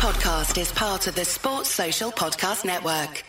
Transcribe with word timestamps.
podcast 0.00 0.58
is 0.58 0.72
part 0.72 1.06
of 1.08 1.14
the 1.14 1.26
Sports 1.26 1.68
Social 1.68 2.10
Podcast 2.10 2.64
Network. 2.64 3.22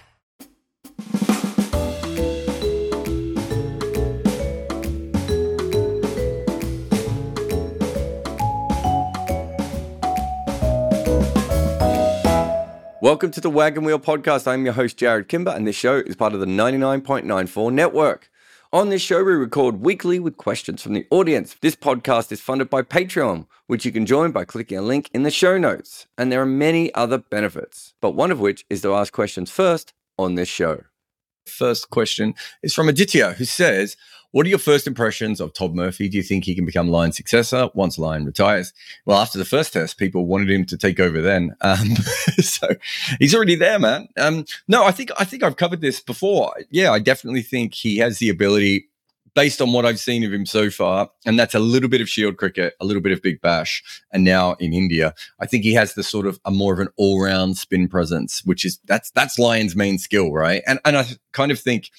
Welcome 13.01 13.31
to 13.31 13.41
the 13.41 13.49
Wagon 13.49 13.83
Wheel 13.83 13.99
Podcast. 13.99 14.47
I'm 14.47 14.63
your 14.63 14.73
host, 14.73 14.97
Jarrod 14.97 15.27
Kimber, 15.27 15.51
and 15.51 15.67
this 15.67 15.75
show 15.75 15.97
is 15.97 16.15
part 16.15 16.33
of 16.33 16.39
the 16.39 16.45
99.94 16.45 17.73
network. 17.73 18.30
On 18.73 18.87
this 18.87 19.01
show, 19.01 19.21
we 19.21 19.33
record 19.33 19.81
weekly 19.81 20.17
with 20.17 20.37
questions 20.37 20.81
from 20.81 20.93
the 20.93 21.05
audience. 21.11 21.57
This 21.59 21.75
podcast 21.75 22.31
is 22.31 22.39
funded 22.39 22.69
by 22.69 22.83
Patreon, 22.83 23.45
which 23.67 23.83
you 23.83 23.91
can 23.91 24.05
join 24.05 24.31
by 24.31 24.45
clicking 24.45 24.77
a 24.77 24.81
link 24.81 25.09
in 25.13 25.23
the 25.23 25.29
show 25.29 25.57
notes. 25.57 26.07
And 26.17 26.31
there 26.31 26.41
are 26.41 26.45
many 26.45 26.93
other 26.95 27.17
benefits, 27.17 27.95
but 28.01 28.11
one 28.11 28.31
of 28.31 28.39
which 28.39 28.65
is 28.69 28.81
to 28.83 28.95
ask 28.95 29.11
questions 29.11 29.51
first 29.51 29.91
on 30.17 30.35
this 30.35 30.47
show. 30.47 30.83
First 31.45 31.89
question 31.89 32.33
is 32.63 32.73
from 32.73 32.87
Aditya, 32.87 33.33
who 33.33 33.43
says, 33.43 33.97
what 34.31 34.45
are 34.45 34.49
your 34.49 34.59
first 34.59 34.87
impressions 34.87 35.39
of 35.39 35.53
Todd 35.53 35.75
Murphy? 35.75 36.07
Do 36.07 36.17
you 36.17 36.23
think 36.23 36.45
he 36.45 36.55
can 36.55 36.65
become 36.65 36.89
Lyon's 36.89 37.17
successor 37.17 37.69
once 37.73 37.99
Lyon 37.99 38.25
retires? 38.25 38.73
Well, 39.05 39.19
after 39.19 39.37
the 39.37 39.45
first 39.45 39.73
test, 39.73 39.97
people 39.97 40.25
wanted 40.25 40.49
him 40.49 40.65
to 40.65 40.77
take 40.77 40.99
over 40.99 41.21
then. 41.21 41.55
Um, 41.61 41.95
so 42.39 42.67
he's 43.19 43.35
already 43.35 43.55
there, 43.55 43.79
man. 43.79 44.07
Um, 44.17 44.45
no, 44.67 44.85
I 44.85 44.91
think 44.91 45.11
I 45.19 45.25
think 45.25 45.43
I've 45.43 45.57
covered 45.57 45.81
this 45.81 45.99
before. 45.99 46.53
Yeah, 46.69 46.91
I 46.91 46.99
definitely 46.99 47.41
think 47.41 47.73
he 47.73 47.97
has 47.97 48.19
the 48.19 48.29
ability, 48.29 48.87
based 49.33 49.61
on 49.61 49.73
what 49.73 49.85
I've 49.85 49.99
seen 49.99 50.23
of 50.23 50.33
him 50.33 50.45
so 50.45 50.69
far, 50.69 51.09
and 51.25 51.37
that's 51.37 51.55
a 51.55 51.59
little 51.59 51.89
bit 51.89 52.01
of 52.01 52.09
Shield 52.09 52.37
cricket, 52.37 52.75
a 52.79 52.85
little 52.85 53.01
bit 53.01 53.11
of 53.11 53.21
Big 53.21 53.41
Bash, 53.41 53.83
and 54.11 54.23
now 54.23 54.53
in 54.53 54.73
India. 54.73 55.13
I 55.39 55.45
think 55.45 55.63
he 55.63 55.73
has 55.73 55.93
the 55.93 56.03
sort 56.03 56.25
of 56.27 56.39
a 56.45 56.51
more 56.51 56.73
of 56.73 56.79
an 56.79 56.89
all-round 56.97 57.57
spin 57.57 57.87
presence, 57.87 58.43
which 58.45 58.63
is 58.63 58.79
that's 58.85 59.11
that's 59.11 59.37
Lyon's 59.37 59.75
main 59.75 59.97
skill, 59.97 60.31
right? 60.31 60.63
And 60.65 60.79
and 60.85 60.97
I 60.97 61.05
kind 61.33 61.51
of 61.51 61.59
think 61.59 61.89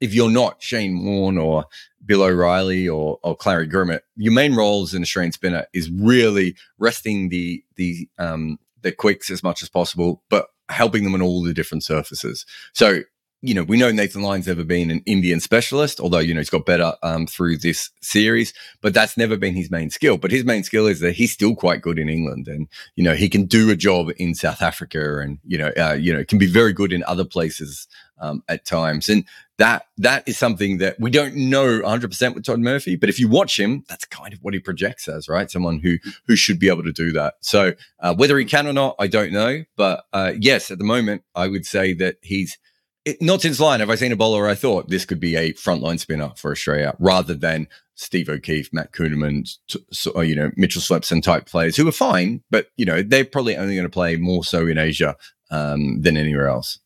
if 0.00 0.14
you're 0.14 0.30
not 0.30 0.62
Shane 0.62 1.04
Warne 1.04 1.38
or 1.38 1.64
Bill 2.04 2.22
O'Reilly 2.22 2.88
or, 2.88 3.18
or 3.22 3.36
Clarry 3.36 3.70
Grimmett, 3.70 4.00
your 4.16 4.32
main 4.32 4.54
role 4.54 4.82
as 4.82 4.94
an 4.94 5.02
Australian 5.02 5.32
spinner 5.32 5.66
is 5.72 5.90
really 5.90 6.56
resting 6.78 7.28
the 7.28 7.62
the 7.76 8.08
um, 8.18 8.58
the 8.82 8.92
quicks 8.92 9.30
as 9.30 9.42
much 9.42 9.62
as 9.62 9.68
possible, 9.68 10.22
but 10.28 10.48
helping 10.68 11.04
them 11.04 11.14
on 11.14 11.22
all 11.22 11.42
the 11.42 11.54
different 11.54 11.84
surfaces. 11.84 12.44
So 12.72 13.02
you 13.42 13.54
know, 13.54 13.62
we 13.62 13.76
know 13.76 13.92
Nathan 13.92 14.22
Lyon's 14.22 14.46
never 14.46 14.64
been 14.64 14.90
an 14.90 15.02
Indian 15.06 15.40
specialist, 15.40 16.00
although, 16.00 16.18
you 16.18 16.32
know, 16.32 16.40
he's 16.40 16.50
got 16.50 16.64
better 16.64 16.94
um, 17.02 17.26
through 17.26 17.58
this 17.58 17.90
series, 18.00 18.54
but 18.80 18.94
that's 18.94 19.16
never 19.16 19.36
been 19.36 19.54
his 19.54 19.70
main 19.70 19.90
skill. 19.90 20.16
But 20.16 20.30
his 20.30 20.44
main 20.44 20.64
skill 20.64 20.86
is 20.86 21.00
that 21.00 21.14
he's 21.14 21.32
still 21.32 21.54
quite 21.54 21.82
good 21.82 21.98
in 21.98 22.08
England 22.08 22.48
and, 22.48 22.66
you 22.96 23.04
know, 23.04 23.14
he 23.14 23.28
can 23.28 23.44
do 23.44 23.70
a 23.70 23.76
job 23.76 24.08
in 24.16 24.34
South 24.34 24.62
Africa 24.62 25.18
and, 25.18 25.38
you 25.44 25.58
know, 25.58 25.70
uh, 25.76 25.92
you 25.92 26.12
know, 26.12 26.24
can 26.24 26.38
be 26.38 26.50
very 26.50 26.72
good 26.72 26.92
in 26.92 27.04
other 27.04 27.24
places 27.24 27.86
um, 28.20 28.42
at 28.48 28.64
times. 28.64 29.08
And 29.08 29.24
that, 29.58 29.86
that 29.98 30.28
is 30.28 30.36
something 30.36 30.78
that 30.78 30.96
we 31.00 31.10
don't 31.10 31.34
know 31.34 31.80
100% 31.80 32.34
with 32.34 32.44
Todd 32.44 32.60
Murphy, 32.60 32.96
but 32.96 33.08
if 33.08 33.18
you 33.18 33.28
watch 33.28 33.58
him, 33.58 33.84
that's 33.88 34.04
kind 34.04 34.32
of 34.32 34.40
what 34.40 34.54
he 34.54 34.60
projects 34.60 35.08
as, 35.08 35.28
right? 35.28 35.50
Someone 35.50 35.78
who, 35.78 35.96
who 36.26 36.36
should 36.36 36.58
be 36.58 36.68
able 36.68 36.82
to 36.82 36.92
do 36.92 37.10
that. 37.12 37.34
So 37.40 37.72
uh, 38.00 38.14
whether 38.14 38.38
he 38.38 38.44
can 38.44 38.66
or 38.66 38.74
not, 38.74 38.96
I 38.98 39.06
don't 39.06 39.32
know. 39.32 39.64
But 39.76 40.04
uh, 40.12 40.32
yes, 40.38 40.70
at 40.70 40.78
the 40.78 40.84
moment, 40.84 41.22
I 41.34 41.48
would 41.48 41.64
say 41.64 41.94
that 41.94 42.16
he's, 42.22 42.58
it, 43.06 43.22
not 43.22 43.40
since 43.40 43.58
Lyon 43.58 43.80
have 43.80 43.88
I 43.88 43.94
seen 43.94 44.12
a 44.12 44.16
bowler 44.16 44.46
I 44.46 44.54
thought 44.54 44.90
this 44.90 45.06
could 45.06 45.20
be 45.20 45.36
a 45.36 45.54
frontline 45.54 45.98
spinner 45.98 46.32
for 46.36 46.50
Australia 46.50 46.94
rather 46.98 47.34
than 47.34 47.68
Steve 47.94 48.28
O'Keefe, 48.28 48.68
Matt 48.74 48.92
Kuhnemann, 48.92 49.48
so, 49.90 50.20
you 50.20 50.34
know, 50.34 50.50
Mitchell 50.56 50.82
Swepson 50.82 51.22
type 51.22 51.46
players 51.46 51.76
who 51.76 51.88
are 51.88 51.92
fine, 51.92 52.42
but, 52.50 52.66
you 52.76 52.84
know, 52.84 53.02
they're 53.02 53.24
probably 53.24 53.56
only 53.56 53.74
going 53.74 53.86
to 53.86 53.90
play 53.90 54.16
more 54.16 54.44
so 54.44 54.66
in 54.66 54.76
Asia 54.76 55.16
um, 55.50 56.02
than 56.02 56.18
anywhere 56.18 56.48
else 56.48 56.78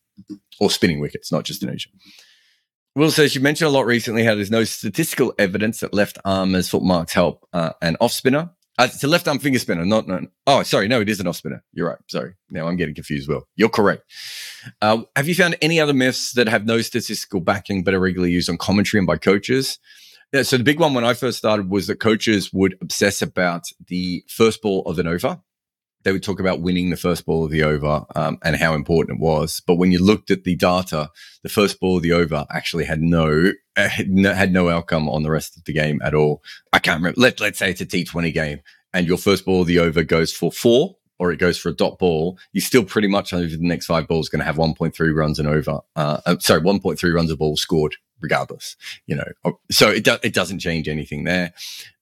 or 0.61 0.69
spinning 0.69 1.01
wickets, 1.01 1.31
not 1.31 1.43
just 1.43 1.63
in 1.63 1.69
Asia. 1.69 1.89
Will 2.95 3.11
says 3.11 3.35
you 3.35 3.41
mentioned 3.41 3.69
a 3.69 3.71
lot 3.71 3.85
recently 3.85 4.25
how 4.25 4.35
there's 4.35 4.51
no 4.51 4.65
statistical 4.65 5.33
evidence 5.39 5.79
that 5.79 5.93
left 5.93 6.17
armers 6.25 6.67
footmarks 6.67 7.13
help 7.13 7.47
uh, 7.53 7.71
an 7.81 7.95
off 8.01 8.11
spinner. 8.11 8.49
Uh, 8.77 8.87
it's 8.91 9.03
a 9.03 9.07
left 9.07 9.27
arm 9.27 9.39
finger 9.39 9.59
spinner, 9.59 9.85
not 9.85 10.07
no. 10.07 10.25
Oh, 10.45 10.63
sorry, 10.63 10.89
no, 10.89 10.99
it 10.99 11.07
is 11.07 11.19
an 11.21 11.27
off 11.27 11.37
spinner. 11.37 11.63
You're 11.71 11.89
right. 11.89 11.99
Sorry, 12.09 12.33
now 12.49 12.67
I'm 12.67 12.75
getting 12.75 12.95
confused. 12.95 13.29
Will 13.29 13.47
you're 13.55 13.69
correct. 13.69 14.03
Uh, 14.81 15.03
have 15.15 15.27
you 15.29 15.35
found 15.35 15.55
any 15.61 15.79
other 15.79 15.93
myths 15.93 16.33
that 16.33 16.49
have 16.49 16.65
no 16.65 16.81
statistical 16.81 17.39
backing 17.39 17.83
but 17.83 17.93
are 17.93 17.99
regularly 17.99 18.33
used 18.33 18.49
on 18.49 18.57
commentary 18.57 18.99
and 18.99 19.07
by 19.07 19.17
coaches? 19.17 19.79
Yeah, 20.33 20.43
so 20.43 20.57
the 20.57 20.63
big 20.63 20.79
one 20.79 20.93
when 20.93 21.05
I 21.05 21.13
first 21.13 21.37
started 21.37 21.69
was 21.69 21.87
that 21.87 21.99
coaches 21.99 22.51
would 22.53 22.77
obsess 22.81 23.21
about 23.21 23.63
the 23.87 24.23
first 24.27 24.61
ball 24.61 24.81
of 24.85 24.99
an 24.99 25.07
over 25.07 25.39
they 26.03 26.11
would 26.11 26.23
talk 26.23 26.39
about 26.39 26.61
winning 26.61 26.89
the 26.89 26.97
first 26.97 27.25
ball 27.25 27.45
of 27.45 27.51
the 27.51 27.63
over 27.63 28.05
um, 28.15 28.37
and 28.43 28.55
how 28.55 28.73
important 28.73 29.17
it 29.17 29.21
was. 29.21 29.61
But 29.65 29.75
when 29.75 29.91
you 29.91 30.03
looked 30.03 30.31
at 30.31 30.43
the 30.43 30.55
data, 30.55 31.09
the 31.43 31.49
first 31.49 31.79
ball 31.79 31.97
of 31.97 32.03
the 32.03 32.13
over 32.13 32.45
actually 32.49 32.85
had 32.85 33.01
no 33.01 33.51
had 33.75 34.51
no 34.51 34.69
outcome 34.69 35.09
on 35.09 35.23
the 35.23 35.31
rest 35.31 35.57
of 35.57 35.63
the 35.63 35.73
game 35.73 36.01
at 36.03 36.13
all. 36.13 36.43
I 36.73 36.79
can't 36.79 36.99
remember. 36.99 37.19
Let, 37.19 37.39
let's 37.39 37.59
say 37.59 37.71
it's 37.71 37.81
a 37.81 37.85
T20 37.85 38.33
game 38.33 38.61
and 38.93 39.07
your 39.07 39.17
first 39.17 39.45
ball 39.45 39.61
of 39.61 39.67
the 39.67 39.79
over 39.79 40.03
goes 40.03 40.33
for 40.33 40.51
four 40.51 40.95
or 41.19 41.31
it 41.31 41.37
goes 41.37 41.57
for 41.57 41.69
a 41.69 41.75
dot 41.75 41.99
ball, 41.99 42.39
you're 42.51 42.63
still 42.63 42.83
pretty 42.83 43.07
much 43.07 43.31
over 43.31 43.45
the 43.47 43.59
next 43.59 43.85
five 43.85 44.07
balls 44.07 44.27
going 44.27 44.39
to 44.39 44.45
have 44.45 44.55
1.3 44.55 45.15
runs 45.15 45.37
and 45.37 45.47
over. 45.47 45.79
Uh, 45.95 46.19
uh, 46.25 46.35
sorry, 46.39 46.61
1.3 46.61 47.13
runs 47.13 47.29
a 47.29 47.37
ball 47.37 47.55
scored 47.55 47.95
regardless. 48.21 48.75
You 49.05 49.15
know, 49.15 49.59
so 49.69 49.89
it 49.89 50.03
do- 50.03 50.17
it 50.23 50.33
doesn't 50.33 50.59
change 50.59 50.87
anything 50.87 51.23
there. 51.23 51.53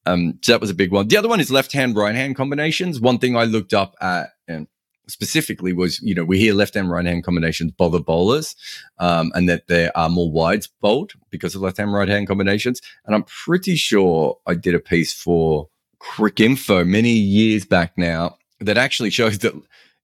Um, 0.05 0.39
so 0.41 0.53
that 0.53 0.61
was 0.61 0.69
a 0.69 0.75
big 0.75 0.91
one. 0.91 1.07
The 1.07 1.17
other 1.17 1.27
one 1.27 1.39
is 1.39 1.51
left 1.51 1.71
hand, 1.71 1.95
right 1.95 2.15
hand 2.15 2.35
combinations. 2.35 2.99
One 2.99 3.19
thing 3.19 3.35
I 3.35 3.43
looked 3.43 3.73
up 3.73 3.95
at 4.01 4.29
and 4.47 4.67
specifically 5.07 5.73
was, 5.73 6.01
you 6.01 6.15
know, 6.15 6.23
we 6.23 6.39
hear 6.39 6.53
left 6.53 6.75
hand, 6.75 6.89
right 6.89 7.05
hand 7.05 7.23
combinations 7.23 7.71
bother 7.71 7.99
bowlers 7.99 8.55
um, 8.99 9.31
and 9.35 9.49
that 9.49 9.67
there 9.67 9.95
are 9.97 10.09
more 10.09 10.31
wides 10.31 10.67
bowled 10.81 11.13
because 11.29 11.55
of 11.55 11.61
left 11.61 11.77
hand, 11.77 11.93
right 11.93 12.07
hand 12.07 12.27
combinations. 12.27 12.81
And 13.05 13.15
I'm 13.15 13.23
pretty 13.23 13.75
sure 13.75 14.37
I 14.45 14.55
did 14.55 14.75
a 14.75 14.79
piece 14.79 15.13
for 15.13 15.69
Cricinfo 16.01 16.87
many 16.87 17.11
years 17.11 17.65
back 17.65 17.97
now 17.97 18.37
that 18.59 18.77
actually 18.77 19.09
shows 19.09 19.39
that 19.39 19.53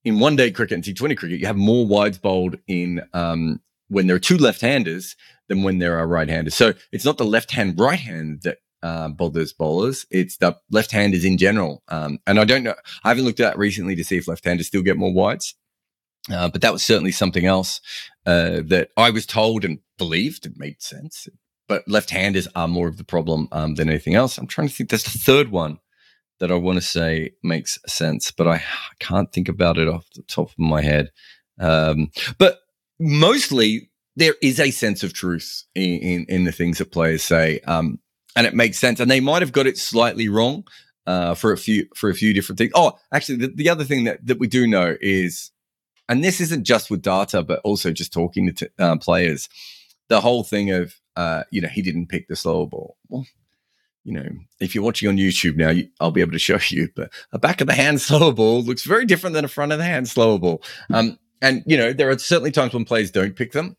in 0.03 0.19
one 0.19 0.35
day 0.35 0.51
cricket 0.51 0.75
and 0.75 0.83
T20 0.83 1.17
cricket, 1.17 1.39
you 1.39 1.47
have 1.47 1.57
more 1.57 1.85
wides 1.85 2.17
bowled 2.17 2.57
in 2.67 3.01
um, 3.13 3.61
when 3.87 4.07
there 4.07 4.15
are 4.15 4.19
two 4.19 4.37
left 4.37 4.61
handers 4.61 5.15
than 5.49 5.63
when 5.63 5.79
there 5.79 5.97
are 5.97 6.07
right 6.07 6.29
handers. 6.29 6.55
So 6.55 6.73
it's 6.91 7.05
not 7.05 7.17
the 7.17 7.25
left 7.25 7.51
hand, 7.51 7.79
right 7.79 7.99
hand 7.99 8.41
that 8.43 8.57
uh, 8.83 9.09
bothers 9.09 9.53
bowlers. 9.53 10.05
It's 10.11 10.37
the 10.37 10.57
left 10.69 10.91
handers 10.91 11.25
in 11.25 11.37
general. 11.37 11.83
Um, 11.87 12.19
and 12.27 12.39
I 12.39 12.45
don't 12.45 12.63
know, 12.63 12.75
I 13.03 13.09
haven't 13.09 13.25
looked 13.25 13.39
at 13.39 13.51
that 13.51 13.57
recently 13.57 13.95
to 13.95 14.03
see 14.03 14.17
if 14.17 14.27
left 14.27 14.45
handers 14.45 14.67
still 14.67 14.83
get 14.83 14.97
more 14.97 15.13
wides. 15.13 15.55
Uh, 16.31 16.49
but 16.49 16.61
that 16.61 16.73
was 16.73 16.83
certainly 16.83 17.11
something 17.11 17.45
else 17.45 17.81
uh, 18.25 18.61
that 18.65 18.89
I 18.97 19.11
was 19.11 19.25
told 19.25 19.63
and 19.63 19.79
believed. 19.97 20.45
It 20.45 20.53
made 20.55 20.81
sense. 20.81 21.27
But 21.67 21.87
left 21.87 22.09
handers 22.11 22.47
are 22.55 22.67
more 22.67 22.87
of 22.87 22.97
the 22.97 23.03
problem 23.03 23.47
um, 23.51 23.75
than 23.75 23.89
anything 23.89 24.15
else. 24.15 24.37
I'm 24.37 24.47
trying 24.47 24.67
to 24.67 24.73
think. 24.73 24.89
There's 24.89 25.03
the 25.03 25.17
third 25.17 25.49
one 25.49 25.79
that 26.39 26.51
I 26.51 26.55
want 26.55 26.77
to 26.77 26.81
say 26.81 27.31
makes 27.43 27.79
sense, 27.87 28.31
but 28.31 28.47
I 28.47 28.63
can't 28.99 29.31
think 29.31 29.49
about 29.49 29.77
it 29.77 29.87
off 29.87 30.05
the 30.15 30.23
top 30.23 30.49
of 30.49 30.59
my 30.59 30.81
head. 30.81 31.11
Um, 31.59 32.11
but 32.37 32.59
mostly, 32.99 33.89
there 34.15 34.35
is 34.41 34.59
a 34.59 34.71
sense 34.71 35.03
of 35.03 35.13
truth 35.13 35.63
in, 35.75 35.99
in, 35.99 36.25
in 36.29 36.43
the 36.45 36.51
things 36.51 36.77
that 36.77 36.91
players 36.91 37.23
say. 37.23 37.59
Um, 37.61 37.99
and 38.35 38.45
it 38.45 38.53
makes 38.53 38.77
sense. 38.77 38.99
And 38.99 39.09
they 39.09 39.19
might 39.19 39.41
have 39.41 39.51
got 39.51 39.67
it 39.67 39.77
slightly 39.77 40.29
wrong 40.29 40.65
uh, 41.07 41.35
for 41.35 41.51
a 41.51 41.57
few 41.57 41.87
for 41.95 42.09
a 42.09 42.13
few 42.13 42.33
different 42.33 42.57
things. 42.57 42.71
Oh, 42.75 42.93
actually, 43.11 43.37
the, 43.37 43.47
the 43.47 43.69
other 43.69 43.83
thing 43.83 44.05
that, 44.05 44.25
that 44.25 44.39
we 44.39 44.47
do 44.47 44.67
know 44.67 44.95
is, 45.01 45.51
and 46.09 46.23
this 46.23 46.41
isn't 46.41 46.63
just 46.63 46.89
with 46.89 47.01
data, 47.01 47.43
but 47.43 47.61
also 47.63 47.91
just 47.91 48.11
talking 48.11 48.47
to 48.47 48.53
t- 48.53 48.73
uh, 48.79 48.97
players, 48.97 49.47
the 50.09 50.21
whole 50.21 50.43
thing 50.43 50.71
of 50.71 50.95
uh, 51.15 51.43
you 51.51 51.61
know 51.61 51.69
he 51.69 51.81
didn't 51.81 52.07
pick 52.07 52.27
the 52.27 52.35
slower 52.35 52.67
ball. 52.67 52.97
Well, 53.07 53.25
you 54.03 54.13
know, 54.13 54.27
if 54.59 54.75
you're 54.75 54.83
watching 54.83 55.09
on 55.09 55.17
YouTube 55.17 55.55
now, 55.55 55.69
you, 55.69 55.89
I'll 55.99 56.11
be 56.11 56.21
able 56.21 56.33
to 56.33 56.39
show 56.39 56.59
you, 56.69 56.89
but 56.95 57.11
a 57.31 57.39
back 57.39 57.61
of 57.61 57.67
the 57.67 57.73
hand 57.73 58.01
slower 58.01 58.33
ball 58.33 58.61
looks 58.63 58.83
very 58.83 59.05
different 59.05 59.35
than 59.35 59.45
a 59.45 59.49
front 59.49 59.71
of 59.71 59.77
the 59.77 59.85
hand 59.85 60.07
slower 60.07 60.39
ball. 60.39 60.63
Um, 60.91 61.19
and 61.41 61.63
you 61.65 61.77
know, 61.77 61.93
there 61.93 62.09
are 62.09 62.17
certainly 62.17 62.51
times 62.51 62.73
when 62.73 62.85
players 62.85 63.11
don't 63.11 63.35
pick 63.35 63.51
them 63.51 63.77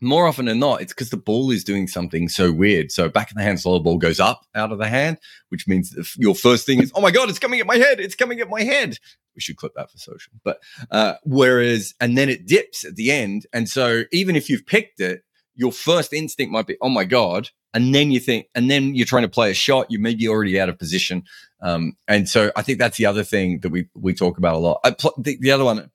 more 0.00 0.26
often 0.26 0.46
than 0.46 0.58
not, 0.58 0.82
it's 0.82 0.92
because 0.92 1.10
the 1.10 1.16
ball 1.16 1.50
is 1.50 1.64
doing 1.64 1.86
something 1.86 2.28
so 2.28 2.52
weird. 2.52 2.92
So 2.92 3.08
back 3.08 3.30
in 3.30 3.36
the 3.36 3.42
hand 3.42 3.60
slower 3.60 3.80
ball 3.80 3.98
goes 3.98 4.20
up 4.20 4.42
out 4.54 4.72
of 4.72 4.78
the 4.78 4.88
hand, 4.88 5.18
which 5.48 5.66
means 5.66 5.94
your 6.16 6.34
first 6.34 6.66
thing 6.66 6.82
is, 6.82 6.92
oh 6.94 7.00
my 7.00 7.10
God, 7.10 7.30
it's 7.30 7.38
coming 7.38 7.60
at 7.60 7.66
my 7.66 7.76
head. 7.76 8.00
It's 8.00 8.14
coming 8.14 8.40
at 8.40 8.50
my 8.50 8.62
head. 8.62 8.98
We 9.34 9.40
should 9.40 9.56
clip 9.56 9.72
that 9.74 9.90
for 9.90 9.98
social. 9.98 10.32
But 10.44 10.60
uh, 10.90 11.14
whereas, 11.24 11.94
and 12.00 12.16
then 12.16 12.28
it 12.28 12.46
dips 12.46 12.84
at 12.84 12.96
the 12.96 13.10
end. 13.10 13.46
And 13.52 13.68
so 13.68 14.04
even 14.12 14.36
if 14.36 14.50
you've 14.50 14.66
picked 14.66 15.00
it, 15.00 15.22
your 15.54 15.72
first 15.72 16.12
instinct 16.12 16.52
might 16.52 16.66
be, 16.66 16.76
oh 16.82 16.90
my 16.90 17.04
God. 17.04 17.48
And 17.72 17.94
then 17.94 18.10
you 18.10 18.20
think, 18.20 18.46
and 18.54 18.70
then 18.70 18.94
you're 18.94 19.06
trying 19.06 19.22
to 19.22 19.28
play 19.28 19.50
a 19.50 19.54
shot, 19.54 19.90
you 19.90 19.98
may 19.98 20.14
be 20.14 20.28
already 20.28 20.60
out 20.60 20.68
of 20.68 20.78
position. 20.78 21.24
Um, 21.60 21.96
and 22.06 22.28
so 22.28 22.52
I 22.54 22.62
think 22.62 22.78
that's 22.78 22.98
the 22.98 23.06
other 23.06 23.24
thing 23.24 23.60
that 23.60 23.70
we, 23.70 23.88
we 23.94 24.14
talk 24.14 24.38
about 24.38 24.54
a 24.54 24.58
lot. 24.58 24.80
Pl- 24.98 25.14
the, 25.18 25.38
the, 25.40 25.50
other 25.50 25.64
one 25.64 25.90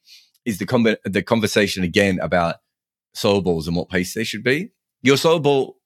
is 0.46 0.58
the, 0.58 1.00
the 1.06 1.22
conversation 1.22 1.84
again 1.84 2.20
about 2.20 2.58
slow 3.14 3.42
balls 3.42 3.68
and 3.68 3.76
what 3.76 3.90
pace 3.90 4.14
they 4.14 4.24
should 4.24 4.44
be. 4.44 4.70
Your 5.02 5.18
slow 5.18 5.40
ball, 5.40 5.78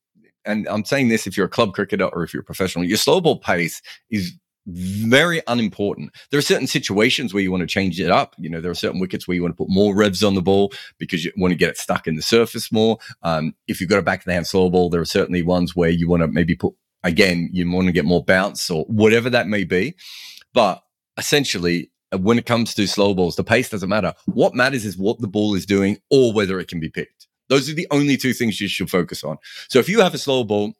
and 0.45 0.67
I'm 0.67 0.85
saying 0.85 1.09
this 1.09 1.27
if 1.27 1.37
you're 1.37 1.47
a 1.47 1.49
club 1.49 1.73
cricketer 1.73 2.05
or 2.05 2.23
if 2.23 2.33
you're 2.33 2.41
a 2.41 2.45
professional, 2.45 2.85
your 2.85 2.97
slow 2.97 3.21
ball 3.21 3.39
pace 3.39 3.81
is 4.09 4.33
very 4.67 5.41
unimportant. 5.47 6.11
There 6.31 6.37
are 6.37 6.43
certain 6.43 6.67
situations 6.67 7.33
where 7.33 7.43
you 7.43 7.51
want 7.51 7.61
to 7.61 7.67
change 7.67 7.99
it 7.99 8.09
up. 8.09 8.35
You 8.37 8.49
know, 8.49 8.61
there 8.61 8.71
are 8.71 8.75
certain 8.75 8.99
wickets 8.99 9.27
where 9.27 9.35
you 9.35 9.41
want 9.43 9.55
to 9.55 9.63
put 9.63 9.69
more 9.69 9.95
revs 9.95 10.23
on 10.23 10.33
the 10.35 10.41
ball 10.41 10.73
because 10.97 11.23
you 11.23 11.31
want 11.37 11.51
to 11.51 11.57
get 11.57 11.69
it 11.69 11.77
stuck 11.77 12.07
in 12.07 12.15
the 12.15 12.21
surface 12.21 12.71
more. 12.71 12.97
Um, 13.21 13.53
if 13.67 13.79
you've 13.79 13.89
got 13.89 13.99
a 13.99 14.03
back 14.03 14.19
of 14.19 14.25
the 14.25 14.33
hand 14.33 14.47
slow 14.47 14.69
ball, 14.69 14.89
there 14.89 15.01
are 15.01 15.05
certainly 15.05 15.43
ones 15.43 15.75
where 15.75 15.89
you 15.89 16.09
want 16.09 16.21
to 16.23 16.27
maybe 16.27 16.55
put, 16.55 16.73
again, 17.03 17.49
you 17.53 17.69
want 17.71 17.87
to 17.87 17.91
get 17.91 18.05
more 18.05 18.23
bounce 18.23 18.69
or 18.69 18.85
whatever 18.85 19.29
that 19.29 19.47
may 19.47 19.65
be. 19.65 19.95
But 20.53 20.81
essentially, 21.17 21.91
Uh, 22.13 22.17
when 22.17 22.37
it 22.37 22.45
comes 22.45 22.73
to 22.73 22.87
slow 22.87 23.13
balls, 23.13 23.35
the 23.35 23.43
pace 23.43 23.69
doesn't 23.69 23.89
matter. 23.89 24.13
What 24.25 24.53
matters 24.53 24.85
is 24.85 24.97
what 24.97 25.19
the 25.19 25.27
ball 25.27 25.55
is 25.55 25.65
doing 25.65 25.97
or 26.09 26.33
whether 26.33 26.59
it 26.59 26.67
can 26.67 26.79
be 26.79 26.89
picked. 26.89 27.27
Those 27.49 27.69
are 27.69 27.73
the 27.73 27.87
only 27.91 28.17
two 28.17 28.33
things 28.33 28.59
you 28.59 28.67
should 28.67 28.89
focus 28.89 29.23
on. 29.23 29.37
So 29.69 29.79
if 29.79 29.87
you 29.87 30.01
have 30.01 30.13
a 30.13 30.17
slow 30.17 30.43
ball 30.43 30.73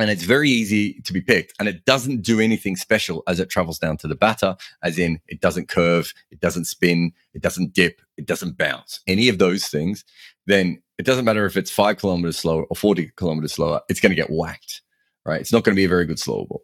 and 0.00 0.10
it's 0.10 0.22
very 0.22 0.48
easy 0.48 0.94
to 1.02 1.12
be 1.12 1.20
picked 1.20 1.52
and 1.58 1.68
it 1.68 1.84
doesn't 1.84 2.22
do 2.22 2.40
anything 2.40 2.74
special 2.74 3.22
as 3.26 3.38
it 3.38 3.50
travels 3.50 3.78
down 3.78 3.96
to 3.98 4.08
the 4.08 4.14
batter 4.14 4.56
as 4.82 4.98
in 4.98 5.20
it 5.28 5.40
doesn't 5.40 5.68
curve 5.68 6.12
it 6.30 6.40
doesn't 6.40 6.64
spin 6.64 7.12
it 7.34 7.42
doesn't 7.42 7.74
dip 7.74 8.00
it 8.16 8.26
doesn't 8.26 8.56
bounce 8.56 9.00
any 9.06 9.28
of 9.28 9.38
those 9.38 9.68
things 9.68 10.04
then 10.46 10.82
it 10.98 11.04
doesn't 11.04 11.24
matter 11.24 11.44
if 11.44 11.56
it's 11.56 11.70
five 11.70 11.98
kilometers 11.98 12.38
slower 12.38 12.64
or 12.64 12.76
40 12.76 13.10
kilometers 13.16 13.52
slower 13.52 13.80
it's 13.88 14.00
going 14.00 14.10
to 14.10 14.16
get 14.16 14.30
whacked 14.30 14.82
right 15.26 15.40
it's 15.40 15.52
not 15.52 15.64
going 15.64 15.74
to 15.74 15.80
be 15.80 15.84
a 15.84 15.88
very 15.88 16.06
good 16.06 16.18
slow 16.18 16.46
ball 16.46 16.62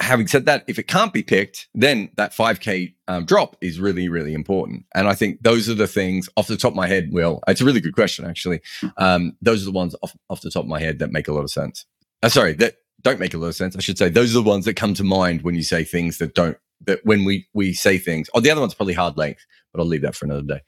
having 0.00 0.26
said 0.26 0.44
that 0.46 0.64
if 0.66 0.78
it 0.78 0.88
can't 0.88 1.12
be 1.12 1.22
picked 1.22 1.68
then 1.74 2.10
that 2.16 2.32
5k 2.32 2.94
um, 3.06 3.24
drop 3.24 3.56
is 3.60 3.78
really 3.78 4.08
really 4.08 4.34
important 4.34 4.84
and 4.94 5.06
i 5.06 5.14
think 5.14 5.40
those 5.42 5.68
are 5.68 5.74
the 5.74 5.86
things 5.86 6.28
off 6.36 6.48
the 6.48 6.56
top 6.56 6.72
of 6.72 6.76
my 6.76 6.88
head 6.88 7.10
will 7.12 7.40
it's 7.46 7.60
a 7.60 7.64
really 7.64 7.80
good 7.80 7.94
question 7.94 8.24
actually 8.24 8.60
um, 8.96 9.36
those 9.40 9.62
are 9.62 9.66
the 9.66 9.70
ones 9.70 9.94
off, 10.02 10.16
off 10.28 10.40
the 10.40 10.50
top 10.50 10.64
of 10.64 10.68
my 10.68 10.80
head 10.80 10.98
that 10.98 11.12
make 11.12 11.28
a 11.28 11.32
lot 11.32 11.44
of 11.44 11.50
sense 11.50 11.86
uh, 12.24 12.28
sorry, 12.30 12.54
that 12.54 12.76
don't 13.02 13.20
make 13.20 13.34
a 13.34 13.38
lot 13.38 13.48
of 13.48 13.54
sense. 13.54 13.76
I 13.76 13.80
should 13.80 13.98
say 13.98 14.08
those 14.08 14.30
are 14.34 14.42
the 14.42 14.48
ones 14.48 14.64
that 14.64 14.76
come 14.76 14.94
to 14.94 15.04
mind 15.04 15.42
when 15.42 15.54
you 15.54 15.62
say 15.62 15.84
things 15.84 16.18
that 16.18 16.34
don't. 16.34 16.56
That 16.86 17.00
when 17.04 17.24
we 17.24 17.46
we 17.52 17.74
say 17.74 17.98
things. 17.98 18.30
Oh, 18.34 18.40
the 18.40 18.50
other 18.50 18.62
one's 18.62 18.74
probably 18.74 18.94
hard 18.94 19.18
length, 19.18 19.44
but 19.72 19.80
I'll 19.80 19.86
leave 19.86 20.02
that 20.02 20.14
for 20.14 20.24
another 20.24 20.42
day. 20.42 20.60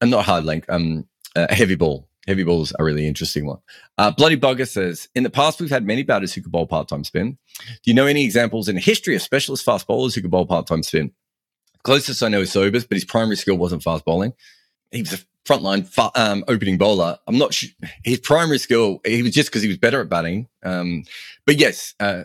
And 0.00 0.10
not 0.10 0.24
hard 0.24 0.44
length. 0.44 0.68
Um, 0.68 1.06
uh, 1.36 1.46
heavy 1.50 1.76
ball. 1.76 2.08
Heavy 2.26 2.44
balls 2.44 2.72
are 2.72 2.82
a 2.82 2.84
really 2.84 3.06
interesting 3.06 3.46
one. 3.46 3.58
Uh, 3.98 4.10
Bloody 4.10 4.36
Bugger 4.36 4.68
says, 4.68 5.08
in 5.14 5.22
the 5.22 5.30
past, 5.30 5.60
we've 5.60 5.70
had 5.70 5.86
many 5.86 6.02
batters 6.02 6.32
who 6.32 6.42
could 6.42 6.52
bowl 6.52 6.66
part-time 6.66 7.04
spin. 7.04 7.36
Do 7.58 7.90
you 7.90 7.94
know 7.94 8.06
any 8.06 8.24
examples 8.24 8.68
in 8.68 8.76
history 8.76 9.14
of 9.14 9.22
specialist 9.22 9.64
fast 9.64 9.86
bowlers 9.86 10.14
who 10.14 10.22
could 10.22 10.30
bowl 10.30 10.46
part-time 10.46 10.82
spin? 10.82 11.12
Closest 11.82 12.22
I 12.22 12.28
know 12.28 12.40
is 12.40 12.52
Sobers, 12.52 12.86
but 12.86 12.96
his 12.96 13.04
primary 13.04 13.36
skill 13.36 13.56
wasn't 13.56 13.82
fast 13.82 14.04
bowling. 14.04 14.32
He 14.90 15.02
was 15.02 15.12
a 15.12 15.18
frontline 15.44 15.86
um, 16.18 16.44
opening 16.48 16.78
bowler. 16.78 17.18
I'm 17.26 17.36
not 17.36 17.52
sure 17.52 17.68
his 18.02 18.20
primary 18.20 18.58
skill. 18.58 19.00
He 19.04 19.22
was 19.22 19.32
just 19.32 19.50
because 19.50 19.62
he 19.62 19.68
was 19.68 19.76
better 19.76 20.00
at 20.00 20.08
batting. 20.08 20.48
Um, 20.62 21.04
but 21.46 21.56
yes, 21.56 21.94
uh, 22.00 22.24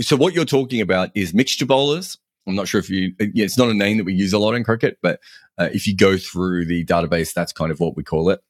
so 0.00 0.16
what 0.16 0.34
you're 0.34 0.44
talking 0.44 0.80
about 0.80 1.10
is 1.14 1.32
mixture 1.32 1.64
bowlers. 1.66 2.18
I'm 2.46 2.54
not 2.54 2.68
sure 2.68 2.80
if 2.80 2.90
you. 2.90 3.14
Yeah, 3.18 3.44
it's 3.44 3.58
not 3.58 3.68
a 3.68 3.74
name 3.74 3.98
that 3.98 4.04
we 4.04 4.14
use 4.14 4.32
a 4.32 4.38
lot 4.38 4.54
in 4.54 4.64
cricket, 4.64 4.98
but 5.02 5.20
uh, 5.58 5.68
if 5.72 5.86
you 5.86 5.96
go 5.96 6.16
through 6.16 6.66
the 6.66 6.84
database, 6.84 7.32
that's 7.32 7.52
kind 7.52 7.70
of 7.70 7.80
what 7.80 7.96
we 7.96 8.02
call 8.02 8.30
it. 8.30 8.40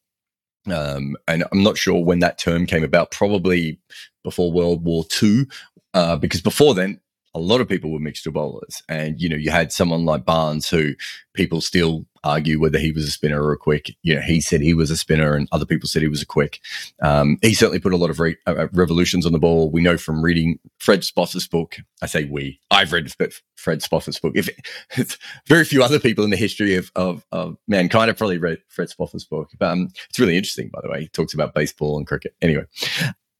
Um, 0.72 1.16
and 1.26 1.44
I'm 1.50 1.62
not 1.62 1.78
sure 1.78 2.04
when 2.04 2.20
that 2.20 2.38
term 2.38 2.66
came 2.66 2.84
about. 2.84 3.10
Probably 3.10 3.78
before 4.24 4.52
World 4.52 4.84
War 4.84 5.04
II, 5.22 5.46
uh, 5.94 6.16
because 6.16 6.40
before 6.40 6.74
then 6.74 7.00
a 7.34 7.38
lot 7.38 7.60
of 7.60 7.68
people 7.68 7.92
were 7.92 8.00
mixed 8.00 8.24
bowlers. 8.32 8.82
And, 8.88 9.20
you 9.20 9.28
know, 9.28 9.36
you 9.36 9.50
had 9.50 9.72
someone 9.72 10.04
like 10.04 10.24
Barnes 10.24 10.68
who 10.68 10.94
people 11.34 11.60
still 11.60 12.06
argue 12.24 12.60
whether 12.60 12.78
he 12.78 12.92
was 12.92 13.04
a 13.04 13.10
spinner 13.10 13.42
or 13.42 13.52
a 13.52 13.56
quick. 13.56 13.94
You 14.02 14.16
know, 14.16 14.20
he 14.20 14.40
said 14.40 14.60
he 14.60 14.74
was 14.74 14.90
a 14.90 14.96
spinner 14.96 15.34
and 15.34 15.48
other 15.52 15.66
people 15.66 15.88
said 15.88 16.02
he 16.02 16.08
was 16.08 16.22
a 16.22 16.26
quick. 16.26 16.60
Um, 17.02 17.38
he 17.42 17.54
certainly 17.54 17.80
put 17.80 17.92
a 17.92 17.96
lot 17.96 18.10
of 18.10 18.20
re- 18.20 18.36
uh, 18.46 18.54
uh 18.54 18.68
revolutions 18.72 19.26
on 19.26 19.32
the 19.32 19.38
ball. 19.38 19.70
We 19.70 19.80
know 19.80 19.96
from 19.96 20.22
reading 20.22 20.58
Fred 20.78 21.00
Spofforth's 21.00 21.48
book. 21.48 21.76
I 22.02 22.06
say 22.06 22.24
we. 22.24 22.60
I've 22.70 22.92
read 22.92 23.12
Fred 23.56 23.80
Spofforth's 23.80 24.20
book. 24.20 24.32
If 24.34 24.48
it, 24.48 25.16
very 25.46 25.64
few 25.64 25.82
other 25.82 25.98
people 25.98 26.24
in 26.24 26.30
the 26.30 26.36
history 26.36 26.76
of, 26.76 26.90
of, 26.96 27.24
of 27.32 27.56
mankind 27.66 28.08
have 28.08 28.18
probably 28.18 28.38
read 28.38 28.58
Fred 28.68 28.88
Spofforth's 28.88 29.24
book. 29.24 29.50
But 29.58 29.70
um, 29.70 29.88
it's 30.08 30.18
really 30.18 30.36
interesting, 30.36 30.70
by 30.72 30.80
the 30.82 30.90
way. 30.90 31.02
He 31.02 31.08
talks 31.08 31.34
about 31.34 31.54
baseball 31.54 31.98
and 31.98 32.06
cricket. 32.06 32.34
Anyway, 32.40 32.64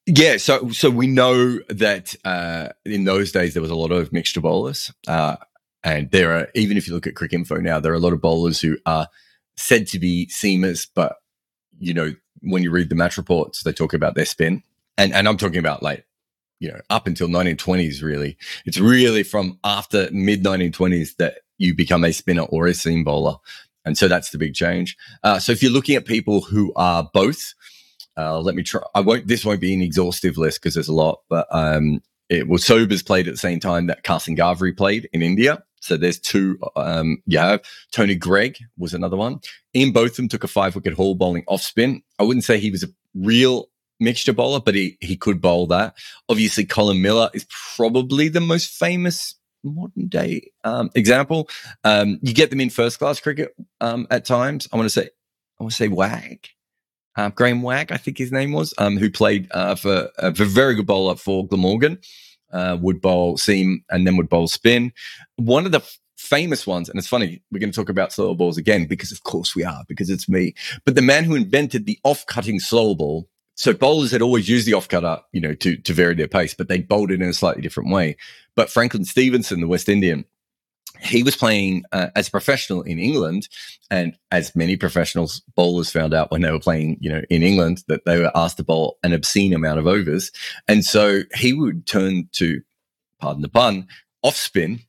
yeah, 0.08 0.38
so 0.38 0.70
so 0.70 0.88
we 0.88 1.06
know 1.06 1.58
that 1.68 2.14
uh, 2.24 2.70
in 2.86 3.04
those 3.04 3.30
days 3.30 3.52
there 3.52 3.60
was 3.60 3.70
a 3.70 3.76
lot 3.76 3.92
of 3.92 4.10
mixture 4.10 4.40
bowlers, 4.40 4.90
uh, 5.06 5.36
and 5.84 6.10
there 6.10 6.32
are 6.36 6.48
even 6.54 6.76
if 6.76 6.88
you 6.88 6.94
look 6.94 7.06
at 7.06 7.14
Cricinfo 7.14 7.60
now, 7.60 7.80
there 7.80 7.92
are 7.92 7.96
a 7.96 8.00
lot 8.00 8.12
of 8.12 8.20
bowlers 8.20 8.60
who 8.60 8.78
are 8.86 9.08
said 9.56 9.86
to 9.88 9.98
be 9.98 10.26
seamers, 10.26 10.86
but 10.94 11.16
you 11.78 11.94
know 11.94 12.14
when 12.40 12.62
you 12.62 12.70
read 12.70 12.88
the 12.88 12.94
match 12.94 13.16
reports, 13.16 13.62
they 13.62 13.72
talk 13.72 13.94
about 13.94 14.14
their 14.14 14.24
spin, 14.24 14.62
and 14.96 15.12
and 15.12 15.28
I'm 15.28 15.36
talking 15.36 15.58
about 15.58 15.82
like 15.82 16.06
you 16.60 16.70
know 16.70 16.80
up 16.90 17.06
until 17.06 17.28
1920s. 17.28 18.02
Really, 18.02 18.36
it's 18.64 18.78
really 18.78 19.22
from 19.22 19.58
after 19.64 20.08
mid 20.12 20.44
1920s 20.44 21.16
that 21.16 21.38
you 21.58 21.74
become 21.74 22.04
a 22.04 22.12
spinner 22.12 22.42
or 22.42 22.66
a 22.66 22.74
seam 22.74 23.04
bowler, 23.04 23.36
and 23.84 23.96
so 23.96 24.08
that's 24.08 24.30
the 24.30 24.38
big 24.38 24.54
change. 24.54 24.96
Uh, 25.22 25.38
so 25.38 25.52
if 25.52 25.62
you're 25.62 25.72
looking 25.72 25.96
at 25.96 26.04
people 26.04 26.40
who 26.40 26.72
are 26.76 27.08
both 27.12 27.54
uh, 28.18 28.40
let 28.40 28.56
me 28.56 28.64
try. 28.64 28.82
I 28.96 29.00
won't. 29.00 29.28
This 29.28 29.44
won't 29.44 29.60
be 29.60 29.72
an 29.72 29.80
exhaustive 29.80 30.36
list 30.36 30.60
because 30.60 30.74
there's 30.74 30.88
a 30.88 30.92
lot, 30.92 31.20
but 31.28 31.46
um, 31.52 32.02
it 32.28 32.48
was 32.48 32.66
Sobers 32.66 33.02
played 33.02 33.28
at 33.28 33.34
the 33.34 33.38
same 33.38 33.60
time 33.60 33.86
that 33.86 34.02
Karsan 34.02 34.36
Ghavri 34.36 34.76
played 34.76 35.08
in 35.12 35.22
India. 35.22 35.62
So 35.80 35.96
there's 35.96 36.18
two. 36.18 36.58
Um, 36.76 37.22
you 37.26 37.38
have 37.38 37.62
Tony 37.92 38.14
Greig 38.14 38.58
was 38.76 38.94
another 38.94 39.16
one. 39.16 39.40
Ian 39.74 39.92
Botham 39.92 40.28
took 40.28 40.44
a 40.44 40.48
five 40.48 40.74
wicket 40.74 40.94
haul 40.94 41.14
bowling 41.14 41.44
off 41.46 41.62
spin. 41.62 42.02
I 42.18 42.24
wouldn't 42.24 42.44
say 42.44 42.58
he 42.58 42.70
was 42.70 42.82
a 42.82 42.88
real 43.14 43.68
mixture 44.00 44.32
bowler, 44.32 44.60
but 44.60 44.74
he 44.74 44.96
he 45.00 45.16
could 45.16 45.40
bowl 45.40 45.66
that. 45.68 45.94
Obviously, 46.28 46.64
Colin 46.64 47.02
Miller 47.02 47.30
is 47.34 47.46
probably 47.76 48.28
the 48.28 48.40
most 48.40 48.70
famous 48.70 49.34
modern 49.64 50.08
day 50.08 50.50
um, 50.64 50.90
example. 50.94 51.48
Um, 51.84 52.18
you 52.22 52.32
get 52.32 52.50
them 52.50 52.60
in 52.60 52.70
first 52.70 52.98
class 52.98 53.20
cricket 53.20 53.54
um, 53.80 54.06
at 54.10 54.24
times. 54.24 54.68
I 54.72 54.76
want 54.76 54.86
to 54.86 54.90
say 54.90 55.08
I 55.58 55.62
want 55.62 55.72
to 55.72 55.76
say 55.76 55.88
Wag 55.88 56.48
uh, 57.18 57.30
Graham 57.30 57.62
Wagg, 57.62 57.90
I 57.90 57.96
think 57.96 58.16
his 58.16 58.30
name 58.30 58.52
was, 58.52 58.72
um, 58.78 58.96
who 58.96 59.10
played 59.10 59.48
uh, 59.50 59.74
for 59.74 60.08
a 60.18 60.30
very 60.30 60.76
good 60.76 60.86
bowler 60.86 61.16
for 61.16 61.46
Glamorgan, 61.46 61.98
uh, 62.52 62.76
would 62.80 63.00
bowl 63.00 63.36
seam 63.36 63.84
and 63.90 64.06
then 64.06 64.16
would 64.16 64.28
bowl 64.28 64.48
spin. 64.48 64.92
One 65.36 65.66
of 65.66 65.72
the 65.72 65.82
famous 66.16 66.66
ones, 66.66 66.88
and 66.88 66.98
it's 66.98 67.08
funny, 67.08 67.42
we're 67.50 67.60
going 67.60 67.72
to 67.72 67.76
talk 67.76 67.88
about 67.88 68.12
slow 68.12 68.34
balls 68.34 68.58
again 68.58 68.86
because, 68.86 69.12
of 69.12 69.22
course, 69.22 69.54
we 69.54 69.64
are 69.64 69.84
because 69.88 70.10
it's 70.10 70.28
me. 70.28 70.54
But 70.84 70.94
the 70.94 71.02
man 71.02 71.24
who 71.24 71.34
invented 71.34 71.86
the 71.86 71.98
off-cutting 72.04 72.60
slow 72.60 72.94
ball. 72.94 73.28
So 73.54 73.72
bowlers 73.72 74.12
had 74.12 74.22
always 74.22 74.48
used 74.48 74.68
the 74.68 74.74
off 74.74 74.88
cutter, 74.88 75.18
you 75.32 75.40
know, 75.40 75.52
to 75.54 75.76
to 75.76 75.92
vary 75.92 76.14
their 76.14 76.28
pace, 76.28 76.54
but 76.54 76.68
they 76.68 76.78
bowled 76.78 77.10
it 77.10 77.20
in 77.20 77.28
a 77.28 77.32
slightly 77.32 77.60
different 77.60 77.90
way. 77.90 78.16
But 78.54 78.70
Franklyn 78.70 79.04
Stephenson, 79.04 79.60
the 79.60 79.66
West 79.66 79.88
Indian, 79.88 80.24
he 81.00 81.22
was 81.22 81.36
playing 81.36 81.84
uh, 81.92 82.08
as 82.16 82.28
a 82.28 82.30
professional 82.30 82.82
in 82.82 82.98
England, 82.98 83.48
and 83.90 84.16
as 84.30 84.54
many 84.56 84.76
professionals 84.76 85.42
bowlers 85.54 85.90
found 85.90 86.14
out 86.14 86.30
when 86.30 86.42
they 86.42 86.50
were 86.50 86.58
playing, 86.58 86.98
you 87.00 87.10
know, 87.10 87.22
in 87.30 87.42
England, 87.42 87.84
that 87.88 88.04
they 88.04 88.18
were 88.18 88.32
asked 88.34 88.56
to 88.56 88.64
bowl 88.64 88.98
an 89.02 89.12
obscene 89.12 89.54
amount 89.54 89.78
of 89.78 89.86
overs, 89.86 90.30
and 90.66 90.84
so 90.84 91.22
he 91.34 91.52
would 91.52 91.86
turn 91.86 92.28
to, 92.32 92.60
pardon 93.20 93.42
the 93.42 93.48
pun, 93.48 93.86
off 94.22 94.36
spin. 94.36 94.80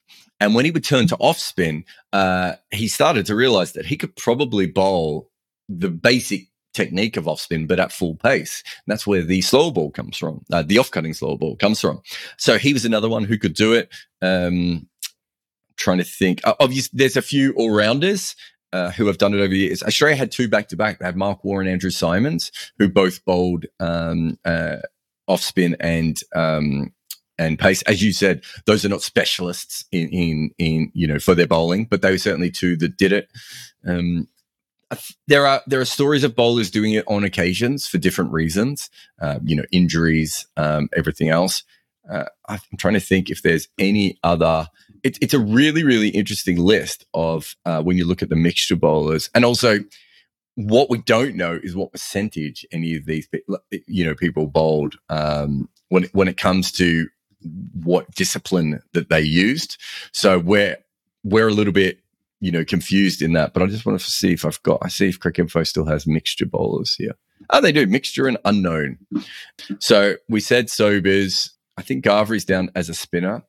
And 0.42 0.56
when 0.56 0.64
he 0.64 0.72
would 0.72 0.86
turn 0.86 1.06
to 1.08 1.18
off 1.18 1.38
spin, 1.38 1.84
uh, 2.14 2.54
he 2.72 2.88
started 2.88 3.26
to 3.26 3.36
realize 3.36 3.74
that 3.74 3.86
he 3.86 3.98
could 3.98 4.16
probably 4.16 4.68
bowl 4.68 5.30
the 5.68 5.90
basic 5.90 6.48
technique 6.74 7.18
of 7.18 7.28
off 7.28 7.42
spin, 7.42 7.68
but 7.68 7.80
at 7.80 7.92
full 7.92 8.16
pace. 8.16 8.64
And 8.66 8.94
that's 8.94 9.06
where 9.06 9.22
the 9.22 9.42
slow 9.42 9.70
ball 9.72 9.92
comes 9.92 10.18
from. 10.18 10.46
Uh, 10.52 10.64
the 10.64 10.78
off 10.78 10.92
cutting 10.92 11.14
slow 11.14 11.36
ball 11.36 11.58
comes 11.58 11.82
from. 11.82 12.02
So 12.38 12.58
he 12.58 12.74
was 12.74 12.86
another 12.86 13.10
one 13.10 13.26
who 13.26 13.38
could 13.38 13.54
do 13.54 13.74
it. 13.74 13.90
Um, 14.22 14.88
trying 15.80 15.98
to 15.98 16.04
think. 16.04 16.42
Uh, 16.44 16.54
obviously, 16.60 16.98
there's 16.98 17.18
a 17.18 17.22
few 17.22 17.54
all 17.54 17.72
rounders 17.72 18.36
uh, 18.72 18.92
who 18.92 19.08
have 19.08 19.18
done 19.18 19.34
it 19.34 19.38
over 19.38 19.48
the 19.48 19.58
years. 19.58 19.82
Australia 19.82 20.16
had 20.16 20.32
two 20.32 20.48
back 20.48 20.68
to 20.70 20.76
back. 20.76 21.00
They 21.00 21.06
had 21.06 21.16
Mark 21.16 21.44
Waugh 21.44 21.60
and 21.60 21.70
Andrew 21.70 21.90
Symonds, 21.90 22.52
who 22.78 22.88
both 22.90 23.24
bowled 23.26 23.66
um, 23.80 24.38
uh, 24.46 24.78
off 25.28 25.42
spin 25.42 25.76
and 25.80 26.18
um, 26.36 26.94
and 27.38 27.58
pace. 27.58 27.82
As 27.84 28.04
you 28.04 28.14
said, 28.14 28.44
those 28.66 28.86
are 28.86 28.90
not 28.90 29.02
specialists 29.02 29.86
in 29.92 30.10
in 30.10 30.52
in 30.58 30.92
you 30.94 31.08
know 31.08 31.20
for 31.20 31.34
their 31.34 31.48
bowling, 31.48 31.86
but 31.86 32.02
they 32.02 32.12
were 32.12 32.18
certainly 32.18 32.52
two 32.52 32.76
that 32.78 32.98
did 32.98 33.12
it. 33.12 33.30
Um, 33.88 34.28
there 35.28 35.46
are 35.46 35.62
there 35.68 35.80
are 35.80 35.86
stories 35.86 36.24
of 36.24 36.36
bowlers 36.36 36.72
doing 36.72 36.94
it 36.94 37.06
on 37.08 37.24
occasions 37.24 37.88
for 37.88 37.98
different 37.98 38.32
reasons, 38.32 38.90
uh, 39.22 39.40
you 39.44 39.56
know, 39.56 39.66
injuries, 39.72 40.48
um, 40.58 40.90
everything 40.96 41.30
else. 41.30 41.64
Uh, 42.10 42.26
I'm 42.48 42.60
trying 42.78 42.96
to 42.96 43.00
think 43.00 43.30
if 43.30 43.44
there's 43.44 43.68
any 43.78 44.18
other 44.24 44.68
it's 45.04 45.20
it's 45.22 45.34
a 45.34 45.40
really 45.40 45.84
really 45.84 46.10
interesting 46.10 46.58
list 46.58 47.06
of 47.14 47.56
uh, 47.66 47.82
when 47.82 47.98
you 47.98 48.06
look 48.06 48.22
at 48.22 48.30
the 48.30 48.36
mixture 48.36 48.76
bowlers, 48.76 49.30
and 49.34 49.46
also 49.46 49.80
what 50.56 50.90
we 50.90 50.98
don't 51.00 51.36
know 51.36 51.58
is 51.64 51.76
what 51.76 51.94
percentage 51.94 52.66
any 52.72 52.96
of 52.96 53.06
these 53.06 53.30
you 53.88 54.06
know 54.06 54.14
people 54.14 54.48
bowled 54.48 54.96
um, 55.10 55.70
when 55.90 56.04
when 56.12 56.28
it 56.28 56.38
comes 56.38 56.72
to 56.74 57.08
what 57.74 58.14
discipline 58.16 58.82
that 58.94 59.10
they 59.10 59.22
used. 59.22 59.78
So 60.12 60.38
we're 60.40 60.78
we're 61.24 61.48
a 61.48 61.54
little 61.54 61.74
bit 61.74 62.00
you 62.42 62.52
know 62.52 62.66
confused 62.66 63.22
in 63.22 63.34
that, 63.34 63.54
but 63.54 63.64
I 63.64 63.68
just 63.68 63.86
want 63.86 64.00
to 64.00 64.12
see 64.12 64.34
if 64.34 64.46
I've 64.46 64.62
got. 64.64 64.80
I 64.82 64.90
see 64.90 65.08
if 65.08 65.20
Cricinfo 65.20 65.66
still 65.66 65.86
has 65.86 66.06
mixture 66.06 66.46
bowlers 66.46 66.96
here. 66.96 67.16
Oh, 67.52 67.62
they 67.62 67.72
do 67.72 67.88
mixture 67.88 68.28
and 68.28 68.38
unknown. 68.46 68.98
So 69.80 70.16
we 70.28 70.42
said 70.42 70.70
Sobers. 70.70 71.52
I 71.78 71.82
think 71.82 72.04
Ghavri's 72.04 72.44
down 72.44 72.70
as 72.76 72.90
a 72.90 72.94
spinner 72.94 73.44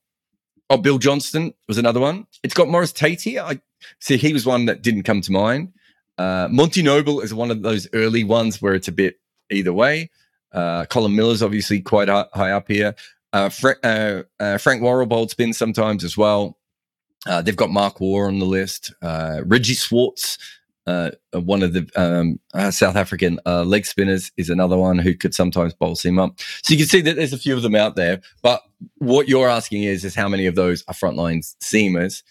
Oh, 0.70 0.76
Bill 0.76 0.98
Johnston 0.98 1.52
was 1.66 1.78
another 1.78 1.98
one. 1.98 2.26
It's 2.44 2.54
got 2.54 2.68
Maurice 2.68 2.92
Tate 2.92 3.20
here. 3.20 3.42
I 3.42 3.60
see 3.98 4.16
he 4.16 4.32
was 4.32 4.46
one 4.46 4.66
that 4.66 4.82
didn't 4.82 5.02
come 5.02 5.20
to 5.20 5.32
mind. 5.32 5.72
Uh, 6.16 6.46
Monty 6.48 6.80
Noble 6.80 7.20
is 7.20 7.34
one 7.34 7.50
of 7.50 7.62
those 7.62 7.88
early 7.92 8.22
ones 8.22 8.62
where 8.62 8.74
it's 8.74 8.86
a 8.86 8.92
bit 8.92 9.16
either 9.50 9.72
way. 9.72 10.10
Uh, 10.52 10.84
Colin 10.84 11.16
Miller's 11.16 11.42
obviously 11.42 11.80
quite 11.80 12.08
high, 12.08 12.52
up 12.52 12.68
here. 12.68 12.94
Uh, 13.32 13.48
Fra- 13.48 13.76
uh, 13.82 14.22
uh, 14.38 14.58
Frank 14.58 14.80
Worrell 14.80 15.06
bowled 15.06 15.30
spin 15.30 15.52
sometimes 15.52 16.04
as 16.04 16.16
well. 16.16 16.56
Uh, 17.26 17.42
they've 17.42 17.56
got 17.56 17.70
Mark 17.70 18.00
Waugh 18.00 18.26
on 18.26 18.38
the 18.38 18.46
list. 18.46 18.94
Uh, 19.02 19.40
Reggie 19.44 19.74
Schwarz, 19.74 20.38
uh, 20.86 21.10
one 21.32 21.62
of 21.62 21.72
the 21.72 21.88
um, 21.96 22.38
uh, 22.54 22.70
South 22.70 22.96
African 22.96 23.38
uh, 23.46 23.64
leg 23.64 23.86
spinners, 23.86 24.30
is 24.36 24.50
another 24.50 24.76
one 24.76 24.98
who 24.98 25.14
could 25.14 25.34
sometimes 25.34 25.74
bowl 25.74 25.94
seam 25.94 26.18
up. 26.18 26.38
So 26.62 26.72
you 26.72 26.78
can 26.78 26.86
see 26.86 27.00
that 27.02 27.16
there's 27.16 27.32
a 27.32 27.38
few 27.38 27.54
of 27.54 27.62
them 27.62 27.74
out 27.74 27.96
there. 27.96 28.20
But 28.42 28.62
what 28.98 29.28
you're 29.28 29.48
asking 29.48 29.84
is, 29.84 30.04
is 30.04 30.14
how 30.14 30.28
many 30.28 30.46
of 30.46 30.54
those 30.54 30.82
are 30.88 30.94
frontline 30.94 31.44
seamers? 31.62 32.22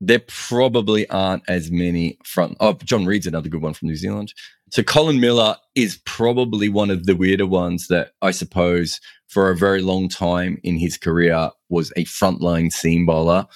There 0.00 0.22
probably 0.26 1.08
aren't 1.08 1.42
as 1.48 1.70
many 1.70 2.18
front. 2.24 2.56
Oh, 2.60 2.74
John 2.84 3.06
Reid's 3.06 3.26
another 3.26 3.48
good 3.48 3.62
one 3.62 3.74
from 3.74 3.88
New 3.88 3.96
Zealand. 3.96 4.32
So 4.70 4.82
Colin 4.82 5.20
Miller 5.20 5.56
is 5.74 6.00
probably 6.04 6.68
one 6.68 6.90
of 6.90 7.06
the 7.06 7.14
weirder 7.14 7.46
ones 7.46 7.86
that 7.88 8.10
I 8.20 8.32
suppose 8.32 9.00
for 9.28 9.50
a 9.50 9.56
very 9.56 9.80
long 9.80 10.08
time 10.08 10.58
in 10.64 10.76
his 10.76 10.98
career 10.98 11.50
was 11.68 11.92
a 11.96 12.04
frontline 12.04 12.72
seam 12.72 13.06
bowler 13.06 13.46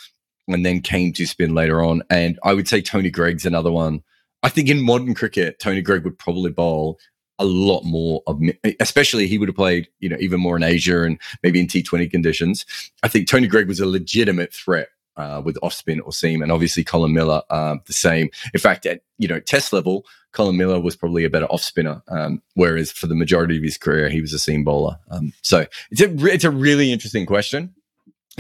and 0.55 0.65
then 0.65 0.81
came 0.81 1.13
to 1.15 1.27
spin 1.27 1.55
later 1.55 1.83
on. 1.83 2.03
And 2.11 2.39
I 2.43 2.55
would 2.55 2.69
say 2.69 2.81
Tony 2.81 3.11
Greig's 3.11 3.47
another 3.47 3.73
one. 3.73 4.03
I 4.43 4.49
think 4.49 4.69
in 4.69 4.81
modern 4.81 5.15
cricket, 5.15 5.59
Tony 5.59 5.83
Greig 5.83 6.05
would 6.05 6.19
probably 6.19 6.51
bowl 6.51 6.99
a 7.39 7.45
lot 7.45 7.85
more 7.85 8.23
of, 8.27 8.41
especially 8.81 9.27
he 9.27 9.39
would 9.39 9.49
have 9.49 9.57
played, 9.57 9.89
you 9.99 10.09
know, 10.09 10.17
even 10.21 10.41
more 10.41 10.57
in 10.57 10.63
Asia 10.63 11.03
and 11.03 11.19
maybe 11.43 11.61
in 11.61 11.67
T20 11.67 12.11
conditions. 12.11 12.65
I 13.03 13.09
think 13.09 13.29
Tony 13.29 13.47
Greig 13.47 13.69
was 13.69 13.81
a 13.81 13.87
legitimate 13.87 14.53
threat 14.53 14.89
uh, 15.17 15.43
with 15.45 15.59
off 15.63 15.75
spin 15.75 16.01
or 16.01 16.13
seam, 16.13 16.43
and 16.43 16.53
obviously 16.53 16.85
Colin 16.85 17.13
Miller 17.13 17.43
uh, 17.51 17.77
the 17.87 17.93
same. 17.93 18.31
In 18.55 18.61
fact, 18.61 18.87
at 18.87 19.03
you 19.19 19.29
know 19.29 19.41
test 19.41 19.73
level, 19.73 20.07
Colin 20.33 20.57
Miller 20.57 20.81
was 20.81 20.97
probably 20.97 21.25
a 21.25 21.31
better 21.31 21.47
off 21.47 21.63
spinner, 21.63 22.03
um, 22.09 22.43
whereas 22.55 22.93
for 22.93 23.07
the 23.07 23.15
majority 23.15 23.57
of 23.57 23.63
his 23.63 23.77
career, 23.77 24.09
he 24.09 24.21
was 24.21 24.33
a 24.33 24.39
seam 24.39 24.65
bowler. 24.65 24.99
Um, 25.11 25.33
so 25.43 25.67
it's 25.91 26.01
a 26.01 26.27
it's 26.27 26.45
a 26.45 26.51
really 26.51 26.93
interesting 26.93 27.27
question 27.27 27.75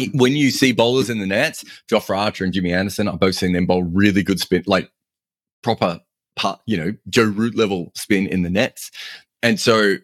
when 0.09 0.37
you 0.37 0.51
see 0.51 0.73
bowlers 0.73 1.11
in 1.11 1.19
the 1.19 1.27
nets, 1.27 1.65
Jofra 1.91 2.19
Archer 2.19 2.45
and 2.45 2.53
Jimmy 2.53 2.73
Anderson, 2.73 3.09
I've 3.09 3.21
both 3.21 3.35
seen 3.35 3.53
them 3.53 3.67
bowl 3.67 3.83
really 3.83 4.23
good 4.23 4.41
spin, 4.41 4.65
like 4.67 4.91
proper 5.63 6.01
part, 6.37 6.61
you 6.67 6.77
know, 6.77 6.93
Joe 7.09 7.25
Root 7.25 7.57
level 7.57 7.93
spin 7.95 8.27
in 8.27 8.43
the 8.43 8.51
nets. 8.51 8.91
And 9.43 9.59
so 9.59 9.97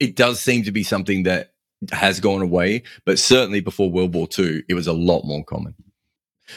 it 0.00 0.16
does 0.16 0.40
seem 0.40 0.64
to 0.64 0.72
be 0.72 0.82
something 0.82 1.24
that 1.24 1.52
has 1.90 2.20
gone 2.20 2.42
away, 2.42 2.82
but 3.04 3.18
certainly 3.18 3.60
before 3.60 3.90
World 3.90 4.14
War 4.14 4.28
II, 4.38 4.62
it 4.68 4.74
was 4.74 4.86
a 4.86 4.92
lot 4.92 5.24
more 5.24 5.44
common. 5.44 5.74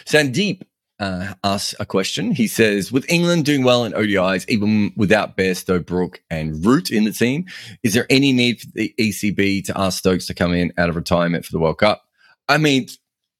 Sandeep 0.05 0.62
uh, 1.00 1.34
asks 1.44 1.75
a 1.79 1.86
question. 1.86 2.32
He 2.32 2.48
says, 2.48 2.91
with 2.91 3.10
England 3.10 3.46
doing 3.46 3.63
well 3.63 3.84
in 3.84 3.94
ODIs, 3.94 4.46
even 4.48 4.94
without 4.96 5.36
Bairstow, 5.36 5.86
Brook, 5.86 6.22
and 6.29 6.65
Root 6.65 6.91
in 6.91 7.03
the 7.03 7.12
team, 7.12 7.46
is 7.84 7.94
there 7.94 8.05
any 8.10 8.32
need 8.32 8.62
for 8.62 8.67
the 8.74 8.94
ECB 9.00 9.65
to 9.65 9.79
ask 9.79 10.00
Stokes 10.00 10.27
to 10.27 10.34
come 10.34 10.53
in 10.53 10.72
out 10.77 10.89
of 10.89 10.96
retirement 10.96 11.46
for 11.46 11.51
the 11.51 11.60
World 11.60 11.79
Cup? 11.79 12.05
I 12.48 12.58
mean, 12.58 12.88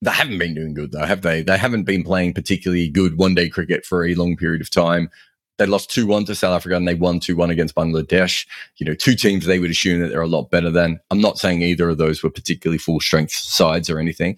they 0.02 0.12
haven't 0.12 0.38
been 0.38 0.54
doing 0.54 0.74
good 0.74 0.92
though, 0.92 1.06
have 1.06 1.22
they? 1.22 1.42
They 1.42 1.58
haven't 1.58 1.84
been 1.84 2.04
playing 2.04 2.34
particularly 2.34 2.90
good 2.90 3.18
one 3.18 3.36
day 3.36 3.50
cricket 3.50 3.86
for 3.86 4.06
a 4.06 4.16
long 4.16 4.36
period 4.36 4.62
of 4.62 4.70
time. 4.70 5.10
They 5.58 5.66
lost 5.66 5.90
2 5.92 6.06
1 6.06 6.26
to 6.26 6.36
South 6.36 6.54
Africa 6.54 6.76
and 6.76 6.88
they 6.88 6.96
won 6.96 7.20
2 7.20 7.36
1 7.36 7.50
against 7.50 7.76
Bangladesh. 7.76 8.46
You 8.78 8.86
know, 8.86 8.94
two 8.94 9.16
teams 9.16 9.46
they 9.46 9.60
would 9.60 9.72
assume 9.72 10.02
that 10.02 10.10
they're 10.10 10.22
a 10.22 10.28
lot 10.28 10.52
better 10.52 10.70
than. 10.70 11.00
I'm 11.12 11.22
not 11.22 11.38
saying 11.38 11.62
either 11.62 11.90
of 11.90 11.98
those 11.98 12.24
were 12.24 12.30
particularly 12.30 12.78
full 12.78 13.00
strength 13.00 13.32
sides 13.32 13.90
or 13.90 14.00
anything. 14.00 14.38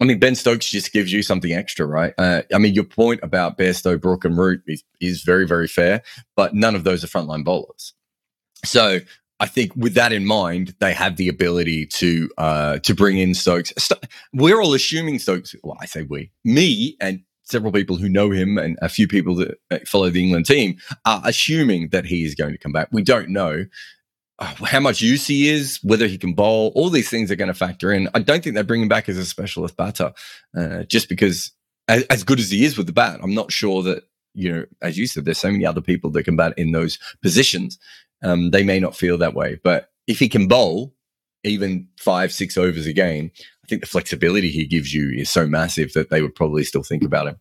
I 0.00 0.04
mean, 0.04 0.18
Ben 0.18 0.34
Stokes 0.34 0.70
just 0.70 0.92
gives 0.92 1.12
you 1.12 1.22
something 1.22 1.52
extra, 1.52 1.86
right? 1.86 2.14
Uh, 2.18 2.42
I 2.52 2.58
mean, 2.58 2.74
your 2.74 2.84
point 2.84 3.20
about 3.22 3.56
Bairstow, 3.56 4.00
Brook, 4.00 4.24
and 4.24 4.36
Root 4.36 4.62
is, 4.66 4.82
is 5.00 5.22
very, 5.22 5.46
very 5.46 5.68
fair, 5.68 6.02
but 6.36 6.54
none 6.54 6.74
of 6.74 6.84
those 6.84 7.04
are 7.04 7.06
frontline 7.06 7.44
bowlers. 7.44 7.94
So 8.64 9.00
I 9.40 9.46
think 9.46 9.72
with 9.76 9.94
that 9.94 10.12
in 10.12 10.26
mind, 10.26 10.74
they 10.80 10.92
have 10.94 11.16
the 11.16 11.28
ability 11.28 11.86
to 11.86 12.30
uh, 12.38 12.78
to 12.78 12.94
bring 12.94 13.18
in 13.18 13.34
Stokes. 13.34 13.72
We're 14.32 14.60
all 14.60 14.74
assuming 14.74 15.18
Stokes. 15.18 15.54
Well, 15.62 15.76
I 15.80 15.86
say 15.86 16.02
we, 16.02 16.30
me, 16.44 16.96
and 17.00 17.20
several 17.42 17.72
people 17.72 17.96
who 17.96 18.08
know 18.08 18.30
him, 18.30 18.58
and 18.58 18.78
a 18.80 18.88
few 18.88 19.08
people 19.08 19.34
that 19.36 19.58
uh, 19.70 19.78
follow 19.86 20.08
the 20.10 20.22
England 20.22 20.46
team 20.46 20.76
are 21.04 21.22
assuming 21.24 21.88
that 21.90 22.06
he 22.06 22.24
is 22.24 22.34
going 22.34 22.52
to 22.52 22.58
come 22.58 22.72
back. 22.72 22.88
We 22.92 23.02
don't 23.02 23.28
know 23.30 23.66
uh, 24.38 24.54
how 24.64 24.80
much 24.80 25.02
use 25.02 25.26
he 25.26 25.48
is, 25.48 25.80
whether 25.82 26.06
he 26.06 26.16
can 26.16 26.34
bowl. 26.34 26.72
All 26.74 26.88
these 26.88 27.10
things 27.10 27.30
are 27.30 27.36
going 27.36 27.48
to 27.48 27.54
factor 27.54 27.92
in. 27.92 28.08
I 28.14 28.20
don't 28.20 28.42
think 28.42 28.54
they 28.54 28.62
bring 28.62 28.82
him 28.82 28.88
back 28.88 29.08
as 29.08 29.18
a 29.18 29.24
specialist 29.24 29.76
batter, 29.76 30.12
uh, 30.56 30.84
just 30.84 31.08
because 31.08 31.52
as, 31.88 32.04
as 32.04 32.24
good 32.24 32.38
as 32.38 32.50
he 32.50 32.64
is 32.64 32.78
with 32.78 32.86
the 32.86 32.92
bat, 32.92 33.20
I'm 33.22 33.34
not 33.34 33.52
sure 33.52 33.82
that 33.82 34.04
you 34.34 34.52
know, 34.52 34.64
as 34.82 34.98
you 34.98 35.06
said, 35.06 35.24
there's 35.24 35.38
so 35.38 35.50
many 35.50 35.64
other 35.64 35.80
people 35.80 36.10
that 36.10 36.24
can 36.24 36.36
bat 36.36 36.54
in 36.56 36.72
those 36.72 36.98
positions 37.22 37.78
um, 38.24 38.50
they 38.50 38.64
may 38.64 38.80
not 38.80 38.96
feel 38.96 39.18
that 39.18 39.34
way. 39.34 39.60
But 39.62 39.90
if 40.06 40.18
he 40.18 40.28
can 40.28 40.48
bowl 40.48 40.94
even 41.44 41.88
five, 42.00 42.32
six 42.32 42.56
overs 42.56 42.86
a 42.86 42.92
game, 42.92 43.30
I 43.64 43.66
think 43.68 43.82
the 43.82 43.86
flexibility 43.86 44.50
he 44.50 44.66
gives 44.66 44.92
you 44.92 45.10
is 45.10 45.30
so 45.30 45.46
massive 45.46 45.92
that 45.92 46.10
they 46.10 46.22
would 46.22 46.34
probably 46.34 46.64
still 46.64 46.82
think 46.82 47.04
about 47.04 47.28
him. 47.28 47.36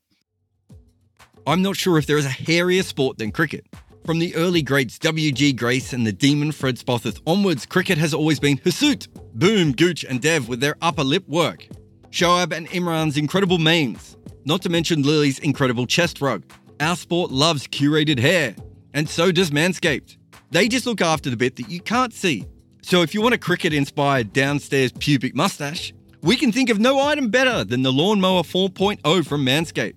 I'm 1.48 1.62
not 1.62 1.76
sure 1.76 1.98
if 1.98 2.06
there 2.06 2.18
is 2.18 2.26
a 2.26 2.30
hairier 2.30 2.84
sport 2.84 3.18
than 3.18 3.32
cricket. 3.32 3.66
From 4.06 4.20
the 4.20 4.36
early 4.36 4.62
greats 4.62 5.00
W.G. 5.00 5.54
Grace 5.54 5.94
and 5.94 6.06
the 6.06 6.12
demon 6.12 6.52
Fred 6.52 6.76
Spofforth 6.78 7.22
onwards, 7.26 7.66
cricket 7.66 7.98
has 7.98 8.14
always 8.14 8.40
been 8.40 8.58
Hirsute, 8.58 9.08
Boon, 9.34 9.72
Gooch, 9.72 10.04
and 10.04 10.22
Dev 10.22 10.50
with 10.50 10.60
their 10.60 10.76
upper 10.82 11.04
lip 11.04 11.28
work. 11.28 11.68
Shoaib 12.10 12.52
and 12.52 12.68
Imran's 12.70 13.18
incredible 13.18 13.58
manes, 13.58 14.18
not 14.46 14.62
to 14.64 14.70
mention 14.70 15.04
Lillee's 15.04 15.40
incredible 15.40 15.88
chest 15.88 16.22
rug. 16.22 16.44
Our 16.80 16.96
sport 16.96 17.32
loves 17.32 17.66
curated 17.68 18.20
hair, 18.20 18.56
and 18.94 19.08
so 19.08 19.32
does 19.32 19.52
Manscaped. 19.52 20.18
They 20.54 20.68
just 20.68 20.86
look 20.86 21.02
after 21.02 21.32
the 21.32 21.36
bit 21.36 21.56
that 21.56 21.72
you 21.72 21.82
can't 21.82 22.14
see. 22.14 22.46
So 22.84 23.02
if 23.02 23.16
you 23.16 23.24
want 23.24 23.34
a 23.34 23.40
cricket 23.40 23.74
inspired 23.74 24.34
downstairs 24.34 24.92
pubic 24.92 25.34
mustache, 25.34 25.96
we 26.22 26.36
can 26.36 26.52
think 26.52 26.70
of 26.70 26.80
no 26.80 27.00
item 27.00 27.32
better 27.32 27.64
than 27.64 27.82
the 27.82 27.92
Lawnmower 27.92 28.44
4.0 28.44 29.26
from 29.26 29.44
Manscaped. 29.44 29.96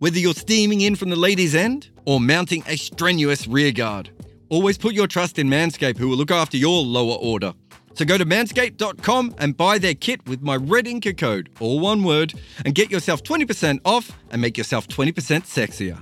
Whether 0.00 0.18
you're 0.18 0.34
steaming 0.34 0.82
in 0.82 0.94
from 0.94 1.08
the 1.08 1.16
ladies' 1.16 1.54
end 1.54 1.88
or 2.04 2.20
mounting 2.20 2.62
a 2.66 2.76
strenuous 2.76 3.46
rear 3.46 3.72
guard, 3.72 4.10
always 4.50 4.76
put 4.76 4.92
your 4.92 5.06
trust 5.06 5.38
in 5.38 5.48
Manscaped, 5.48 5.96
who 5.96 6.10
will 6.10 6.18
look 6.18 6.30
after 6.30 6.58
your 6.58 6.82
lower 6.82 7.16
order. 7.16 7.54
So 7.94 8.04
go 8.04 8.18
to 8.18 8.26
manscaped.com 8.26 9.36
and 9.38 9.56
buy 9.56 9.78
their 9.78 9.94
kit 9.94 10.28
with 10.28 10.42
my 10.42 10.56
red 10.56 10.84
inker 10.84 11.16
code, 11.16 11.48
all 11.60 11.80
one 11.80 12.02
word, 12.02 12.34
and 12.66 12.74
get 12.74 12.90
yourself 12.90 13.22
20% 13.22 13.80
off 13.86 14.12
and 14.30 14.42
make 14.42 14.58
yourself 14.58 14.86
20% 14.86 15.14
sexier. 15.14 15.98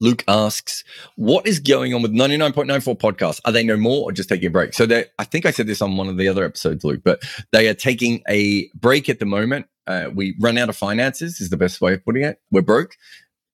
Luke 0.00 0.24
asks, 0.28 0.82
what 1.16 1.46
is 1.46 1.60
going 1.60 1.94
on 1.94 2.02
with 2.02 2.12
99.94 2.12 2.98
podcasts? 2.98 3.40
Are 3.44 3.52
they 3.52 3.62
no 3.62 3.76
more 3.76 4.04
or 4.04 4.12
just 4.12 4.28
taking 4.28 4.48
a 4.48 4.50
break? 4.50 4.72
So 4.74 4.86
I 5.18 5.24
think 5.24 5.46
I 5.46 5.50
said 5.50 5.66
this 5.66 5.82
on 5.82 5.96
one 5.96 6.08
of 6.08 6.16
the 6.16 6.28
other 6.28 6.44
episodes, 6.44 6.84
Luke, 6.84 7.02
but 7.04 7.22
they 7.52 7.68
are 7.68 7.74
taking 7.74 8.22
a 8.28 8.68
break 8.74 9.08
at 9.08 9.18
the 9.18 9.26
moment. 9.26 9.66
Uh, 9.86 10.10
we 10.14 10.36
run 10.40 10.56
out 10.56 10.68
of 10.68 10.76
finances 10.76 11.40
is 11.40 11.50
the 11.50 11.56
best 11.56 11.80
way 11.80 11.94
of 11.94 12.04
putting 12.04 12.22
it. 12.22 12.40
We're 12.50 12.62
broke. 12.62 12.96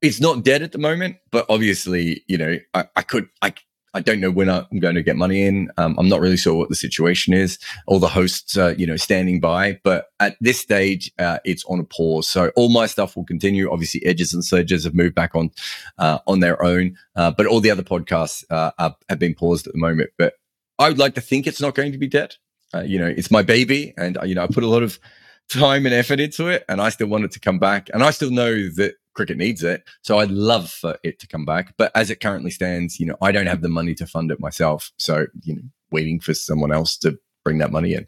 It's 0.03 0.21
not 0.21 0.45
dead 0.45 0.63
at 0.63 0.73
the 0.73 0.79
moment, 0.79 1.17
but 1.31 1.47
obviously, 1.49 2.23
you 2.29 2.39
know, 2.39 2.59
I, 2.75 2.85
I 2.95 3.03
could, 3.03 3.29
I 3.43 3.55
I 3.97 4.01
don't 4.01 4.21
know 4.21 4.31
when 4.31 4.51
I'm 4.51 4.79
going 4.79 4.95
to 4.95 5.03
get 5.03 5.17
money 5.17 5.43
in. 5.43 5.71
Um, 5.79 5.97
I'm 5.99 6.09
not 6.11 6.21
really 6.21 6.37
sure 6.37 6.55
what 6.55 6.69
the 6.69 6.75
situation 6.75 7.33
is. 7.33 7.59
All 7.87 7.99
the 7.99 8.09
hosts 8.09 8.59
are, 8.59 8.73
you 8.73 8.87
know, 8.87 8.97
standing 8.97 9.41
by, 9.41 9.81
but 9.85 10.09
at 10.21 10.37
this 10.39 10.61
stage, 10.61 11.11
uh, 11.19 11.39
it's 11.47 11.65
on 11.65 11.81
a 11.81 11.85
pause. 11.85 12.29
So 12.29 12.53
all 12.57 12.69
my 12.69 12.85
stuff 12.85 13.17
will 13.17 13.25
continue. 13.25 13.73
Obviously, 13.73 14.05
Edges 14.05 14.35
and 14.35 14.45
Surges 14.45 14.85
have 14.85 14.95
moved 14.95 15.15
back 15.15 15.35
on 15.35 15.51
uh, 15.97 16.19
on 16.27 16.41
their 16.41 16.63
own, 16.63 16.95
uh, 17.17 17.31
but 17.31 17.47
all 17.47 17.61
the 17.61 17.71
other 17.71 17.83
podcasts 17.83 18.45
uh, 18.51 18.71
are, 18.79 18.95
have 19.09 19.19
been 19.19 19.35
paused 19.35 19.67
at 19.67 19.73
the 19.73 19.79
moment. 19.79 20.11
But 20.19 20.35
I 20.79 20.89
would 20.89 20.99
like 20.99 21.15
to 21.15 21.23
think 21.23 21.47
it's 21.47 21.63
not 21.63 21.75
going 21.75 21.93
to 21.93 21.99
be 21.99 22.07
dead. 22.07 22.35
Uh, 22.75 22.83
you 22.83 22.99
know, 22.99 23.07
it's 23.07 23.31
my 23.31 23.41
baby, 23.41 23.95
and 23.97 24.19
you 24.25 24.35
know, 24.35 24.45
I 24.45 24.47
put 24.47 24.63
a 24.63 24.69
lot 24.69 24.83
of 24.83 25.01
time 25.49 25.87
and 25.87 25.95
effort 25.95 26.21
into 26.21 26.49
it, 26.49 26.67
and 26.69 26.83
I 26.83 26.91
still 26.91 27.07
want 27.07 27.25
it 27.25 27.33
to 27.33 27.41
come 27.41 27.59
back. 27.59 27.89
And 27.95 28.03
I 28.03 28.11
still 28.11 28.31
know 28.31 28.69
that 28.77 28.97
cricket 29.17 29.39
needs 29.39 29.65
it. 29.65 29.83
So 30.03 30.19
I'd 30.19 30.31
love 30.31 30.71
for 30.71 30.97
it 31.03 31.19
to 31.19 31.27
come 31.27 31.45
back. 31.45 31.75
But 31.77 31.91
as 31.95 32.11
it 32.11 32.21
currently 32.21 32.51
stands, 32.51 33.01
you 33.01 33.07
know, 33.07 33.17
I 33.21 33.33
don't 33.33 33.47
have 33.47 33.63
the 33.63 33.69
money 33.69 33.95
to 33.97 34.07
fund 34.07 34.31
it 34.31 34.39
myself. 34.39 34.93
So, 34.99 35.27
you 35.43 35.57
know, 35.57 35.63
waiting 35.91 36.21
for 36.21 36.35
someone 36.35 36.73
else 36.73 36.97
to 36.99 37.19
bring 37.43 37.59
that 37.59 37.73
money 37.73 37.95
in. 37.95 38.07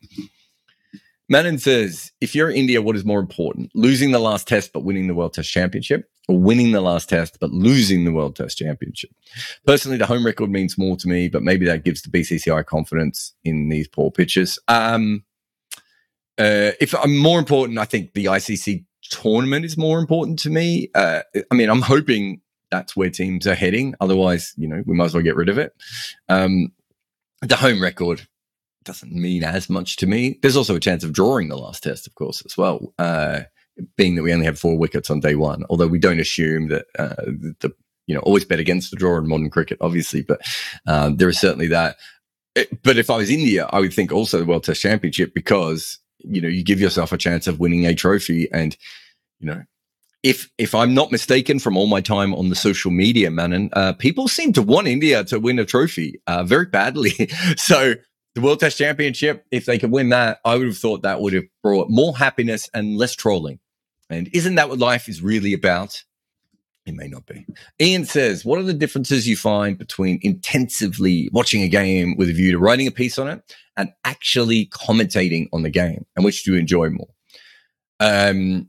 Manon 1.30 1.58
says, 1.58 2.12
if 2.20 2.34
you're 2.34 2.50
India, 2.50 2.80
what 2.80 2.96
is 2.96 3.04
more 3.04 3.20
important? 3.20 3.70
Losing 3.74 4.12
the 4.12 4.18
last 4.18 4.48
test 4.48 4.72
but 4.72 4.84
winning 4.84 5.08
the 5.08 5.14
World 5.14 5.34
Test 5.34 5.50
Championship 5.50 6.08
or 6.26 6.38
winning 6.38 6.72
the 6.72 6.80
last 6.80 7.08
test 7.08 7.38
but 7.38 7.50
losing 7.50 8.04
the 8.04 8.12
World 8.12 8.34
Test 8.34 8.56
Championship? 8.56 9.10
Personally, 9.66 9.98
the 9.98 10.06
home 10.06 10.24
record 10.24 10.50
means 10.50 10.78
more 10.78 10.96
to 10.96 11.08
me, 11.08 11.28
but 11.28 11.42
maybe 11.42 11.66
that 11.66 11.84
gives 11.84 12.00
the 12.00 12.10
BCCI 12.10 12.64
confidence 12.64 13.34
in 13.44 13.68
these 13.68 13.88
poor 13.88 14.10
pitches. 14.10 14.58
Um, 14.68 15.24
uh, 16.38 16.72
if 16.80 16.94
I'm 16.94 17.18
more 17.18 17.38
important, 17.38 17.78
I 17.78 17.84
think 17.84 18.14
the 18.14 18.26
ICC 18.26 18.84
tournament 19.08 19.64
is 19.64 19.76
more 19.76 19.98
important 19.98 20.38
to 20.40 20.50
me. 20.50 20.90
Uh, 20.94 21.22
I 21.50 21.54
mean, 21.54 21.70
I'm 21.70 21.82
hoping 21.82 22.40
that's 22.70 22.96
where 22.96 23.10
teams 23.10 23.46
are 23.46 23.54
heading. 23.54 23.94
Otherwise, 24.00 24.54
you 24.56 24.68
know, 24.68 24.82
we 24.86 24.94
might 24.94 25.06
as 25.06 25.14
well 25.14 25.22
get 25.22 25.36
rid 25.36 25.48
of 25.48 25.58
it. 25.58 25.72
Um, 26.28 26.72
the 27.42 27.56
home 27.56 27.82
record 27.82 28.26
doesn't 28.84 29.12
mean 29.12 29.44
as 29.44 29.68
much 29.68 29.96
to 29.96 30.06
me. 30.06 30.38
There's 30.42 30.56
also 30.56 30.74
a 30.74 30.80
chance 30.80 31.04
of 31.04 31.12
drawing 31.12 31.48
the 31.48 31.58
last 31.58 31.82
test, 31.82 32.06
of 32.06 32.14
course, 32.14 32.42
as 32.44 32.56
well. 32.56 32.92
Uh, 32.98 33.40
being 33.96 34.16
that 34.16 34.22
we 34.22 34.32
only 34.32 34.46
have 34.46 34.58
four 34.58 34.76
wickets 34.76 35.10
on 35.10 35.20
day 35.20 35.34
one, 35.34 35.64
although 35.70 35.86
we 35.86 35.98
don't 35.98 36.20
assume 36.20 36.68
that 36.68 36.86
uh, 36.98 37.14
the 37.60 37.72
you 38.06 38.14
know 38.14 38.20
always 38.22 38.44
bet 38.44 38.58
against 38.58 38.90
the 38.90 38.96
draw 38.96 39.16
in 39.18 39.28
modern 39.28 39.50
cricket, 39.50 39.78
obviously, 39.80 40.22
but 40.22 40.40
um, 40.86 41.16
there 41.16 41.28
is 41.28 41.38
certainly 41.38 41.68
that. 41.68 41.96
It, 42.54 42.82
but 42.82 42.98
if 42.98 43.10
I 43.10 43.16
was 43.16 43.30
India, 43.30 43.68
I 43.70 43.78
would 43.78 43.92
think 43.92 44.10
also 44.10 44.38
the 44.38 44.46
World 44.46 44.64
Test 44.64 44.80
Championship 44.80 45.32
because 45.34 46.00
you 46.20 46.40
know 46.40 46.48
you 46.48 46.64
give 46.64 46.80
yourself 46.80 47.12
a 47.12 47.18
chance 47.18 47.46
of 47.46 47.60
winning 47.60 47.86
a 47.86 47.94
trophy, 47.94 48.48
and 48.52 48.76
you 49.40 49.46
know 49.46 49.62
if 50.22 50.50
if 50.58 50.74
I'm 50.74 50.94
not 50.94 51.12
mistaken 51.12 51.58
from 51.58 51.76
all 51.76 51.86
my 51.86 52.00
time 52.00 52.34
on 52.34 52.48
the 52.48 52.56
social 52.56 52.90
media, 52.90 53.30
Manan, 53.30 53.70
uh, 53.72 53.92
people 53.92 54.28
seem 54.28 54.52
to 54.54 54.62
want 54.62 54.88
India 54.88 55.24
to 55.24 55.38
win 55.38 55.58
a 55.58 55.64
trophy 55.64 56.20
uh, 56.26 56.44
very 56.44 56.66
badly. 56.66 57.30
so 57.56 57.94
the 58.34 58.40
World 58.40 58.60
Test 58.60 58.78
Championship, 58.78 59.46
if 59.50 59.66
they 59.66 59.78
could 59.78 59.90
win 59.90 60.10
that, 60.10 60.40
I 60.44 60.56
would 60.56 60.66
have 60.66 60.78
thought 60.78 61.02
that 61.02 61.20
would 61.20 61.32
have 61.32 61.44
brought 61.62 61.88
more 61.90 62.16
happiness 62.16 62.68
and 62.74 62.96
less 62.96 63.14
trolling. 63.14 63.60
And 64.10 64.28
isn't 64.32 64.56
that 64.56 64.68
what 64.68 64.78
life 64.78 65.08
is 65.08 65.22
really 65.22 65.52
about? 65.52 66.02
It 66.88 66.94
may 66.94 67.08
not 67.08 67.26
be. 67.26 67.46
Ian 67.80 68.06
says, 68.06 68.44
What 68.44 68.58
are 68.58 68.64
the 68.64 68.72
differences 68.72 69.28
you 69.28 69.36
find 69.36 69.76
between 69.76 70.18
intensively 70.22 71.28
watching 71.32 71.62
a 71.62 71.68
game 71.68 72.16
with 72.16 72.30
a 72.30 72.32
view 72.32 72.52
to 72.52 72.58
writing 72.58 72.86
a 72.86 72.90
piece 72.90 73.18
on 73.18 73.28
it 73.28 73.42
and 73.76 73.92
actually 74.04 74.66
commentating 74.66 75.48
on 75.52 75.62
the 75.62 75.70
game? 75.70 76.06
And 76.16 76.24
which 76.24 76.44
do 76.44 76.52
you 76.52 76.58
enjoy 76.58 76.88
more? 76.88 77.08
Um, 78.00 78.68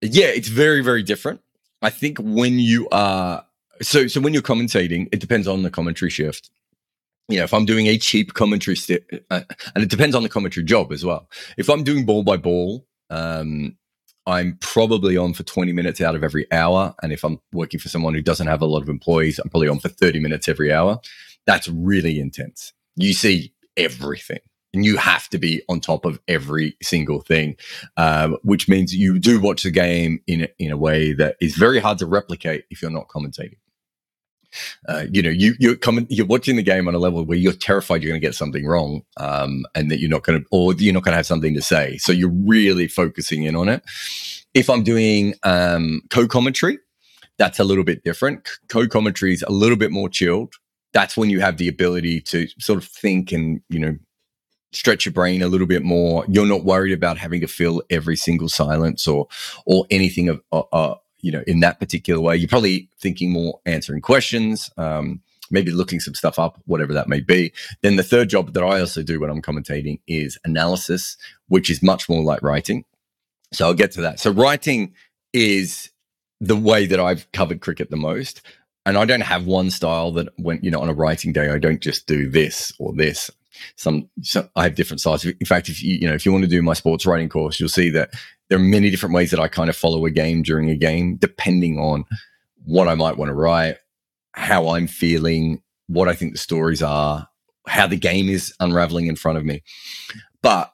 yeah, 0.00 0.28
it's 0.28 0.48
very, 0.48 0.82
very 0.82 1.02
different. 1.02 1.42
I 1.82 1.90
think 1.90 2.18
when 2.18 2.58
you 2.58 2.88
are 2.90 3.44
so 3.82 4.06
so 4.06 4.20
when 4.20 4.32
you're 4.32 4.42
commentating, 4.42 5.08
it 5.12 5.20
depends 5.20 5.46
on 5.46 5.62
the 5.62 5.70
commentary 5.70 6.10
shift. 6.10 6.50
You 7.28 7.38
know, 7.38 7.44
if 7.44 7.52
I'm 7.52 7.66
doing 7.66 7.86
a 7.88 7.98
cheap 7.98 8.32
commentary, 8.32 8.76
uh, 9.30 9.42
and 9.74 9.84
it 9.84 9.90
depends 9.90 10.16
on 10.16 10.22
the 10.22 10.30
commentary 10.30 10.64
job 10.64 10.92
as 10.92 11.04
well. 11.04 11.28
If 11.58 11.68
I'm 11.68 11.84
doing 11.84 12.06
ball 12.06 12.22
by 12.22 12.38
ball, 12.38 12.86
um, 13.10 13.76
I'm 14.28 14.58
probably 14.60 15.16
on 15.16 15.32
for 15.32 15.42
20 15.42 15.72
minutes 15.72 16.02
out 16.02 16.14
of 16.14 16.22
every 16.22 16.46
hour. 16.52 16.94
And 17.02 17.12
if 17.12 17.24
I'm 17.24 17.40
working 17.52 17.80
for 17.80 17.88
someone 17.88 18.14
who 18.14 18.20
doesn't 18.20 18.46
have 18.46 18.60
a 18.60 18.66
lot 18.66 18.82
of 18.82 18.88
employees, 18.88 19.38
I'm 19.38 19.48
probably 19.48 19.68
on 19.68 19.80
for 19.80 19.88
30 19.88 20.20
minutes 20.20 20.48
every 20.48 20.70
hour. 20.70 21.00
That's 21.46 21.66
really 21.68 22.20
intense. 22.20 22.74
You 22.94 23.14
see 23.14 23.54
everything 23.76 24.40
and 24.74 24.84
you 24.84 24.98
have 24.98 25.30
to 25.30 25.38
be 25.38 25.62
on 25.70 25.80
top 25.80 26.04
of 26.04 26.20
every 26.28 26.76
single 26.82 27.22
thing, 27.22 27.56
um, 27.96 28.36
which 28.42 28.68
means 28.68 28.94
you 28.94 29.18
do 29.18 29.40
watch 29.40 29.62
the 29.62 29.70
game 29.70 30.20
in 30.26 30.46
in 30.58 30.70
a 30.70 30.76
way 30.76 31.14
that 31.14 31.36
is 31.40 31.56
very 31.56 31.78
hard 31.78 31.96
to 31.98 32.06
replicate 32.06 32.64
if 32.70 32.82
you're 32.82 32.90
not 32.90 33.08
commentating. 33.08 33.56
Uh, 34.88 35.04
you 35.12 35.22
know, 35.22 35.30
you 35.30 35.54
you're 35.58 35.76
coming, 35.76 36.06
you're 36.08 36.26
watching 36.26 36.56
the 36.56 36.62
game 36.62 36.88
on 36.88 36.94
a 36.94 36.98
level 36.98 37.24
where 37.24 37.38
you're 37.38 37.52
terrified 37.52 38.02
you're 38.02 38.10
going 38.10 38.20
to 38.20 38.26
get 38.26 38.34
something 38.34 38.66
wrong, 38.66 39.02
um, 39.18 39.64
and 39.74 39.90
that 39.90 40.00
you're 40.00 40.10
not 40.10 40.24
going 40.24 40.40
to, 40.40 40.46
or 40.50 40.74
you're 40.74 40.94
not 40.94 41.04
going 41.04 41.12
to 41.12 41.16
have 41.16 41.26
something 41.26 41.54
to 41.54 41.62
say. 41.62 41.98
So 41.98 42.12
you're 42.12 42.32
really 42.32 42.88
focusing 42.88 43.44
in 43.44 43.56
on 43.56 43.68
it. 43.68 43.82
If 44.54 44.70
I'm 44.70 44.82
doing 44.82 45.34
um, 45.42 46.02
co-commentary, 46.10 46.78
that's 47.38 47.58
a 47.58 47.64
little 47.64 47.84
bit 47.84 48.02
different. 48.04 48.48
Co-commentary 48.68 49.32
is 49.32 49.42
a 49.42 49.52
little 49.52 49.76
bit 49.76 49.90
more 49.90 50.08
chilled. 50.08 50.54
That's 50.92 51.16
when 51.16 51.30
you 51.30 51.40
have 51.40 51.58
the 51.58 51.68
ability 51.68 52.22
to 52.22 52.48
sort 52.58 52.78
of 52.78 52.84
think 52.84 53.32
and 53.32 53.60
you 53.68 53.78
know 53.78 53.96
stretch 54.72 55.06
your 55.06 55.12
brain 55.12 55.42
a 55.42 55.48
little 55.48 55.66
bit 55.66 55.82
more. 55.82 56.24
You're 56.28 56.46
not 56.46 56.64
worried 56.64 56.92
about 56.92 57.18
having 57.18 57.40
to 57.40 57.46
fill 57.46 57.82
every 57.90 58.16
single 58.16 58.48
silence 58.48 59.06
or 59.06 59.28
or 59.66 59.86
anything 59.90 60.28
of 60.28 60.40
uh, 60.52 60.62
uh, 60.72 60.94
you 61.20 61.32
know 61.32 61.42
in 61.46 61.60
that 61.60 61.80
particular 61.80 62.20
way. 62.20 62.36
You're 62.36 62.48
probably 62.48 62.88
thinking 63.00 63.30
more 63.32 63.60
answering 63.66 64.00
questions. 64.00 64.70
Um, 64.76 65.20
maybe 65.50 65.70
looking 65.70 65.98
some 65.98 66.14
stuff 66.14 66.38
up, 66.38 66.60
whatever 66.66 66.92
that 66.92 67.08
may 67.08 67.20
be. 67.20 67.52
Then 67.82 67.96
the 67.96 68.02
third 68.02 68.28
job 68.28 68.52
that 68.52 68.62
I 68.62 68.80
also 68.80 69.02
do 69.02 69.18
when 69.18 69.30
I'm 69.30 69.40
commentating 69.40 69.98
is 70.06 70.38
analysis, 70.44 71.16
which 71.46 71.70
is 71.70 71.82
much 71.82 72.06
more 72.06 72.22
like 72.22 72.42
writing. 72.42 72.84
So 73.52 73.66
I'll 73.66 73.74
get 73.74 73.92
to 73.92 74.02
that. 74.02 74.20
So 74.20 74.30
writing 74.30 74.92
is 75.32 75.90
the 76.38 76.54
way 76.54 76.86
that 76.86 77.00
I've 77.00 77.30
covered 77.32 77.62
cricket 77.62 77.88
the 77.88 77.96
most. 77.96 78.42
And 78.84 78.98
I 78.98 79.06
don't 79.06 79.22
have 79.22 79.46
one 79.46 79.70
style 79.70 80.12
that 80.12 80.28
when, 80.36 80.60
you 80.62 80.70
know, 80.70 80.80
on 80.80 80.90
a 80.90 80.94
writing 80.94 81.32
day, 81.32 81.48
I 81.48 81.58
don't 81.58 81.80
just 81.80 82.06
do 82.06 82.28
this 82.28 82.72
or 82.78 82.92
this 82.92 83.30
some, 83.76 84.08
some 84.22 84.48
I 84.56 84.64
have 84.64 84.74
different 84.74 85.00
styles. 85.00 85.24
In 85.24 85.46
fact, 85.46 85.68
if 85.68 85.82
you 85.82 85.96
you 85.96 86.08
know 86.08 86.14
if 86.14 86.24
you 86.24 86.32
want 86.32 86.44
to 86.44 86.50
do 86.50 86.62
my 86.62 86.74
sports 86.74 87.06
writing 87.06 87.28
course, 87.28 87.58
you'll 87.58 87.68
see 87.68 87.90
that 87.90 88.10
there 88.48 88.58
are 88.58 88.62
many 88.62 88.90
different 88.90 89.14
ways 89.14 89.30
that 89.30 89.40
I 89.40 89.48
kind 89.48 89.68
of 89.68 89.76
follow 89.76 90.04
a 90.06 90.10
game 90.10 90.42
during 90.42 90.70
a 90.70 90.76
game, 90.76 91.16
depending 91.16 91.78
on 91.78 92.04
what 92.64 92.88
I 92.88 92.94
might 92.94 93.16
want 93.16 93.28
to 93.28 93.34
write, 93.34 93.76
how 94.32 94.70
I'm 94.70 94.86
feeling, 94.86 95.62
what 95.86 96.08
I 96.08 96.14
think 96.14 96.32
the 96.32 96.38
stories 96.38 96.82
are, 96.82 97.28
how 97.66 97.86
the 97.86 97.96
game 97.96 98.28
is 98.28 98.54
unraveling 98.60 99.06
in 99.06 99.16
front 99.16 99.38
of 99.38 99.44
me. 99.44 99.62
But 100.42 100.72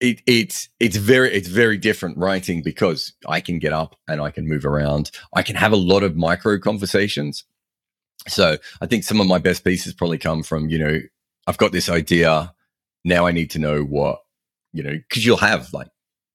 it, 0.00 0.22
it's 0.26 0.68
it's 0.80 0.96
very 0.96 1.32
it's 1.32 1.48
very 1.48 1.76
different 1.76 2.16
writing 2.16 2.62
because 2.62 3.12
I 3.28 3.40
can 3.40 3.58
get 3.58 3.72
up 3.72 3.96
and 4.08 4.20
I 4.20 4.30
can 4.30 4.48
move 4.48 4.64
around. 4.64 5.10
I 5.34 5.42
can 5.42 5.56
have 5.56 5.72
a 5.72 5.76
lot 5.76 6.02
of 6.02 6.16
micro 6.16 6.58
conversations. 6.58 7.44
So 8.26 8.56
I 8.80 8.86
think 8.86 9.04
some 9.04 9.20
of 9.20 9.26
my 9.26 9.38
best 9.38 9.62
pieces 9.62 9.92
probably 9.92 10.18
come 10.18 10.42
from 10.42 10.70
you 10.70 10.78
know 10.78 11.00
I've 11.46 11.58
got 11.58 11.72
this 11.72 11.88
idea. 11.88 12.54
Now 13.04 13.26
I 13.26 13.32
need 13.32 13.50
to 13.52 13.58
know 13.58 13.82
what, 13.82 14.20
you 14.72 14.82
know, 14.82 14.92
because 14.92 15.24
you'll 15.24 15.38
have 15.38 15.72
like 15.72 15.88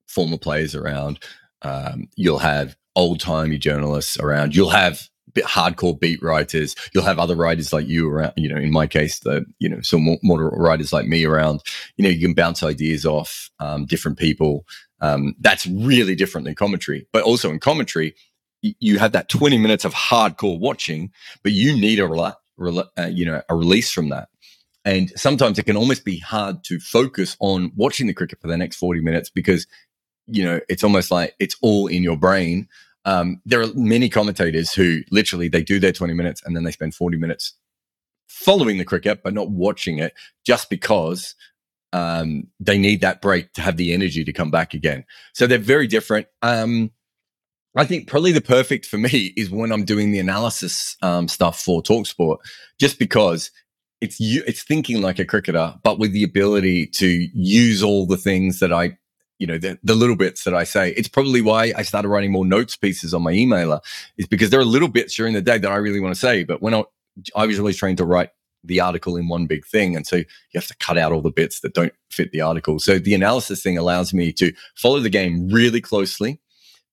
former 0.08 0.38
players 0.38 0.76
around. 0.76 1.20
Um, 1.62 2.08
you'll 2.16 2.40
have 2.40 2.76
old 2.96 3.20
timey 3.20 3.58
journalists 3.58 4.18
around. 4.18 4.56
You'll 4.56 4.70
have 4.70 5.10
hardcore 5.44 6.00
beat 6.00 6.22
writers. 6.22 6.76
You'll 6.94 7.04
have 7.04 7.20
other 7.20 7.36
writers 7.36 7.74
like 7.74 7.88
you 7.88 8.10
around. 8.10 8.34
You 8.38 8.50
know, 8.50 8.58
in 8.58 8.72
my 8.72 8.88
case, 8.88 9.20
the 9.20 9.46
you 9.60 9.70
know 9.70 9.82
some 9.82 10.04
more 10.04 10.18
moderate 10.24 10.58
writers 10.58 10.94
like 10.94 11.08
me 11.08 11.26
around. 11.26 11.62
You 11.98 12.04
know, 12.04 12.10
you 12.10 12.26
can 12.26 12.34
bounce 12.34 12.64
ideas 12.64 13.06
off 13.06 13.50
um, 13.60 13.86
different 13.86 14.18
people. 14.18 14.66
Um, 15.02 15.36
that's 15.40 15.68
really 15.68 16.16
different 16.16 16.46
than 16.46 16.56
commentary. 16.56 17.08
But 17.12 17.24
also 17.24 17.50
in 17.50 17.60
commentary, 17.60 18.16
you 18.62 19.00
have 19.00 19.12
that 19.12 19.30
twenty 19.30 19.58
minutes 19.58 19.86
of 19.86 19.94
hardcore 19.94 20.60
watching, 20.60 21.12
but 21.44 21.52
you 21.52 21.74
need 21.74 22.00
a 22.00 22.08
uh, 22.08 23.08
you 23.12 23.26
know 23.26 23.42
a 23.50 23.56
release 23.56 23.92
from 23.92 24.10
that. 24.10 24.30
And 24.86 25.12
sometimes 25.16 25.58
it 25.58 25.66
can 25.66 25.76
almost 25.76 26.06
be 26.06 26.20
hard 26.20 26.64
to 26.66 26.80
focus 26.80 27.36
on 27.40 27.72
watching 27.76 28.06
the 28.06 28.14
cricket 28.14 28.40
for 28.40 28.48
the 28.48 28.56
next 28.56 28.78
40 28.78 29.02
minutes 29.02 29.32
because, 29.32 29.66
you 30.28 30.44
know, 30.44 30.60
it's 30.70 30.84
almost 30.84 31.12
like 31.12 31.36
it's 31.40 31.56
all 31.62 31.88
in 31.88 32.04
your 32.04 32.18
brain. 32.18 32.68
Um, 33.06 33.42
there 33.46 33.62
are 33.62 33.68
many 33.76 34.10
commentators 34.10 34.74
who 34.74 35.02
literally 35.12 35.48
they 35.48 35.64
do 35.64 35.80
their 35.80 35.92
20 35.92 36.14
minutes 36.14 36.42
and 36.44 36.56
then 36.56 36.64
they 36.64 36.72
spend 36.72 36.96
40 36.96 37.18
minutes 37.18 37.54
following 38.28 38.80
the 38.80 38.86
cricket 38.86 39.22
but 39.24 39.34
not 39.34 39.52
watching 39.52 40.00
it 40.00 40.14
just 40.46 40.70
because 40.70 41.36
um, 41.94 42.48
they 42.60 42.78
need 42.78 43.02
that 43.02 43.22
break 43.22 43.54
to 43.54 43.62
have 43.62 43.78
the 43.78 43.94
energy 43.94 44.24
to 44.24 44.34
come 44.34 44.52
back 44.52 44.74
again. 44.74 45.06
So 45.34 45.46
they're 45.46 45.60
very 45.60 45.88
different. 45.88 46.28
Um, 46.42 46.92
I 47.78 47.86
think 47.86 48.08
probably 48.08 48.32
the 48.32 48.42
perfect 48.42 48.86
for 48.86 48.98
me 48.98 49.34
is 49.38 49.50
when 49.50 49.72
I'm 49.72 49.86
doing 49.86 50.12
the 50.12 50.20
analysis 50.20 50.98
um, 51.02 51.28
stuff 51.28 51.62
for 51.62 51.84
Talksport, 51.84 52.38
just 52.80 52.98
because 52.98 53.52
it's 54.02 54.20
you 54.20 54.44
it's 54.46 54.64
thinking 54.64 55.02
like 55.02 55.20
a 55.20 55.26
cricketer 55.26 55.74
but 55.84 56.00
with 56.00 56.12
the 56.12 56.24
ability 56.24 56.86
to 56.86 57.28
use 57.34 57.82
all 57.82 58.06
the 58.06 58.18
things 58.18 58.60
that 58.60 58.74
i 58.74 58.96
you 59.40 59.48
know 59.48 59.58
the, 59.58 59.78
the 59.84 59.96
little 59.96 60.16
bits 60.16 60.44
that 60.44 60.54
i 60.54 60.64
say. 60.64 60.92
It's 60.92 61.08
probably 61.08 61.42
why 61.42 61.74
i 61.76 61.84
started 61.84 62.10
writing 62.10 62.32
more 62.32 62.46
notes 62.46 62.76
pieces 62.76 63.14
on 63.14 63.24
my 63.24 63.34
emailer 63.34 63.82
is 64.18 64.28
because 64.28 64.50
there 64.50 64.60
are 64.60 64.66
little 64.66 64.88
bits 64.88 65.16
during 65.16 65.34
the 65.34 65.42
day 65.42 65.58
that 65.58 65.72
i 65.72 65.76
really 65.76 66.00
want 66.00 66.14
to 66.14 66.20
say 66.20 66.44
but 66.44 66.62
when 66.62 66.74
i 66.74 66.84
i 67.36 67.46
was 67.46 67.60
always 67.60 67.78
trying 67.78 67.96
to 67.98 68.06
write 68.06 68.30
the 68.64 68.80
article 68.80 69.16
in 69.16 69.28
one 69.28 69.46
big 69.46 69.66
thing 69.66 69.96
and 69.96 70.08
so 70.08 70.18
you 70.18 70.26
have 70.56 70.68
to 70.68 70.76
cut 70.78 70.98
out 70.98 71.12
all 71.12 71.22
the 71.22 71.30
bits 71.30 71.60
that 71.60 71.74
don't 71.74 71.94
fit 72.10 72.32
the 72.32 72.42
article. 72.42 72.80
So 72.80 72.98
the 72.98 73.14
analysis 73.14 73.62
thing 73.62 73.78
allows 73.78 74.14
me 74.14 74.32
to 74.34 74.54
follow 74.76 75.00
the 75.00 75.10
game 75.10 75.50
really 75.50 75.82
closely 75.82 76.40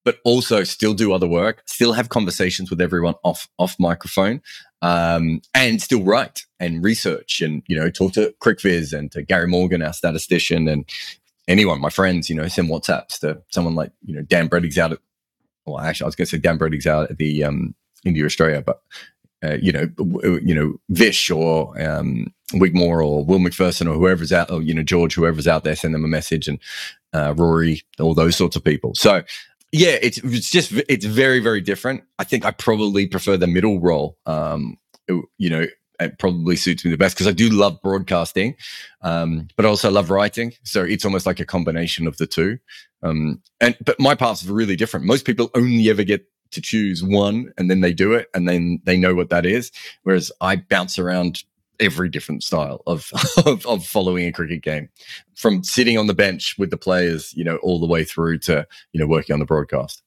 but 0.05 0.19
also 0.25 0.65
still 0.65 0.95
do 0.95 1.13
other 1.13 1.29
work, 1.29 1.63
still 1.67 1.93
have 1.93 2.09
conversations 2.09 2.71
with 2.71 2.81
everyone 2.81 3.15
off 3.23 3.49
off 3.59 3.77
microphone, 3.79 4.43
um, 4.81 5.41
and 5.55 5.81
still 5.81 6.03
write 6.03 6.45
and 6.59 6.83
research 6.83 7.41
and 7.41 7.63
you 7.69 7.77
know 7.77 7.91
talk 7.91 8.13
to 8.15 8.35
CricViz 8.41 8.97
and 8.97 9.13
to 9.13 9.23
Gary 9.23 9.47
Morgan, 9.47 9.83
our 9.83 9.93
statistician, 9.93 10.67
and 10.69 10.85
anyone, 11.53 11.81
my 11.81 11.91
friends, 11.91 12.29
you 12.29 12.35
know, 12.35 12.49
send 12.49 12.69
WhatsApps 12.69 13.21
to 13.21 13.43
someone 13.51 13.75
like 13.75 13.93
you 14.05 14.15
know 14.15 14.23
Dan 14.23 14.49
Brettig's 14.49 14.79
out 14.79 14.93
at. 14.93 14.99
Well, 15.65 15.79
actually, 15.79 16.07
I 16.07 16.09
was 16.09 16.17
going 16.17 16.27
to 16.27 16.31
say 16.31 16.39
Dan 16.39 16.59
Brettig's 16.59 16.89
out 16.89 17.11
at 17.11 17.19
the 17.19 17.45
um, 17.45 17.75
India 18.05 18.25
Australia, 18.25 18.63
but 18.63 18.83
uh, 19.45 19.59
you 19.61 19.73
know, 19.73 19.87
w- 19.87 20.41
you 20.43 20.55
know, 20.55 20.75
Vish 20.89 21.31
or 21.31 21.81
um, 21.81 22.33
Wigmore 22.55 23.05
or 23.05 23.25
Will 23.25 23.39
McPherson 23.39 23.87
or 23.89 23.95
whoever's 23.95 24.33
out, 24.33 24.51
or 24.51 24.63
you 24.63 24.75
know, 24.75 24.83
George, 24.83 25.15
whoever's 25.15 25.47
out 25.47 25.65
there, 25.65 25.77
send 25.77 25.95
them 25.95 26.05
a 26.05 26.09
message, 26.09 26.49
and 26.49 26.59
uh, 27.13 27.35
Rory, 27.37 27.83
all 28.01 28.15
those 28.15 28.37
sorts 28.37 28.57
of 28.57 28.65
people. 28.65 28.95
So 28.95 29.23
yeah, 29.73 29.97
it's 30.03 30.19
it's 30.19 30.51
just 30.51 30.73
it's 30.89 31.05
very 31.05 31.41
very 31.41 31.61
different. 31.61 32.05
I 32.19 32.25
think 32.25 32.45
I 32.45 32.51
probably 32.51 33.07
prefer 33.07 33.37
the 33.37 33.47
middle 33.47 33.81
role. 33.81 34.17
Um, 34.27 34.79
you 35.39 35.51
know, 35.51 35.67
it 36.03 36.19
probably 36.19 36.57
suits 36.57 36.85
me 36.85 36.91
the 36.91 36.97
best 36.97 37.15
because 37.15 37.27
I 37.27 37.33
do 37.33 37.49
love 37.49 37.81
broadcasting, 37.83 38.57
um, 39.03 39.49
but 39.57 39.65
I 39.65 39.69
also 39.69 39.91
love 39.91 40.11
writing. 40.11 40.53
So 40.65 40.83
it's 40.83 41.05
almost 41.05 41.27
like 41.27 41.41
a 41.41 41.47
combination 41.47 42.07
of 42.07 42.17
the 42.17 42.27
two. 42.27 42.59
Um, 43.03 43.43
and 43.61 43.77
but 43.85 43.99
my 43.99 44.15
paths 44.15 44.49
are 44.49 44.53
really 44.53 44.77
different. 44.77 45.07
Most 45.07 45.25
people 45.25 45.51
only 45.55 45.91
ever 45.91 46.05
get 46.05 46.27
to 46.53 46.61
choose 46.61 47.03
one, 47.03 47.53
and 47.59 47.71
then 47.71 47.81
they 47.81 47.93
do 47.93 48.13
it, 48.13 48.29
and 48.35 48.49
then 48.49 48.81
they 48.85 48.97
know 48.97 49.15
what 49.15 49.31
that 49.31 49.47
is. 49.47 49.73
Whereas 50.03 50.31
I 50.41 50.57
bounce 50.57 50.99
around 50.99 51.43
every 51.81 52.09
different 52.09 52.45
style 52.45 52.83
of, 52.87 53.11
of, 53.47 53.67
of 53.67 53.85
following 53.85 54.27
a 54.27 54.33
cricket 54.33 54.63
game, 54.63 54.89
from 55.35 55.65
sitting 55.65 55.99
on 55.99 56.07
the 56.07 56.15
bench 56.15 56.55
with 56.59 56.71
the 56.71 56.77
players, 56.77 57.33
you 57.35 57.45
know, 57.45 57.57
all 57.57 57.81
the 57.81 57.87
way 57.87 58.05
through 58.05 58.39
to 58.39 58.67
you 58.93 59.01
know 59.01 59.07
working 59.07 59.35
on 59.35 59.41
the 59.41 59.47
broadcast. 59.47 60.03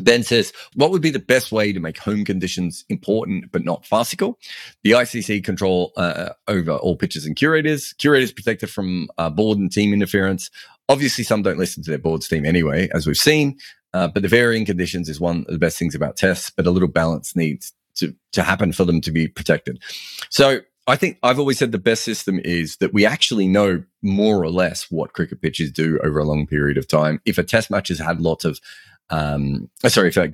Ben 0.00 0.22
says, 0.22 0.52
what 0.74 0.90
would 0.90 1.02
be 1.02 1.10
the 1.10 1.18
best 1.18 1.50
way 1.50 1.72
to 1.72 1.80
make 1.80 1.98
home 1.98 2.24
conditions 2.24 2.84
important 2.88 3.50
but 3.50 3.64
not 3.64 3.84
farcical? 3.84 4.38
The 4.84 4.92
ICC 4.92 5.42
control 5.44 5.92
uh, 5.96 6.30
over 6.46 6.72
all 6.72 6.96
pitches 6.96 7.26
and 7.26 7.34
curators. 7.34 7.92
Curators 7.94 8.32
protected 8.32 8.70
from 8.70 9.08
uh, 9.18 9.30
board 9.30 9.58
and 9.58 9.70
team 9.70 9.92
interference. 9.92 10.50
Obviously, 10.88 11.24
some 11.24 11.42
don't 11.42 11.58
listen 11.58 11.82
to 11.82 11.90
their 11.90 11.98
board's 11.98 12.28
team 12.28 12.44
anyway, 12.44 12.88
as 12.94 13.06
we've 13.06 13.16
seen. 13.16 13.58
Uh, 13.92 14.06
but 14.06 14.22
the 14.22 14.28
varying 14.28 14.64
conditions 14.64 15.08
is 15.08 15.20
one 15.20 15.38
of 15.48 15.52
the 15.52 15.58
best 15.58 15.78
things 15.78 15.94
about 15.94 16.16
tests, 16.16 16.50
but 16.50 16.66
a 16.66 16.70
little 16.70 16.88
balance 16.88 17.34
needs 17.34 17.72
to, 17.96 18.14
to 18.32 18.42
happen 18.42 18.72
for 18.72 18.84
them 18.84 19.00
to 19.00 19.10
be 19.10 19.26
protected. 19.26 19.82
So 20.30 20.60
I 20.86 20.96
think 20.96 21.18
I've 21.22 21.38
always 21.38 21.58
said 21.58 21.72
the 21.72 21.78
best 21.78 22.04
system 22.04 22.40
is 22.44 22.76
that 22.76 22.92
we 22.92 23.04
actually 23.04 23.48
know 23.48 23.82
more 24.02 24.42
or 24.42 24.50
less 24.50 24.90
what 24.90 25.12
cricket 25.12 25.42
pitches 25.42 25.70
do 25.70 25.98
over 26.02 26.18
a 26.18 26.24
long 26.24 26.46
period 26.46 26.78
of 26.78 26.88
time. 26.88 27.20
If 27.24 27.38
a 27.38 27.44
test 27.44 27.70
match 27.70 27.88
has 27.88 27.98
had 27.98 28.20
lots 28.20 28.44
of 28.44 28.60
um, 29.10 29.68
uh, 29.82 29.88
sorry, 29.88 30.08
if 30.08 30.16
a, 30.16 30.30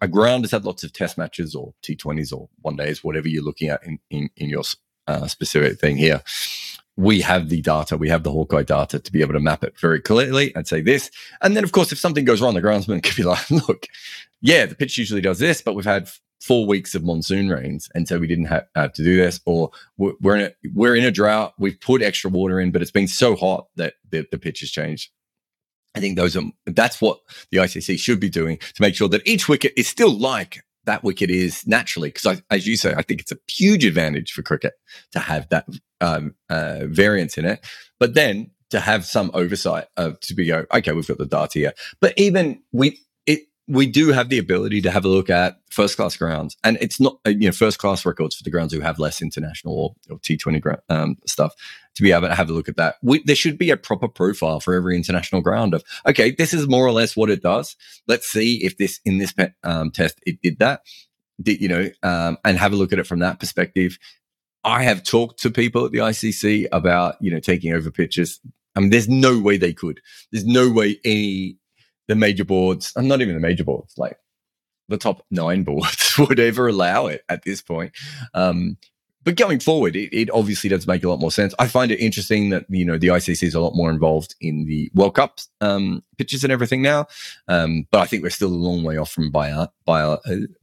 a, 0.00 0.08
ground 0.08 0.44
has 0.44 0.52
had 0.52 0.64
lots 0.64 0.84
of 0.84 0.92
test 0.92 1.18
matches 1.18 1.54
or 1.54 1.74
T20s 1.82 2.32
or 2.32 2.48
one 2.62 2.76
days, 2.76 3.02
whatever 3.02 3.28
you're 3.28 3.42
looking 3.42 3.68
at 3.68 3.84
in, 3.84 3.98
in, 4.10 4.30
in 4.36 4.48
your 4.48 4.62
uh, 5.08 5.26
specific 5.26 5.80
thing 5.80 5.96
here, 5.96 6.22
we 6.96 7.20
have 7.20 7.48
the 7.48 7.60
data, 7.60 7.96
we 7.96 8.08
have 8.08 8.22
the 8.22 8.30
Hawkeye 8.30 8.62
data 8.62 8.98
to 9.00 9.12
be 9.12 9.20
able 9.20 9.34
to 9.34 9.40
map 9.40 9.64
it 9.64 9.78
very 9.78 10.00
clearly 10.00 10.54
and 10.54 10.66
say 10.66 10.80
this. 10.80 11.10
And 11.42 11.56
then, 11.56 11.64
of 11.64 11.72
course, 11.72 11.92
if 11.92 11.98
something 11.98 12.24
goes 12.24 12.40
wrong, 12.40 12.54
the 12.54 12.62
groundsman 12.62 13.02
could 13.02 13.16
be 13.16 13.24
like, 13.24 13.50
look, 13.50 13.86
yeah, 14.40 14.66
the 14.66 14.76
pitch 14.76 14.96
usually 14.96 15.20
does 15.20 15.38
this, 15.38 15.60
but 15.60 15.74
we've 15.74 15.84
had 15.84 16.08
four 16.40 16.66
weeks 16.66 16.94
of 16.94 17.02
monsoon 17.02 17.48
rains, 17.48 17.88
and 17.94 18.06
so 18.06 18.18
we 18.18 18.28
didn't 18.28 18.44
have, 18.44 18.66
have 18.76 18.92
to 18.92 19.02
do 19.02 19.16
this. 19.16 19.40
Or 19.46 19.70
we're 19.98 20.36
in 20.36 20.42
a, 20.42 20.52
we're 20.72 20.94
in 20.94 21.04
a 21.04 21.10
drought, 21.10 21.54
we've 21.58 21.80
put 21.80 22.02
extra 22.02 22.30
water 22.30 22.60
in, 22.60 22.70
but 22.70 22.82
it's 22.82 22.90
been 22.90 23.08
so 23.08 23.34
hot 23.34 23.66
that 23.76 23.94
the, 24.10 24.26
the 24.30 24.38
pitch 24.38 24.60
has 24.60 24.70
changed. 24.70 25.10
I 25.96 26.00
think 26.00 26.16
those 26.16 26.36
are 26.36 26.42
that's 26.66 27.00
what 27.00 27.20
the 27.50 27.58
ICC 27.58 27.98
should 27.98 28.20
be 28.20 28.28
doing 28.28 28.58
to 28.58 28.82
make 28.82 28.94
sure 28.94 29.08
that 29.08 29.26
each 29.26 29.48
wicket 29.48 29.72
is 29.76 29.88
still 29.88 30.16
like 30.16 30.62
that 30.84 31.02
wicket 31.02 31.30
is 31.30 31.66
naturally. 31.66 32.10
Because 32.10 32.42
as 32.50 32.66
you 32.66 32.76
say, 32.76 32.94
I 32.96 33.02
think 33.02 33.20
it's 33.20 33.32
a 33.32 33.38
huge 33.48 33.84
advantage 33.84 34.32
for 34.32 34.42
cricket 34.42 34.74
to 35.12 35.18
have 35.18 35.48
that 35.48 35.66
um, 36.00 36.34
uh, 36.48 36.82
variance 36.84 37.38
in 37.38 37.44
it. 37.44 37.64
But 37.98 38.14
then 38.14 38.50
to 38.70 38.80
have 38.80 39.04
some 39.04 39.30
oversight 39.34 39.86
of 39.96 40.18
to 40.20 40.34
be 40.34 40.46
go, 40.46 40.66
okay, 40.72 40.92
we've 40.92 41.06
got 41.06 41.18
the 41.18 41.26
data 41.26 41.58
here. 41.58 41.72
But 42.00 42.14
even 42.16 42.62
we 42.72 43.00
we 43.68 43.86
do 43.86 44.12
have 44.12 44.28
the 44.28 44.38
ability 44.38 44.80
to 44.82 44.90
have 44.90 45.04
a 45.04 45.08
look 45.08 45.28
at 45.28 45.58
first 45.70 45.96
class 45.96 46.16
grounds, 46.16 46.56
and 46.62 46.78
it's 46.80 47.00
not 47.00 47.18
uh, 47.26 47.30
you 47.30 47.46
know 47.46 47.52
first 47.52 47.78
class 47.78 48.06
records 48.06 48.36
for 48.36 48.44
the 48.44 48.50
grounds 48.50 48.72
who 48.72 48.80
have 48.80 48.98
less 48.98 49.20
international 49.20 49.74
or, 49.74 49.94
or 50.14 50.18
T 50.20 50.36
Twenty 50.36 50.62
um, 50.88 51.16
stuff 51.26 51.54
to 51.96 52.02
be 52.02 52.12
able 52.12 52.28
to 52.28 52.34
have 52.34 52.48
a 52.48 52.52
look 52.52 52.68
at 52.68 52.76
that. 52.76 52.96
We, 53.02 53.22
there 53.24 53.36
should 53.36 53.58
be 53.58 53.70
a 53.70 53.76
proper 53.76 54.08
profile 54.08 54.60
for 54.60 54.74
every 54.74 54.94
international 54.96 55.40
ground 55.40 55.74
of 55.74 55.82
okay, 56.06 56.30
this 56.30 56.54
is 56.54 56.68
more 56.68 56.86
or 56.86 56.92
less 56.92 57.16
what 57.16 57.30
it 57.30 57.42
does. 57.42 57.76
Let's 58.06 58.28
see 58.28 58.64
if 58.64 58.76
this 58.76 59.00
in 59.04 59.18
this 59.18 59.34
um, 59.64 59.90
test 59.90 60.20
it 60.24 60.40
did 60.42 60.58
that, 60.60 60.82
did, 61.42 61.60
you 61.60 61.68
know, 61.68 61.90
um, 62.02 62.38
and 62.44 62.58
have 62.58 62.72
a 62.72 62.76
look 62.76 62.92
at 62.92 62.98
it 62.98 63.06
from 63.06 63.18
that 63.20 63.40
perspective. 63.40 63.98
I 64.62 64.82
have 64.82 65.04
talked 65.04 65.40
to 65.42 65.50
people 65.50 65.84
at 65.84 65.92
the 65.92 65.98
ICC 65.98 66.68
about 66.70 67.16
you 67.20 67.32
know 67.32 67.40
taking 67.40 67.72
over 67.72 67.90
pitches. 67.90 68.40
I 68.76 68.80
mean, 68.80 68.90
there's 68.90 69.08
no 69.08 69.40
way 69.40 69.56
they 69.56 69.72
could. 69.72 70.00
There's 70.30 70.44
no 70.44 70.70
way 70.70 71.00
any 71.04 71.56
the 72.08 72.14
major 72.14 72.44
boards, 72.44 72.92
and 72.96 73.08
not 73.08 73.20
even 73.20 73.34
the 73.34 73.40
major 73.40 73.64
boards, 73.64 73.94
like 73.96 74.18
the 74.88 74.96
top 74.96 75.24
nine 75.30 75.64
boards 75.64 76.14
would 76.18 76.40
ever 76.40 76.68
allow 76.68 77.06
it 77.06 77.22
at 77.28 77.44
this 77.44 77.62
point. 77.62 77.92
Um, 78.34 78.76
but 79.26 79.34
going 79.34 79.58
forward, 79.58 79.96
it, 79.96 80.16
it, 80.16 80.30
obviously 80.30 80.70
does 80.70 80.86
make 80.86 81.02
a 81.02 81.08
lot 81.08 81.18
more 81.18 81.32
sense. 81.32 81.52
I 81.58 81.66
find 81.66 81.90
it 81.90 81.98
interesting 81.98 82.50
that 82.50 82.64
you 82.68 82.84
know 82.84 82.96
the 82.96 83.08
ICC 83.08 83.42
is 83.42 83.54
a 83.56 83.60
lot 83.60 83.74
more 83.74 83.90
involved 83.90 84.36
in 84.40 84.66
the 84.66 84.88
World 84.94 85.16
Cup 85.16 85.40
um, 85.60 86.04
pitches 86.16 86.44
and 86.44 86.52
everything 86.52 86.80
now, 86.80 87.06
um, 87.48 87.88
but 87.90 88.00
I 88.00 88.06
think 88.06 88.22
we're 88.22 88.30
still 88.30 88.48
a 88.48 88.54
long 88.54 88.84
way 88.84 88.96
off 88.98 89.10
from 89.10 89.32
bi- 89.32 89.66
bi- 89.84 90.02
uh, 90.02 90.18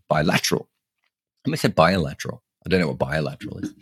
bilateral. 0.07 0.69
I 1.45 1.49
may 1.49 1.57
say 1.57 1.67
bilateral. 1.67 2.41
I 2.65 2.69
don't 2.69 2.79
know 2.79 2.87
what 2.87 2.99
bilateral 2.99 3.57
is. 3.57 3.73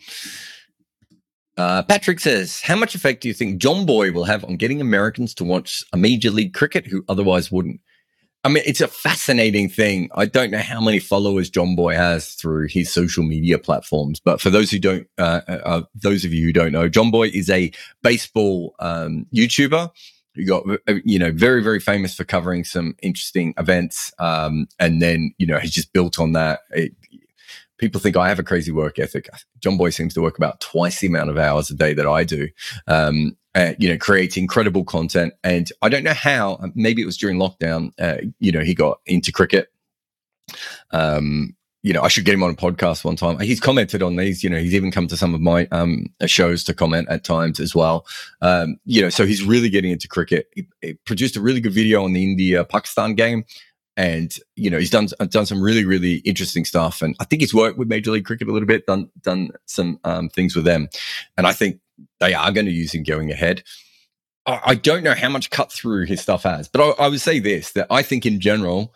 Uh, 1.57 1.83
Patrick 1.83 2.19
says, 2.19 2.61
How 2.61 2.75
much 2.75 2.95
effect 2.95 3.21
do 3.21 3.27
you 3.27 3.33
think 3.33 3.61
John 3.61 3.85
Jomboy 3.85 4.13
will 4.13 4.23
have 4.23 4.43
on 4.43 4.57
getting 4.57 4.81
Americans 4.81 5.33
to 5.35 5.43
watch 5.43 5.83
a 5.93 5.97
major 5.97 6.31
league 6.31 6.53
cricket 6.53 6.87
who 6.87 7.03
otherwise 7.09 7.51
wouldn't? 7.51 7.81
I 8.43 8.49
mean, 8.49 8.63
it's 8.65 8.81
a 8.81 8.87
fascinating 8.87 9.69
thing. 9.69 10.09
I 10.15 10.25
don't 10.25 10.49
know 10.49 10.59
how 10.59 10.81
many 10.81 10.97
followers 10.97 11.49
John 11.49 11.75
Jomboy 11.75 11.95
has 11.95 12.33
through 12.33 12.69
his 12.69 12.91
social 12.91 13.23
media 13.23 13.59
platforms, 13.59 14.19
but 14.19 14.41
for 14.41 14.49
those 14.49 14.71
who 14.71 14.79
don't, 14.79 15.07
uh, 15.19 15.41
uh, 15.47 15.59
uh 15.63 15.81
those 15.93 16.25
of 16.25 16.33
you 16.33 16.45
who 16.45 16.53
don't 16.53 16.71
know, 16.71 16.89
John 16.89 17.11
Jomboy 17.11 17.31
is 17.31 17.49
a 17.49 17.71
baseball 18.01 18.73
um, 18.79 19.27
YouTuber 19.33 19.91
who 20.35 20.45
got 20.45 20.63
uh, 20.69 20.93
you 21.03 21.19
know 21.19 21.31
very 21.31 21.61
very 21.61 21.79
famous 21.79 22.15
for 22.15 22.23
covering 22.23 22.63
some 22.63 22.95
interesting 23.03 23.53
events, 23.57 24.11
um, 24.17 24.67
and 24.79 25.01
then 25.01 25.33
you 25.37 25.45
know 25.45 25.59
has 25.59 25.71
just 25.71 25.93
built 25.93 26.19
on 26.19 26.31
that. 26.33 26.61
It, 26.71 26.93
people 27.81 27.99
think 27.99 28.15
I 28.15 28.29
have 28.29 28.39
a 28.39 28.43
crazy 28.43 28.71
work 28.71 28.99
ethic. 28.99 29.27
John 29.59 29.75
Boy 29.75 29.89
seems 29.89 30.13
to 30.13 30.21
work 30.21 30.37
about 30.37 30.61
twice 30.61 30.99
the 30.99 31.07
amount 31.07 31.31
of 31.31 31.37
hours 31.37 31.69
a 31.69 31.75
day 31.75 31.93
that 31.95 32.07
I 32.07 32.23
do. 32.23 32.47
Um, 32.87 33.35
uh, 33.53 33.73
you 33.79 33.89
know, 33.89 33.97
create 33.97 34.37
incredible 34.37 34.85
content. 34.85 35.33
And 35.43 35.69
I 35.81 35.89
don't 35.89 36.03
know 36.03 36.13
how, 36.13 36.53
uh, 36.53 36.67
maybe 36.73 37.01
it 37.01 37.05
was 37.05 37.17
during 37.17 37.37
lockdown, 37.37 37.91
uh, 37.99 38.21
you 38.39 38.51
know, 38.53 38.61
he 38.61 38.73
got 38.73 39.01
into 39.05 39.33
cricket. 39.33 39.67
Um, 40.91 41.57
you 41.83 41.91
know, 41.91 42.01
I 42.01 42.07
should 42.07 42.25
get 42.25 42.35
him 42.35 42.43
on 42.43 42.51
a 42.51 42.55
podcast 42.55 43.03
one 43.03 43.15
time. 43.15 43.39
He's 43.39 43.59
commented 43.59 44.03
on 44.03 44.15
these, 44.15 44.43
you 44.43 44.49
know, 44.49 44.59
he's 44.59 44.75
even 44.75 44.91
come 44.91 45.07
to 45.07 45.17
some 45.17 45.33
of 45.33 45.41
my 45.41 45.67
um, 45.71 46.05
shows 46.27 46.63
to 46.65 46.73
comment 46.75 47.07
at 47.09 47.23
times 47.23 47.59
as 47.59 47.73
well. 47.73 48.05
Um, 48.41 48.77
you 48.85 49.01
know, 49.01 49.09
so 49.09 49.25
he's 49.25 49.43
really 49.43 49.69
getting 49.69 49.91
into 49.91 50.07
cricket. 50.07 50.47
He, 50.53 50.67
he 50.81 50.93
produced 51.05 51.35
a 51.35 51.41
really 51.41 51.59
good 51.59 51.73
video 51.73 52.03
on 52.03 52.13
the 52.13 52.23
India 52.23 52.63
Pakistan 52.63 53.15
game 53.15 53.45
and 54.01 54.35
you 54.55 54.67
know 54.67 54.79
he's 54.79 54.89
done 54.89 55.07
done 55.29 55.45
some 55.45 55.61
really 55.61 55.85
really 55.85 56.15
interesting 56.17 56.65
stuff. 56.65 57.01
And 57.01 57.15
i 57.19 57.23
think 57.23 57.41
he's 57.41 57.53
worked 57.53 57.77
with 57.77 57.87
major 57.87 58.11
league 58.11 58.25
cricket 58.25 58.47
a 58.47 58.51
little 58.51 58.67
bit 58.67 58.85
done 58.87 59.09
done 59.21 59.51
some 59.65 59.99
um, 60.03 60.29
things 60.29 60.55
with 60.55 60.65
them. 60.65 60.89
And 61.37 61.45
i 61.45 61.53
think 61.53 61.79
they 62.19 62.33
are 62.33 62.51
going 62.51 62.65
to 62.65 62.71
use 62.71 62.93
him 62.93 63.03
going 63.03 63.31
ahead. 63.31 63.63
I, 64.47 64.61
I, 64.65 64.75
don't 64.75 65.03
know 65.03 65.13
how 65.13 65.29
much 65.29 65.51
cut 65.51 65.71
through 65.71 66.07
his 66.07 66.19
stuff 66.19 66.43
has 66.43 66.67
but 66.67 66.81
I, 66.81 67.03
I 67.03 67.07
would 67.09 67.21
say 67.21 67.37
this 67.37 67.73
that 67.73 67.85
i 67.91 68.01
think 68.01 68.25
in 68.25 68.39
general 68.39 68.95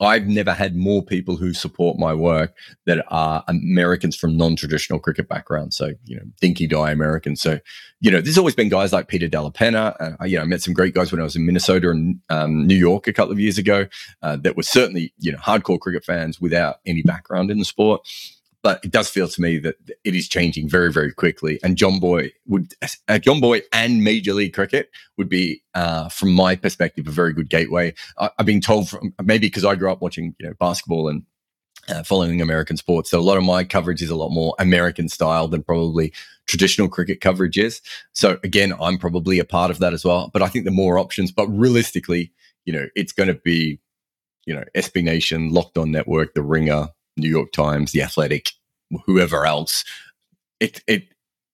I've 0.00 0.26
never 0.26 0.52
had 0.52 0.76
more 0.76 1.02
people 1.02 1.36
who 1.36 1.52
support 1.52 1.98
my 1.98 2.14
work 2.14 2.54
that 2.86 3.04
are 3.08 3.42
Americans 3.48 4.14
from 4.14 4.36
non-traditional 4.36 5.00
cricket 5.00 5.28
backgrounds. 5.28 5.76
So, 5.76 5.92
you 6.04 6.16
know, 6.16 6.22
dinky 6.40 6.66
die 6.66 6.92
Americans. 6.92 7.40
So, 7.40 7.58
you 8.00 8.10
know, 8.10 8.20
there's 8.20 8.38
always 8.38 8.54
been 8.54 8.68
guys 8.68 8.92
like 8.92 9.08
Peter 9.08 9.26
Della 9.26 9.50
Penna. 9.50 9.96
Uh, 9.98 10.24
you 10.24 10.36
know, 10.36 10.42
I 10.42 10.46
met 10.46 10.62
some 10.62 10.74
great 10.74 10.94
guys 10.94 11.10
when 11.10 11.20
I 11.20 11.24
was 11.24 11.34
in 11.34 11.46
Minnesota 11.46 11.90
and 11.90 12.20
um, 12.30 12.66
New 12.66 12.76
York 12.76 13.08
a 13.08 13.12
couple 13.12 13.32
of 13.32 13.40
years 13.40 13.58
ago 13.58 13.86
uh, 14.22 14.36
that 14.36 14.56
were 14.56 14.62
certainly, 14.62 15.12
you 15.18 15.32
know, 15.32 15.38
hardcore 15.38 15.80
cricket 15.80 16.04
fans 16.04 16.40
without 16.40 16.76
any 16.86 17.02
background 17.02 17.50
in 17.50 17.58
the 17.58 17.64
sport 17.64 18.06
but 18.62 18.84
it 18.84 18.90
does 18.90 19.08
feel 19.08 19.28
to 19.28 19.40
me 19.40 19.58
that 19.58 19.76
it 20.04 20.14
is 20.14 20.28
changing 20.28 20.68
very, 20.68 20.92
very 20.92 21.12
quickly. 21.12 21.60
And 21.62 21.76
John 21.76 22.00
Boy 22.00 22.32
would, 22.46 22.74
uh, 23.08 23.18
Boy 23.40 23.62
and 23.72 24.02
Major 24.02 24.34
League 24.34 24.54
Cricket 24.54 24.90
would 25.16 25.28
be, 25.28 25.62
uh, 25.74 26.08
from 26.08 26.32
my 26.32 26.56
perspective, 26.56 27.06
a 27.06 27.12
very 27.12 27.32
good 27.32 27.48
gateway. 27.48 27.94
I, 28.18 28.30
have 28.36 28.46
been 28.46 28.60
told 28.60 28.88
from 28.88 29.14
maybe 29.22 29.46
because 29.46 29.64
I 29.64 29.76
grew 29.76 29.92
up 29.92 30.02
watching, 30.02 30.34
you 30.38 30.46
know, 30.46 30.54
basketball 30.58 31.08
and 31.08 31.22
uh, 31.88 32.02
following 32.02 32.42
American 32.42 32.76
sports, 32.76 33.10
so 33.10 33.18
a 33.18 33.22
lot 33.22 33.38
of 33.38 33.44
my 33.44 33.64
coverage 33.64 34.02
is 34.02 34.10
a 34.10 34.16
lot 34.16 34.28
more 34.28 34.54
American 34.58 35.08
style 35.08 35.48
than 35.48 35.62
probably 35.62 36.12
traditional 36.46 36.88
cricket 36.88 37.20
coverage 37.20 37.56
is. 37.56 37.80
So 38.12 38.38
again, 38.42 38.74
I'm 38.80 38.98
probably 38.98 39.38
a 39.38 39.44
part 39.44 39.70
of 39.70 39.78
that 39.78 39.92
as 39.92 40.04
well. 40.04 40.30
But 40.32 40.42
I 40.42 40.48
think 40.48 40.64
the 40.64 40.70
more 40.70 40.98
options, 40.98 41.32
but 41.32 41.46
realistically, 41.46 42.32
you 42.64 42.72
know, 42.72 42.88
it's 42.94 43.12
going 43.12 43.28
to 43.28 43.34
be, 43.34 43.80
you 44.44 44.54
know, 44.54 44.64
SB 44.74 45.02
Nation, 45.04 45.50
Locked 45.50 45.78
On 45.78 45.90
Network, 45.90 46.34
The 46.34 46.42
Ringer, 46.42 46.88
New 47.18 47.30
York 47.30 47.52
Times, 47.52 47.92
The 47.92 48.02
Athletic, 48.02 48.50
whoever 49.06 49.46
else. 49.46 49.84
It 50.60 50.82
it 50.86 51.08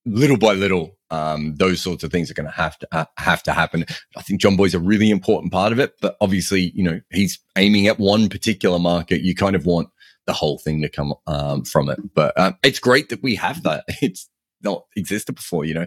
little 0.06 0.36
by 0.36 0.52
little, 0.52 0.96
um, 1.10 1.56
those 1.56 1.80
sorts 1.80 2.04
of 2.04 2.10
things 2.10 2.30
are 2.30 2.34
going 2.34 2.48
to 2.48 2.52
have 2.52 2.78
to 2.78 2.88
uh, 2.92 3.04
have 3.16 3.42
to 3.44 3.52
happen. 3.52 3.84
I 4.16 4.22
think 4.22 4.40
Jomboy's 4.40 4.74
a 4.74 4.80
really 4.80 5.10
important 5.10 5.52
part 5.52 5.72
of 5.72 5.78
it, 5.78 5.94
but 6.00 6.16
obviously, 6.20 6.72
you 6.74 6.82
know, 6.82 7.00
he's 7.10 7.38
aiming 7.56 7.86
at 7.86 7.98
one 7.98 8.28
particular 8.28 8.78
market. 8.78 9.22
You 9.22 9.34
kind 9.34 9.56
of 9.56 9.66
want 9.66 9.88
the 10.26 10.32
whole 10.32 10.58
thing 10.58 10.80
to 10.82 10.88
come 10.88 11.14
um, 11.26 11.64
from 11.64 11.88
it, 11.88 11.98
but 12.14 12.36
uh, 12.38 12.52
it's 12.62 12.78
great 12.78 13.08
that 13.10 13.22
we 13.22 13.34
have 13.36 13.62
that. 13.62 13.84
It's 14.02 14.28
not 14.62 14.86
existed 14.96 15.34
before, 15.34 15.64
you 15.64 15.74
know. 15.74 15.86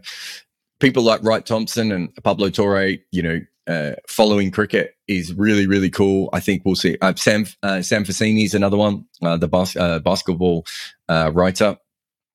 People 0.80 1.02
like 1.02 1.24
Wright 1.24 1.44
Thompson 1.44 1.92
and 1.92 2.14
Pablo 2.24 2.52
Torre, 2.52 2.98
you 3.12 3.24
know, 3.24 3.40
uh, 3.68 3.94
following 4.08 4.52
cricket 4.52 4.96
is 5.08 5.34
really 5.34 5.68
really 5.68 5.90
cool. 5.90 6.30
I 6.34 6.40
think 6.40 6.64
we'll 6.64 6.76
see. 6.76 6.98
Uh, 7.02 7.14
Sam 7.16 7.46
uh, 7.64 7.82
Sam 7.82 8.04
Vecenie 8.04 8.46
is 8.46 8.54
another 8.54 8.78
one, 8.78 9.06
uh, 9.22 9.38
the 9.38 9.48
bas- 9.48 9.76
uh, 9.76 10.00
basketball 10.00 10.66
uh, 11.10 11.32
writer. 11.34 11.78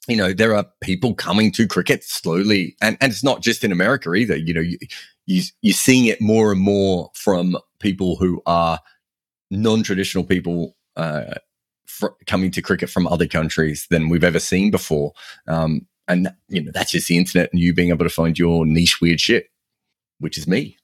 You 0.09 0.16
know, 0.16 0.33
there 0.33 0.55
are 0.55 0.66
people 0.83 1.14
coming 1.14 1.53
to 1.53 1.66
cricket 1.66 2.05
slowly, 2.05 2.77
and 2.81 2.97
and 3.01 3.12
it's 3.12 3.25
not 3.25 3.42
just 3.42 3.64
in 3.64 3.73
America 3.73 4.12
either. 4.14 4.37
You 4.37 4.55
know, 4.55 4.61
you, 4.61 4.79
you 5.27 5.42
you're 5.62 5.75
seeing 5.75 6.07
it 6.07 6.21
more 6.21 6.53
and 6.53 6.61
more 6.61 7.11
from 7.14 7.57
people 7.79 8.16
who 8.16 8.42
are 8.47 8.79
non-traditional 9.51 10.25
people 10.25 10.75
fr- 11.87 12.09
coming 12.27 12.51
to 12.51 12.62
cricket 12.62 12.90
from 12.90 13.07
other 13.07 13.27
countries 13.27 13.87
than 13.90 14.09
we've 14.09 14.25
ever 14.25 14.40
seen 14.40 14.71
before. 14.71 15.12
Um, 15.47 15.87
and 16.09 16.33
you 16.49 16.62
know 16.62 16.73
that's 16.75 16.90
just 16.90 17.09
the 17.09 17.16
internet 17.16 17.51
and 17.53 17.61
you 17.61 17.73
being 17.73 17.90
able 17.90 18.05
to 18.05 18.11
find 18.11 18.38
your 18.38 18.66
niche 18.66 19.01
weird 19.01 19.21
shit, 19.21 19.47
which 20.18 20.37
is 20.37 20.49
me. 20.49 20.77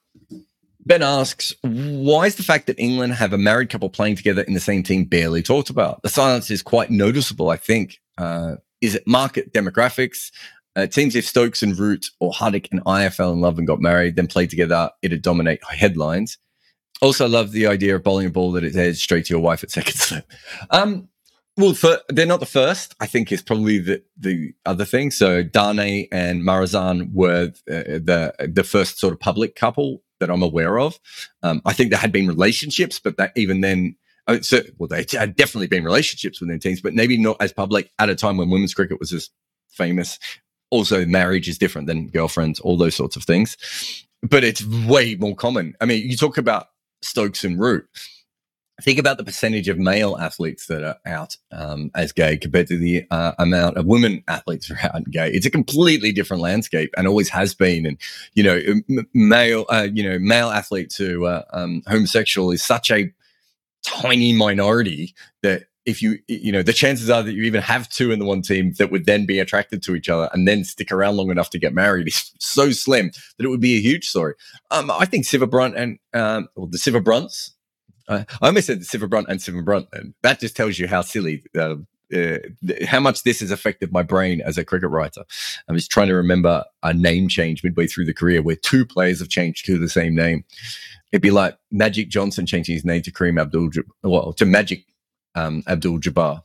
Ben 0.87 1.03
asks, 1.03 1.55
why 1.63 2.27
is 2.27 2.37
the 2.37 2.43
fact 2.43 2.67
that 2.67 2.79
England 2.79 3.15
have 3.15 3.33
a 3.33 3.39
married 3.39 3.69
couple 3.69 3.91
playing 3.91 4.17
together 4.17 4.43
in 4.43 4.55
the 4.55 4.61
same 4.61 4.83
team 4.83 5.05
barely 5.05 5.43
talked 5.43 5.71
about? 5.71 6.03
The 6.03 6.09
silence 6.09 6.51
is 6.51 6.63
quite 6.63 6.91
noticeable, 6.91 7.51
I 7.51 7.57
think. 7.57 7.99
Uh, 8.17 8.57
is 8.81 8.95
it 8.95 9.07
market 9.07 9.53
demographics? 9.53 10.31
Uh, 10.77 10.83
it 10.83 10.95
seems 10.95 11.17
if 11.17 11.27
Stokes 11.27 11.63
and 11.63 11.77
Root 11.77 12.07
or 12.21 12.33
Huddick 12.33 12.69
and 12.71 12.81
I 12.87 13.09
fell 13.09 13.33
in 13.33 13.41
love 13.41 13.59
and 13.59 13.67
got 13.67 13.81
married, 13.81 14.17
then 14.17 14.29
played 14.29 14.51
together, 14.51 14.91
it'd 15.03 15.23
dominate 15.23 15.61
headlines. 15.69 16.39
Also, 17.01 17.29
love 17.29 17.53
the 17.53 17.67
idea 17.67 17.97
of 17.97 18.03
bowling 18.03 18.27
a 18.27 18.31
ball 18.31 18.53
that 18.53 18.65
it 18.65 18.75
heads 18.75 19.01
straight 19.01 19.25
to 19.27 19.35
your 19.35 19.43
wife 19.43 19.63
at 19.63 19.71
second 19.71 19.95
slip. 19.97 20.33
Um, 20.71 21.09
well, 21.59 21.75
for, 21.75 21.99
they're 22.09 22.25
not 22.25 22.41
the 22.41 22.47
first. 22.47 22.95
I 23.01 23.07
think 23.07 23.33
is 23.33 23.43
probably 23.43 23.79
the 23.79 24.03
the 24.17 24.55
other 24.65 24.85
thing. 24.85 25.11
So 25.11 25.43
Dane 25.43 26.07
and 26.13 26.43
Marizanne 26.43 27.13
were 27.13 27.53
uh, 27.71 27.99
the 27.99 28.33
the 28.49 28.65
first 28.65 28.99
sort 28.99 29.13
of 29.13 29.21
public 29.21 29.57
couple 29.57 30.03
that 30.21 30.31
I'm 30.31 30.43
aware 30.43 30.79
of. 30.79 30.99
Um, 31.43 31.61
I 31.67 31.73
think 31.73 31.91
there 31.91 31.99
had 31.99 32.13
been 32.13 32.29
relationships, 32.29 33.01
but 33.01 33.17
that 33.17 33.33
even 33.37 33.61
then, 33.61 33.97
uh, 34.27 34.41
so, 34.41 34.61
well, 34.79 34.89
they 34.89 35.05
had 35.13 35.37
definitely 35.37 35.67
been 35.67 35.85
relationships 35.85 36.41
within 36.41 36.59
teams, 36.61 36.81
but 36.81 36.95
maybe 36.95 37.17
not 37.17 37.37
as 37.41 37.53
public 37.53 37.91
at 37.99 38.11
a 38.11 38.15
time 38.15 38.37
when 38.37 38.51
women's 38.51 38.75
cricket 38.75 39.01
was 39.01 39.13
as 39.13 39.31
famous. 39.69 40.19
Also, 40.71 41.05
marriage 41.07 41.49
is 41.49 41.59
different 41.59 41.87
than 41.87 42.09
girlfriends, 42.09 42.61
all 42.61 42.77
those 42.77 42.95
sorts 42.95 43.17
of 43.17 43.25
things. 43.25 43.57
But 44.23 44.45
it's 44.45 44.65
way 44.65 45.17
more 45.17 45.35
common. 45.35 45.75
I 45.81 45.87
mean, 45.87 46.09
you 46.09 46.17
talk 46.17 46.39
about 46.39 46.67
Stokes 47.03 47.45
and 47.45 47.59
Root 47.59 47.89
think 48.83 48.99
about 48.99 49.19
the 49.19 49.25
percentage 49.25 49.69
of 49.69 49.79
male 49.79 50.17
athletes 50.19 50.67
that 50.67 50.83
are 50.83 50.97
out 51.05 51.37
um, 51.53 51.91
as 51.95 52.13
gay 52.13 52.37
compared 52.37 52.69
to 52.69 52.79
the 52.79 53.05
uh, 53.11 53.33
amount 53.39 53.77
of 53.77 53.87
women 53.87 54.23
athletes 54.29 54.67
who 54.67 54.75
are 54.75 54.91
out 54.95 55.11
gay. 55.11 55.31
It's 55.31 55.47
a 55.47 55.51
completely 55.51 56.13
different 56.13 56.43
landscape 56.43 56.95
and 56.97 57.07
always 57.07 57.29
has 57.31 57.55
been. 57.55 57.87
And 57.87 57.99
you 58.35 58.43
know, 58.43 58.61
m- 58.89 59.09
male, 59.15 59.67
uh, 59.69 59.89
you 59.93 60.09
know, 60.09 60.19
male 60.19 60.51
athletes 60.51 60.97
who 60.97 61.25
are 61.25 61.45
um, 61.53 61.83
homosexual 61.87 62.51
is 62.51 62.65
such 62.65 62.91
a 62.91 63.13
tiny 63.83 64.33
minority 64.33 65.15
that 65.43 65.65
if 65.87 66.03
you 66.03 66.19
you 66.29 66.53
know 66.53 66.63
the 66.63 66.73
chances 66.73 67.09
are 67.09 67.23
that 67.23 67.33
you 67.33 67.45
even 67.45 67.63
have 67.63 67.89
two 67.89 68.13
in 68.13 68.19
the 68.19 68.25
one 68.25 68.43
team 68.43 68.73
that 68.75 68.91
would 68.91 69.07
then 69.07 69.25
be 69.25 69.39
attracted 69.39 69.83
to 69.83 69.95
each 69.95 70.09
other 70.11 70.29
and 70.35 70.47
then 70.47 70.63
stick 70.63 70.93
around 70.93 71.17
long 71.17 71.31
enough 71.31 71.49
to 71.49 71.59
get 71.59 71.73
married 71.73 72.07
is 72.07 72.31
so 72.39 72.71
slim 72.71 73.11
that 73.39 73.47
it 73.47 73.49
would 73.49 73.61
be 73.61 73.77
a 73.77 73.81
huge 73.81 74.07
story. 74.07 74.35
Um, 74.71 74.91
I 74.91 75.07
think 75.07 75.25
Sciver-Brunt 75.25 75.77
and 75.77 75.99
um, 76.13 76.49
well, 76.55 76.67
the 76.67 76.77
Siva 76.77 77.01
Brunts 77.01 77.55
I 78.09 78.27
almost 78.41 78.67
said 78.67 78.81
Sciver-Brunt 78.81 79.29
and 79.29 79.41
Sciver-Brunt. 79.41 79.89
That 80.23 80.41
just 80.41 80.57
tells 80.57 80.79
you 80.79 80.89
how 80.89 81.03
silly, 81.03 81.45
uh, 81.57 81.77
uh, 82.15 82.39
how 82.87 83.01
much 83.01 83.23
this 83.23 83.41
has 83.41 83.51
affected 83.51 83.93
my 83.93 84.03
brain 84.03 84.41
as 84.41 84.57
a 84.57 84.65
cricket 84.65 84.91
writer. 84.91 85.25
I'm 85.69 85.77
just 85.77 85.91
trying 85.91 86.09
to 86.09 86.15
remember 86.15 86.65
a 86.83 86.95
name 86.95 87.29
change 87.29 87.63
midway 87.63 87.87
through 87.87 88.07
the 88.07 88.15
career 88.15 88.43
where 88.43 88.57
two 88.57 88.87
players 88.87 89.19
have 89.19 89.29
changed 89.29 89.67
to 89.67 89.79
the 89.79 89.89
same 89.89 90.15
name. 90.15 90.45
It'd 91.13 91.23
be 91.23 91.31
like 91.31 91.59
Magic 91.71 92.09
Johnson 92.09 92.47
changing 92.47 92.75
his 92.75 92.85
name 92.85 93.03
to 93.03 93.13
Kareem 93.13 93.41
Abdul, 93.41 93.71
well, 94.03 94.33
to 94.35 94.47
Magic 94.47 94.85
um, 95.35 95.63
Abdul 95.67 96.01
Jabbar. 96.01 96.43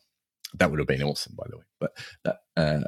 That 0.55 0.69
would 0.69 0.79
have 0.79 0.87
been 0.87 1.01
awesome, 1.01 1.35
by 1.35 1.45
the 1.49 1.57
way. 1.57 1.63
But 1.79 1.97
that, 2.23 2.37
uh, 2.55 2.87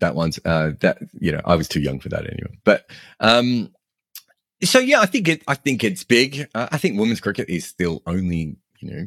that 0.00 0.14
one's 0.14 0.38
uh, 0.44 0.72
that 0.80 0.98
you 1.20 1.32
know 1.32 1.40
I 1.44 1.56
was 1.56 1.68
too 1.68 1.80
young 1.80 2.00
for 2.00 2.08
that 2.08 2.24
anyway. 2.24 2.58
But 2.64 2.90
um, 3.20 3.72
so 4.64 4.78
yeah, 4.78 5.00
I 5.00 5.06
think 5.06 5.28
it. 5.28 5.42
I 5.48 5.54
think 5.54 5.84
it's 5.84 6.04
big. 6.04 6.48
Uh, 6.54 6.68
I 6.70 6.78
think 6.78 6.98
women's 6.98 7.20
cricket 7.20 7.48
is 7.48 7.66
still 7.66 8.02
only 8.06 8.56
you 8.80 8.90
know 8.90 9.06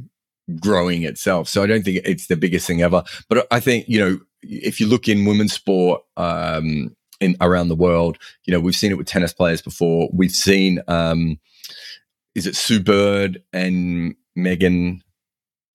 growing 0.60 1.04
itself. 1.04 1.48
So 1.48 1.64
I 1.64 1.68
don't 1.68 1.84
think 1.84 2.02
it's 2.06 2.28
the 2.28 2.36
biggest 2.36 2.68
thing 2.68 2.82
ever. 2.82 3.04
But 3.30 3.48
I 3.52 3.60
think 3.60 3.88
you 3.88 4.00
know 4.00 4.20
if 4.42 4.80
you 4.80 4.88
look 4.88 5.08
in 5.08 5.26
women's 5.26 5.54
sport 5.54 6.04
um, 6.18 6.96
in 7.20 7.36
around 7.42 7.70
the 7.70 7.76
world, 7.76 8.18
you 8.46 8.54
know 8.54 8.60
we've 8.60 8.76
seen 8.76 8.92
it 8.92 8.98
with 8.98 9.08
tennis 9.08 9.34
players 9.34 9.62
before. 9.62 10.10
We've 10.14 10.32
seen 10.32 10.82
um, 10.88 11.40
is 12.36 12.48
it 12.48 12.56
Sue 12.56 12.80
Bird 12.80 13.42
and 13.54 14.16
Megan? 14.36 15.04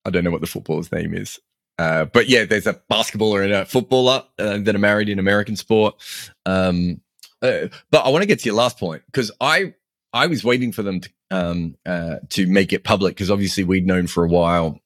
I 0.05 0.11
don't 0.11 0.25
know 0.25 0.31
what 0.31 0.41
the 0.41 0.47
footballer's 0.47 0.93
name 0.93 1.15
is. 1.15 1.39
Uh, 1.79 2.05
but 2.05 2.29
yeah, 2.29 2.45
there's 2.45 2.67
a 2.67 2.75
basketballer 2.91 3.43
and 3.43 3.55
a 3.55 3.65
footballer 3.65 4.23
uh, 4.39 4.59
that 4.59 4.75
are 4.75 4.79
married 4.79 5.09
in 5.09 5.19
American 5.19 5.57
sport. 5.57 5.95
Um, 6.45 7.01
uh, 7.43 7.69
but 7.91 8.05
I 8.05 8.09
want 8.11 8.23
to 8.23 8.27
get 8.27 8.41
to 8.41 8.47
your 8.47 8.55
last 8.55 8.79
point 8.79 9.03
because 9.07 9.31
I 9.41 9.75
I 10.13 10.27
was 10.27 10.45
waiting 10.45 10.73
for 10.73 10.83
them 10.83 11.01
to 11.01 11.11
um, 11.31 11.77
uh, 11.87 12.17
to 12.31 12.47
make 12.47 12.73
it 12.73 12.85
public 12.85 13.15
because 13.15 13.31
obviously 13.31 13.65
we'd 13.65 13.87
known 13.87 14.07
for 14.07 14.25
a 14.25 14.29
while. 14.29 14.81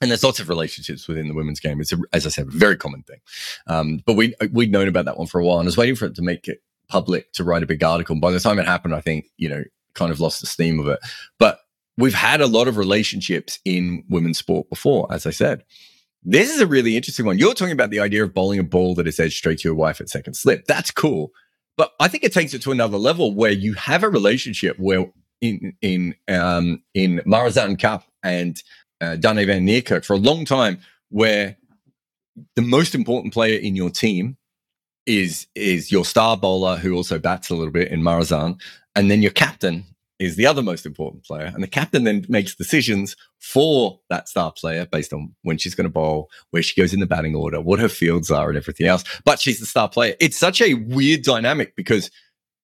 And 0.00 0.10
there's 0.10 0.24
lots 0.24 0.40
of 0.40 0.48
relationships 0.48 1.06
within 1.06 1.28
the 1.28 1.34
women's 1.34 1.60
game. 1.60 1.80
It's, 1.80 1.92
a, 1.92 1.98
as 2.12 2.26
I 2.26 2.30
said, 2.30 2.48
a 2.48 2.50
very 2.50 2.76
common 2.76 3.04
thing. 3.04 3.20
Um, 3.68 4.02
but 4.04 4.14
we 4.14 4.34
we'd 4.50 4.72
known 4.72 4.88
about 4.88 5.04
that 5.04 5.16
one 5.16 5.28
for 5.28 5.40
a 5.40 5.44
while, 5.44 5.58
and 5.58 5.66
I 5.66 5.68
was 5.68 5.76
waiting 5.76 5.94
for 5.94 6.06
it 6.06 6.16
to 6.16 6.22
make 6.22 6.48
it 6.48 6.60
public 6.88 7.32
to 7.34 7.44
write 7.44 7.62
a 7.62 7.66
big 7.66 7.84
article. 7.84 8.14
And 8.14 8.20
by 8.20 8.32
the 8.32 8.40
time 8.40 8.58
it 8.58 8.66
happened, 8.66 8.94
I 8.94 9.00
think 9.00 9.26
you 9.36 9.48
know 9.48 9.62
kind 9.94 10.10
of 10.10 10.18
lost 10.18 10.40
the 10.40 10.46
steam 10.48 10.80
of 10.80 10.88
it. 10.88 10.98
But 11.38 11.60
we've 11.96 12.14
had 12.14 12.40
a 12.40 12.46
lot 12.46 12.66
of 12.66 12.78
relationships 12.78 13.60
in 13.64 14.04
women's 14.08 14.38
sport 14.38 14.68
before, 14.68 15.12
as 15.12 15.26
I 15.26 15.30
said. 15.30 15.64
This 16.24 16.50
is 16.54 16.60
a 16.60 16.66
really 16.66 16.96
interesting 16.96 17.26
one. 17.26 17.38
You're 17.38 17.54
talking 17.54 17.72
about 17.72 17.90
the 17.90 18.00
idea 18.00 18.22
of 18.22 18.32
bowling 18.32 18.60
a 18.60 18.64
ball 18.64 18.94
that 18.94 19.08
is 19.08 19.18
edged 19.18 19.36
straight 19.36 19.58
to 19.58 19.68
your 19.68 19.74
wife 19.74 20.00
at 20.00 20.08
second 20.08 20.34
slip. 20.34 20.66
That's 20.66 20.90
cool. 20.90 21.32
But 21.76 21.92
I 22.00 22.08
think 22.08 22.24
it 22.24 22.32
takes 22.32 22.54
it 22.54 22.62
to 22.62 22.72
another 22.72 22.98
level 22.98 23.34
where 23.34 23.50
you 23.50 23.74
have 23.74 24.02
a 24.02 24.08
relationship 24.08 24.78
where 24.78 25.10
in 25.40 25.74
in 25.80 26.14
um, 26.28 26.82
in 26.94 27.20
Marizanne 27.26 27.78
Kapp 27.78 28.04
and 28.22 28.62
uh, 29.00 29.16
Dane 29.16 29.46
van 29.46 29.66
Niekerk 29.66 30.04
for 30.04 30.14
a 30.14 30.18
long 30.18 30.44
time, 30.44 30.78
where 31.10 31.56
the 32.56 32.62
most 32.62 32.94
important 32.94 33.32
player 33.32 33.58
in 33.58 33.76
your 33.76 33.90
team 33.90 34.36
is 35.06 35.46
is 35.54 35.90
your 35.90 36.04
star 36.04 36.36
bowler 36.36 36.76
who 36.76 36.94
also 36.94 37.18
bats 37.18 37.50
a 37.50 37.54
little 37.54 37.72
bit 37.72 37.88
in 37.88 38.02
Marizanne, 38.02 38.60
and 38.94 39.10
then 39.10 39.22
your 39.22 39.32
captain 39.32 39.84
is 40.22 40.36
the 40.36 40.46
other 40.46 40.62
most 40.62 40.86
important 40.86 41.24
player. 41.24 41.50
And 41.52 41.62
the 41.62 41.68
captain 41.68 42.04
then 42.04 42.24
makes 42.28 42.54
decisions 42.54 43.16
for 43.40 44.00
that 44.08 44.28
star 44.28 44.52
player 44.52 44.86
based 44.86 45.12
on 45.12 45.34
when 45.42 45.58
she's 45.58 45.74
going 45.74 45.86
to 45.86 45.90
bowl, 45.90 46.30
where 46.50 46.62
she 46.62 46.80
goes 46.80 46.94
in 46.94 47.00
the 47.00 47.06
batting 47.06 47.34
order, 47.34 47.60
what 47.60 47.80
her 47.80 47.88
fields 47.88 48.30
are, 48.30 48.48
and 48.48 48.56
everything 48.56 48.86
else. 48.86 49.04
But 49.24 49.40
she's 49.40 49.58
the 49.58 49.66
star 49.66 49.88
player. 49.88 50.14
It's 50.20 50.38
such 50.38 50.60
a 50.60 50.74
weird 50.74 51.22
dynamic 51.22 51.74
because 51.74 52.10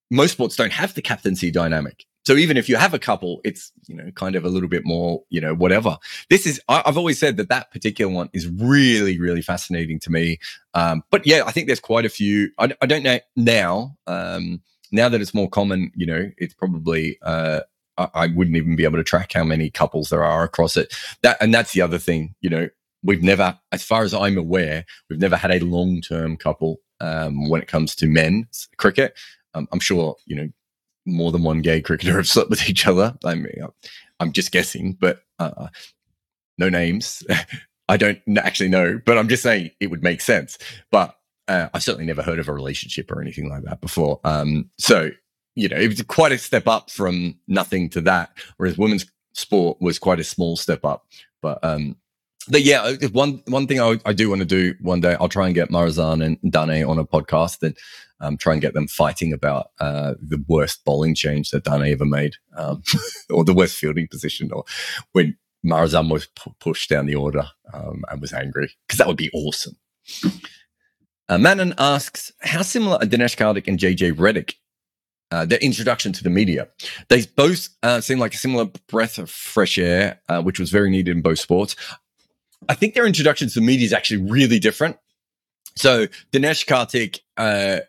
most 0.09 0.31
sports 0.31 0.55
don't 0.55 0.71
have 0.71 0.93
the 0.93 1.01
captaincy 1.01 1.51
dynamic. 1.51 2.05
So 2.25 2.35
even 2.35 2.57
if 2.57 2.69
you 2.69 2.75
have 2.75 2.93
a 2.93 2.99
couple, 2.99 3.41
it's 3.43 3.71
you 3.87 3.95
know 3.95 4.11
kind 4.11 4.35
of 4.35 4.45
a 4.45 4.49
little 4.49 4.69
bit 4.69 4.85
more 4.85 5.23
you 5.29 5.41
know 5.41 5.55
whatever. 5.55 5.97
This 6.29 6.45
is 6.45 6.61
I, 6.69 6.83
have 6.85 6.97
always 6.97 7.19
said 7.19 7.37
that 7.37 7.49
that 7.49 7.71
particular 7.71 8.13
one 8.13 8.29
is 8.33 8.47
really 8.47 9.19
really 9.19 9.41
fascinating 9.41 9.99
to 10.01 10.11
me. 10.11 10.37
Um, 10.73 11.03
but 11.11 11.25
yeah, 11.25 11.43
I 11.45 11.51
think 11.51 11.67
there's 11.67 11.79
quite 11.79 12.05
a 12.05 12.09
few. 12.09 12.51
I, 12.57 12.71
I 12.81 12.85
don't 12.85 13.03
know 13.03 13.19
now. 13.35 13.97
Um, 14.05 14.61
now 14.91 15.09
that 15.09 15.21
it's 15.21 15.33
more 15.33 15.49
common, 15.49 15.91
you 15.95 16.05
know, 16.05 16.31
it's 16.37 16.53
probably 16.53 17.17
uh, 17.21 17.61
I, 17.97 18.07
I, 18.13 18.27
wouldn't 18.27 18.57
even 18.57 18.75
be 18.75 18.83
able 18.83 18.97
to 18.97 19.03
track 19.03 19.33
how 19.33 19.43
many 19.43 19.69
couples 19.69 20.09
there 20.09 20.23
are 20.23 20.43
across 20.43 20.77
it. 20.77 20.93
That 21.21 21.37
and 21.41 21.53
that's 21.53 21.73
the 21.73 21.81
other 21.81 21.99
thing, 21.99 22.35
you 22.41 22.49
know, 22.49 22.69
we've 23.03 23.23
never, 23.23 23.57
as 23.71 23.83
far 23.83 24.03
as 24.03 24.13
I'm 24.13 24.37
aware, 24.37 24.85
we've 25.09 25.19
never 25.19 25.35
had 25.35 25.51
a 25.51 25.65
long 25.65 26.01
term 26.01 26.37
couple 26.37 26.77
um, 27.01 27.49
when 27.49 27.61
it 27.61 27.67
comes 27.67 27.95
to 27.95 28.07
men's 28.07 28.67
cricket. 28.77 29.17
Um, 29.53 29.67
I'm 29.71 29.79
sure, 29.79 30.15
you 30.25 30.35
know, 30.35 30.49
more 31.05 31.31
than 31.31 31.43
one 31.43 31.61
gay 31.61 31.81
cricketer 31.81 32.13
have 32.17 32.27
slept 32.27 32.49
with 32.49 32.69
each 32.69 32.87
other. 32.87 33.17
I 33.25 33.35
mean, 33.35 33.53
I'm 34.19 34.31
just 34.31 34.51
guessing, 34.51 34.97
but 34.99 35.21
uh, 35.39 35.67
no 36.57 36.69
names. 36.69 37.23
I 37.89 37.97
don't 37.97 38.19
actually 38.37 38.69
know, 38.69 39.01
but 39.03 39.17
I'm 39.17 39.27
just 39.27 39.41
saying 39.41 39.71
it 39.79 39.87
would 39.87 40.03
make 40.03 40.21
sense. 40.21 40.59
But 40.91 41.15
uh, 41.49 41.67
I've 41.73 41.83
certainly 41.83 42.05
never 42.05 42.21
heard 42.21 42.39
of 42.39 42.47
a 42.47 42.53
relationship 42.53 43.11
or 43.11 43.21
anything 43.21 43.49
like 43.49 43.63
that 43.63 43.81
before. 43.81 44.19
Um, 44.23 44.69
so, 44.77 45.09
you 45.55 45.67
know, 45.67 45.77
it 45.77 45.87
was 45.87 46.01
quite 46.03 46.31
a 46.31 46.37
step 46.37 46.67
up 46.67 46.91
from 46.91 47.39
nothing 47.47 47.89
to 47.89 48.01
that, 48.01 48.31
whereas 48.57 48.77
women's 48.77 49.05
sport 49.33 49.79
was 49.81 49.97
quite 49.97 50.19
a 50.19 50.23
small 50.23 50.55
step 50.55 50.85
up. 50.85 51.07
But, 51.41 51.59
um, 51.63 51.95
but 52.47 52.61
yeah, 52.61 52.81
uh, 52.81 52.95
one 53.11 53.41
one 53.47 53.67
thing 53.67 53.81
I, 53.81 53.99
I 54.05 54.13
do 54.13 54.29
want 54.29 54.39
to 54.39 54.45
do 54.45 54.75
one 54.79 55.01
day, 55.01 55.15
I'll 55.19 55.29
try 55.29 55.47
and 55.47 55.55
get 55.55 55.69
Marizanne 55.69 56.23
and 56.23 56.51
Dane 56.51 56.85
on 56.85 56.97
a 56.97 57.05
podcast 57.05 57.61
and 57.63 57.75
um, 58.21 58.37
try 58.37 58.53
and 58.53 58.61
get 58.61 58.73
them 58.73 58.87
fighting 58.87 59.33
about 59.33 59.71
uh, 59.79 60.13
the 60.21 60.43
worst 60.47 60.85
bowling 60.85 61.15
change 61.15 61.49
that 61.51 61.63
Dane 61.63 61.91
ever 61.91 62.05
made, 62.05 62.35
um, 62.55 62.83
or 63.29 63.43
the 63.43 63.53
worst 63.53 63.75
fielding 63.75 64.07
position, 64.07 64.51
or 64.51 64.63
when 65.11 65.37
Marizanne 65.65 66.11
was 66.11 66.27
p- 66.27 66.51
pushed 66.59 66.89
down 66.89 67.07
the 67.07 67.15
order 67.15 67.47
um, 67.73 68.03
and 68.09 68.21
was 68.21 68.33
angry, 68.33 68.71
because 68.87 68.97
that 68.97 69.07
would 69.07 69.17
be 69.17 69.31
awesome. 69.33 69.75
Uh, 71.29 71.37
Manon 71.37 71.75
asks, 71.77 72.31
how 72.41 72.63
similar 72.63 72.95
are 72.95 73.05
Dinesh 73.05 73.37
Karthik 73.37 73.67
and 73.67 73.77
JJ 73.77 74.13
Redick? 74.13 74.55
Uh, 75.31 75.45
their 75.45 75.59
introduction 75.59 76.11
to 76.11 76.23
the 76.23 76.29
media. 76.29 76.67
They 77.09 77.23
both 77.35 77.69
uh, 77.83 78.01
seem 78.01 78.17
like 78.17 78.33
a 78.33 78.37
similar 78.37 78.65
breath 78.87 79.19
of 79.19 79.29
fresh 79.29 79.77
air, 79.77 80.19
uh, 80.27 80.41
which 80.41 80.59
was 80.59 80.71
very 80.71 80.89
needed 80.89 81.15
in 81.15 81.21
both 81.21 81.37
sports. 81.37 81.75
I 82.67 82.73
think 82.73 82.95
their 82.95 83.05
introduction 83.05 83.47
to 83.47 83.53
the 83.53 83.65
media 83.65 83.85
is 83.85 83.93
actually 83.93 84.23
really 84.23 84.57
different. 84.57 84.97
So 85.75 86.07
Dinesh 86.33 86.65
Karthik, 86.65 87.19
uh, 87.37 87.81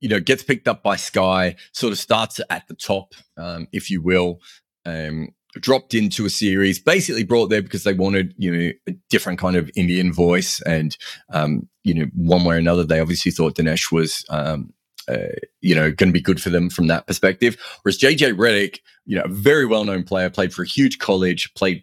you 0.00 0.08
know, 0.08 0.18
gets 0.18 0.42
picked 0.42 0.66
up 0.66 0.82
by 0.82 0.96
Sky, 0.96 1.54
sort 1.72 1.92
of 1.92 2.00
starts 2.00 2.40
at 2.50 2.66
the 2.66 2.74
top, 2.74 3.14
um, 3.36 3.68
if 3.72 3.92
you 3.92 4.02
will. 4.02 4.40
Um, 4.84 5.28
dropped 5.54 5.94
into 5.94 6.26
a 6.26 6.30
series, 6.30 6.78
basically 6.78 7.24
brought 7.24 7.48
there 7.48 7.62
because 7.62 7.84
they 7.84 7.94
wanted, 7.94 8.34
you 8.36 8.54
know, 8.54 8.72
a 8.88 8.92
different 9.10 9.38
kind 9.38 9.56
of 9.56 9.70
Indian 9.76 10.12
voice. 10.12 10.60
And, 10.62 10.96
um, 11.32 11.68
you 11.84 11.94
know, 11.94 12.06
one 12.14 12.44
way 12.44 12.56
or 12.56 12.58
another, 12.58 12.84
they 12.84 13.00
obviously 13.00 13.32
thought 13.32 13.56
Dinesh 13.56 13.90
was, 13.90 14.24
um, 14.28 14.72
uh, 15.08 15.34
you 15.60 15.74
know, 15.74 15.90
going 15.90 16.10
to 16.10 16.12
be 16.12 16.20
good 16.20 16.40
for 16.40 16.50
them 16.50 16.68
from 16.68 16.86
that 16.88 17.06
perspective. 17.06 17.56
Whereas 17.82 17.98
JJ 17.98 18.34
Redick, 18.34 18.80
you 19.06 19.16
know, 19.16 19.24
a 19.24 19.28
very 19.28 19.64
well 19.64 19.84
known 19.84 20.04
player, 20.04 20.28
played 20.28 20.52
for 20.52 20.62
a 20.62 20.68
huge 20.68 20.98
college, 20.98 21.52
played 21.54 21.82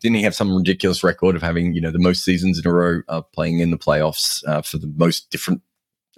didn't 0.00 0.16
he 0.16 0.22
have 0.22 0.34
some 0.34 0.56
ridiculous 0.56 1.02
record 1.02 1.34
of 1.34 1.42
having 1.42 1.74
you 1.74 1.80
know 1.80 1.90
the 1.90 1.98
most 1.98 2.24
seasons 2.24 2.58
in 2.58 2.66
a 2.66 2.72
row 2.72 3.00
uh, 3.08 3.22
playing 3.34 3.58
in 3.58 3.70
the 3.70 3.78
playoffs 3.78 4.46
uh, 4.46 4.62
for 4.62 4.78
the 4.78 4.92
most 4.96 5.30
different 5.30 5.60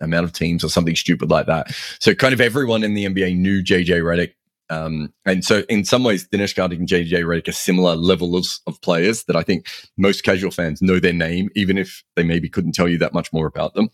amount 0.01 0.25
of 0.25 0.33
teams 0.33 0.65
or 0.65 0.69
something 0.69 0.97
stupid 0.97 1.31
like 1.31 1.47
that 1.47 1.75
so 2.01 2.15
kind 2.15 2.33
of 2.35 2.41
everyone 2.41 2.83
in 2.83 2.95
the 2.95 3.07
nba 3.07 3.37
knew 3.37 3.63
jj 3.63 3.87
Redick 3.87 4.33
um, 4.71 5.13
and 5.27 5.45
so 5.45 5.63
in 5.69 5.85
some 5.85 6.05
ways 6.05 6.27
dinesh 6.29 6.55
karthik 6.55 6.79
and 6.79 6.89
jj 6.89 7.13
Redick 7.13 7.49
are 7.49 7.53
similar 7.53 7.97
levels 7.97 8.61
of 8.67 8.81
players 8.81 9.25
that 9.25 9.37
i 9.37 9.43
think 9.43 9.67
most 9.97 10.23
casual 10.23 10.51
fans 10.51 10.81
know 10.81 10.99
their 10.99 11.13
name 11.13 11.49
even 11.55 11.77
if 11.77 12.03
they 12.17 12.23
maybe 12.23 12.49
couldn't 12.49 12.73
tell 12.73 12.89
you 12.89 12.99
that 12.99 13.13
much 13.13 13.33
more 13.33 13.47
about 13.47 13.75
them 13.75 13.91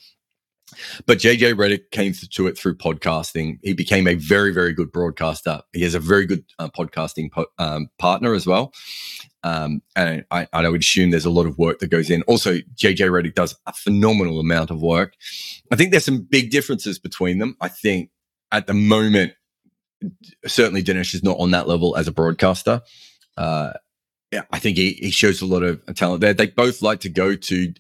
but 1.07 1.19
JJ 1.19 1.55
Redick 1.55 1.91
came 1.93 2.13
to 2.13 2.47
it 2.47 2.59
through 2.59 2.77
podcasting. 2.77 3.59
He 3.63 3.73
became 3.73 4.09
a 4.09 4.15
very, 4.15 4.53
very 4.53 4.73
good 4.73 4.91
broadcaster. 4.91 5.61
He 5.73 5.83
has 5.83 5.95
a 5.95 6.01
very 6.01 6.27
good 6.27 6.45
uh, 6.59 6.69
podcasting 6.69 7.31
po- 7.31 7.47
um, 7.59 7.89
partner 7.99 8.35
as 8.35 8.47
well. 8.47 8.73
Um, 9.45 9.81
and 9.95 10.25
I, 10.33 10.49
I, 10.53 10.69
would 10.69 10.81
assume 10.81 11.11
there's 11.11 11.25
a 11.25 11.31
lot 11.31 11.47
of 11.47 11.57
work 11.57 11.79
that 11.79 11.91
goes 11.91 12.11
in. 12.11 12.23
Also, 12.23 12.55
JJ 12.75 13.11
Redick 13.11 13.35
does 13.35 13.55
a 13.67 13.73
phenomenal 13.73 14.41
amount 14.41 14.71
of 14.71 14.83
work. 14.83 15.15
I 15.71 15.77
think 15.77 15.93
there's 15.93 16.05
some 16.05 16.23
big 16.23 16.51
differences 16.51 16.99
between 16.99 17.39
them. 17.39 17.57
I 17.61 17.69
think 17.69 18.11
at 18.51 18.67
the 18.67 18.75
moment, 18.75 19.35
certainly 20.47 20.83
Dinesh 20.83 21.15
is 21.15 21.23
not 21.23 21.39
on 21.39 21.51
that 21.53 21.69
level 21.69 21.97
as 21.97 22.09
a 22.09 22.13
broadcaster. 22.13 22.83
Uh, 23.37 23.73
yeah, 24.33 24.43
I 24.51 24.59
think 24.59 24.77
he, 24.77 24.93
he 24.93 25.11
shows 25.11 25.41
a 25.41 25.47
lot 25.47 25.63
of 25.63 25.83
talent 25.95 26.21
there. 26.21 26.35
They 26.35 26.49
both 26.49 26.83
like 26.83 27.01
to 27.01 27.09
go 27.09 27.37
to 27.37 27.73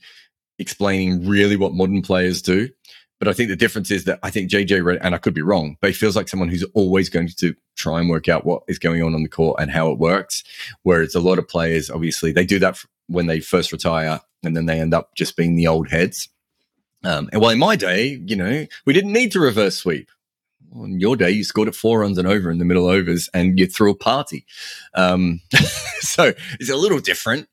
explaining 0.58 1.26
really 1.26 1.56
what 1.56 1.74
modern 1.74 2.02
players 2.02 2.40
do. 2.40 2.70
But 3.18 3.28
I 3.28 3.32
think 3.32 3.48
the 3.48 3.56
difference 3.56 3.90
is 3.90 4.04
that 4.04 4.18
I 4.22 4.30
think 4.30 4.50
JJ 4.50 4.98
and 5.00 5.14
I 5.14 5.18
could 5.18 5.32
be 5.32 5.42
wrong, 5.42 5.76
but 5.80 5.88
he 5.88 5.94
feels 5.94 6.16
like 6.16 6.28
someone 6.28 6.50
who's 6.50 6.64
always 6.74 7.08
going 7.08 7.28
to 7.28 7.54
try 7.74 7.98
and 7.98 8.10
work 8.10 8.28
out 8.28 8.44
what 8.44 8.62
is 8.68 8.78
going 8.78 9.02
on 9.02 9.14
on 9.14 9.22
the 9.22 9.28
court 9.28 9.58
and 9.58 9.70
how 9.70 9.90
it 9.90 9.98
works. 9.98 10.44
Whereas 10.82 11.14
a 11.14 11.20
lot 11.20 11.38
of 11.38 11.48
players, 11.48 11.90
obviously, 11.90 12.32
they 12.32 12.44
do 12.44 12.58
that 12.58 12.78
when 13.06 13.26
they 13.26 13.40
first 13.40 13.72
retire 13.72 14.20
and 14.42 14.54
then 14.54 14.66
they 14.66 14.80
end 14.80 14.92
up 14.92 15.14
just 15.14 15.36
being 15.36 15.56
the 15.56 15.66
old 15.66 15.88
heads. 15.88 16.28
Um, 17.04 17.30
and 17.32 17.40
while 17.40 17.52
in 17.52 17.58
my 17.58 17.76
day, 17.76 18.20
you 18.26 18.36
know, 18.36 18.66
we 18.84 18.92
didn't 18.92 19.12
need 19.12 19.32
to 19.32 19.40
reverse 19.40 19.76
sweep. 19.76 20.10
On 20.74 21.00
your 21.00 21.16
day, 21.16 21.30
you 21.30 21.44
scored 21.44 21.68
at 21.68 21.74
four 21.74 22.00
runs 22.00 22.18
and 22.18 22.28
over 22.28 22.50
in 22.50 22.58
the 22.58 22.64
middle 22.64 22.86
overs 22.86 23.28
and 23.32 23.58
you 23.58 23.66
threw 23.66 23.90
a 23.90 23.94
party. 23.94 24.44
Um, 24.94 25.40
so 26.00 26.32
it's 26.60 26.70
a 26.70 26.76
little 26.76 27.00
different. 27.00 27.48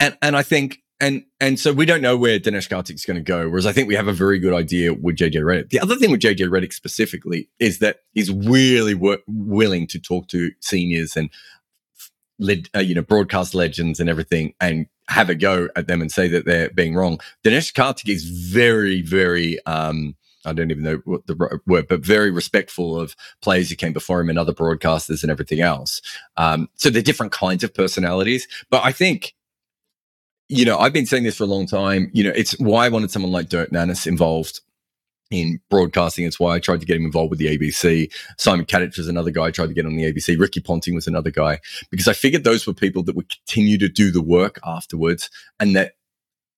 And, 0.00 0.16
and 0.22 0.36
I 0.36 0.42
think 0.42 0.82
and 1.02 1.24
and 1.40 1.58
so 1.58 1.72
we 1.72 1.84
don't 1.84 2.00
know 2.00 2.16
where 2.16 2.38
Dinesh 2.38 2.68
Karthik's 2.68 3.04
going 3.04 3.16
to 3.16 3.22
go. 3.22 3.48
Whereas 3.48 3.66
I 3.66 3.72
think 3.72 3.88
we 3.88 3.96
have 3.96 4.06
a 4.06 4.12
very 4.12 4.38
good 4.38 4.54
idea 4.54 4.94
with 4.94 5.16
JJ 5.16 5.34
Redick. 5.34 5.70
The 5.70 5.80
other 5.80 5.96
thing 5.96 6.12
with 6.12 6.20
JJ 6.20 6.48
Redick 6.48 6.72
specifically 6.72 7.50
is 7.58 7.80
that 7.80 7.98
he's 8.12 8.30
really 8.30 8.94
wor- 8.94 9.18
willing 9.26 9.88
to 9.88 9.98
talk 9.98 10.28
to 10.28 10.52
seniors 10.60 11.16
and 11.16 11.28
led, 12.38 12.68
uh, 12.74 12.78
you 12.78 12.94
know 12.94 13.02
broadcast 13.02 13.52
legends 13.52 13.98
and 13.98 14.08
everything, 14.08 14.54
and 14.60 14.86
have 15.08 15.28
a 15.28 15.34
go 15.34 15.68
at 15.74 15.88
them 15.88 16.00
and 16.00 16.12
say 16.12 16.28
that 16.28 16.44
they're 16.44 16.70
being 16.70 16.94
wrong. 16.94 17.18
Dinesh 17.44 17.72
Karthik 17.72 18.08
is 18.08 18.24
very 18.24 19.02
very. 19.02 19.64
Um, 19.66 20.14
I 20.44 20.52
don't 20.52 20.70
even 20.70 20.82
know 20.82 21.00
what 21.04 21.26
the 21.26 21.60
word, 21.66 21.88
but 21.88 22.04
very 22.04 22.30
respectful 22.30 22.98
of 22.98 23.14
players 23.40 23.70
who 23.70 23.76
came 23.76 23.92
before 23.92 24.20
him 24.20 24.28
and 24.28 24.38
other 24.38 24.52
broadcasters 24.52 25.22
and 25.22 25.30
everything 25.30 25.60
else. 25.60 26.00
Um, 26.36 26.68
so 26.74 26.90
they're 26.90 27.02
different 27.02 27.32
kinds 27.32 27.62
of 27.64 27.74
personalities. 27.74 28.48
But 28.70 28.84
I 28.84 28.92
think 28.92 29.34
you 30.48 30.66
know, 30.66 30.76
I've 30.78 30.92
been 30.92 31.06
saying 31.06 31.22
this 31.22 31.36
for 31.38 31.44
a 31.44 31.46
long 31.46 31.66
time. 31.66 32.10
You 32.12 32.24
know, 32.24 32.32
it's 32.36 32.52
why 32.58 32.84
I 32.84 32.90
wanted 32.90 33.10
someone 33.10 33.32
like 33.32 33.48
Dirk 33.48 33.70
Nannes 33.70 34.06
involved 34.06 34.60
in 35.30 35.60
broadcasting. 35.70 36.26
It's 36.26 36.38
why 36.38 36.54
I 36.54 36.58
tried 36.58 36.80
to 36.80 36.86
get 36.86 36.96
him 36.96 37.06
involved 37.06 37.30
with 37.30 37.38
the 37.38 37.56
ABC. 37.56 38.12
Simon 38.38 38.66
Katich 38.66 38.98
was 38.98 39.08
another 39.08 39.30
guy 39.30 39.44
I 39.44 39.50
tried 39.50 39.68
to 39.68 39.74
get 39.74 39.86
on 39.86 39.96
the 39.96 40.12
ABC. 40.12 40.38
Ricky 40.38 40.60
Ponting 40.60 40.94
was 40.94 41.06
another 41.06 41.30
guy 41.30 41.58
because 41.90 42.06
I 42.06 42.12
figured 42.12 42.44
those 42.44 42.66
were 42.66 42.74
people 42.74 43.02
that 43.04 43.16
would 43.16 43.30
continue 43.30 43.78
to 43.78 43.88
do 43.88 44.10
the 44.10 44.22
work 44.22 44.60
afterwards 44.64 45.30
and 45.58 45.74
that 45.74 45.94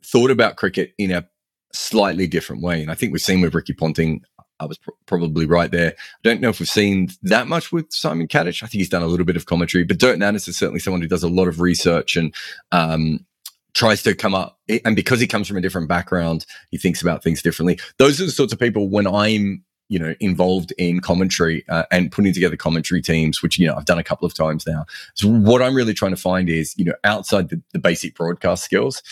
thought 0.05 0.31
about 0.31 0.57
cricket 0.57 0.93
in 0.99 1.13
a 1.13 1.29
slightly 1.75 2.27
different 2.27 2.63
way. 2.63 2.81
And 2.81 2.91
I 2.91 2.95
think 2.95 3.13
we've 3.13 3.21
seen 3.21 3.41
with 3.41 3.55
Ricky 3.55 3.73
Ponting, 3.73 4.23
I 4.61 4.67
was 4.67 4.79
pr- 4.79 4.91
probably 5.07 5.47
right 5.47 5.71
there. 5.71 5.91
I 5.91 6.19
don't 6.23 6.41
know 6.41 6.49
if 6.49 6.61
we've 6.61 6.69
seen 6.69 7.09
that 7.23 7.49
much 7.49 7.73
with 7.73 7.93
Simon 7.93 8.29
Katich. 8.29 8.63
I 8.63 8.67
think 8.67 8.79
he's 8.79 8.89
done 8.89 9.03
a 9.03 9.09
little 9.09 9.27
bit 9.27 9.37
of 9.37 9.47
commentary, 9.47 9.85
but 9.85 9.99
Dirk 9.99 10.19
Nannes 10.19 10.49
is 10.49 10.57
certainly 10.57 10.81
someone 10.81 11.03
who 11.03 11.09
does 11.09 11.25
a 11.25 11.29
lot 11.29 11.49
of 11.49 11.61
research 11.61 12.17
and 12.17 12.35
um, 12.73 13.27
tries 13.75 14.03
to 14.05 14.15
come 14.15 14.35
up 14.35 14.59
and 14.85 14.97
because 14.97 15.21
he 15.21 15.27
comes 15.27 15.47
from 15.47 15.57
a 15.57 15.61
different 15.61 15.89
background 15.89 16.47
he 16.71 16.79
thinks 16.79 17.03
about 17.03 17.23
things 17.23 17.43
differently 17.43 17.79
those 17.99 18.21
are 18.21 18.25
the 18.25 18.31
sorts 18.31 18.53
of 18.53 18.59
people 18.59 18.89
when 18.89 19.07
i'm 19.07 19.63
you 19.89 19.99
know 19.99 20.15
involved 20.21 20.73
in 20.79 21.01
commentary 21.01 21.65
uh, 21.69 21.83
and 21.91 22.11
putting 22.11 22.33
together 22.33 22.57
commentary 22.57 23.03
teams 23.03 23.43
which 23.43 23.59
you 23.59 23.67
know 23.67 23.75
i've 23.75 23.85
done 23.85 23.99
a 23.99 24.05
couple 24.05 24.25
of 24.25 24.33
times 24.33 24.65
now 24.67 24.87
so 25.15 25.29
what 25.29 25.61
i'm 25.61 25.75
really 25.75 25.93
trying 25.93 26.13
to 26.13 26.17
find 26.17 26.49
is 26.49 26.73
you 26.79 26.85
know 26.85 26.95
outside 27.03 27.49
the, 27.49 27.61
the 27.73 27.79
basic 27.79 28.15
broadcast 28.15 28.65
skills 28.65 29.03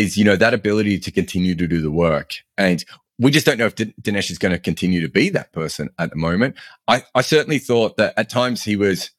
is 0.00 0.16
you 0.16 0.24
know 0.24 0.36
that 0.36 0.54
ability 0.54 0.98
to 0.98 1.10
continue 1.10 1.54
to 1.54 1.66
do 1.66 1.80
the 1.80 1.90
work 1.90 2.34
and 2.56 2.84
we 3.20 3.30
just 3.30 3.44
don't 3.44 3.58
know 3.58 3.66
if 3.66 3.74
D- 3.74 3.94
Dinesh 4.00 4.30
is 4.30 4.38
going 4.38 4.52
to 4.52 4.58
continue 4.58 5.02
to 5.02 5.08
be 5.08 5.28
that 5.28 5.52
person 5.52 5.90
at 5.98 6.08
the 6.08 6.16
moment. 6.16 6.56
I, 6.88 7.04
I 7.14 7.20
certainly 7.20 7.58
thought 7.58 7.98
that 7.98 8.14
at 8.16 8.30
times 8.30 8.64
he 8.64 8.76
was 8.76 9.10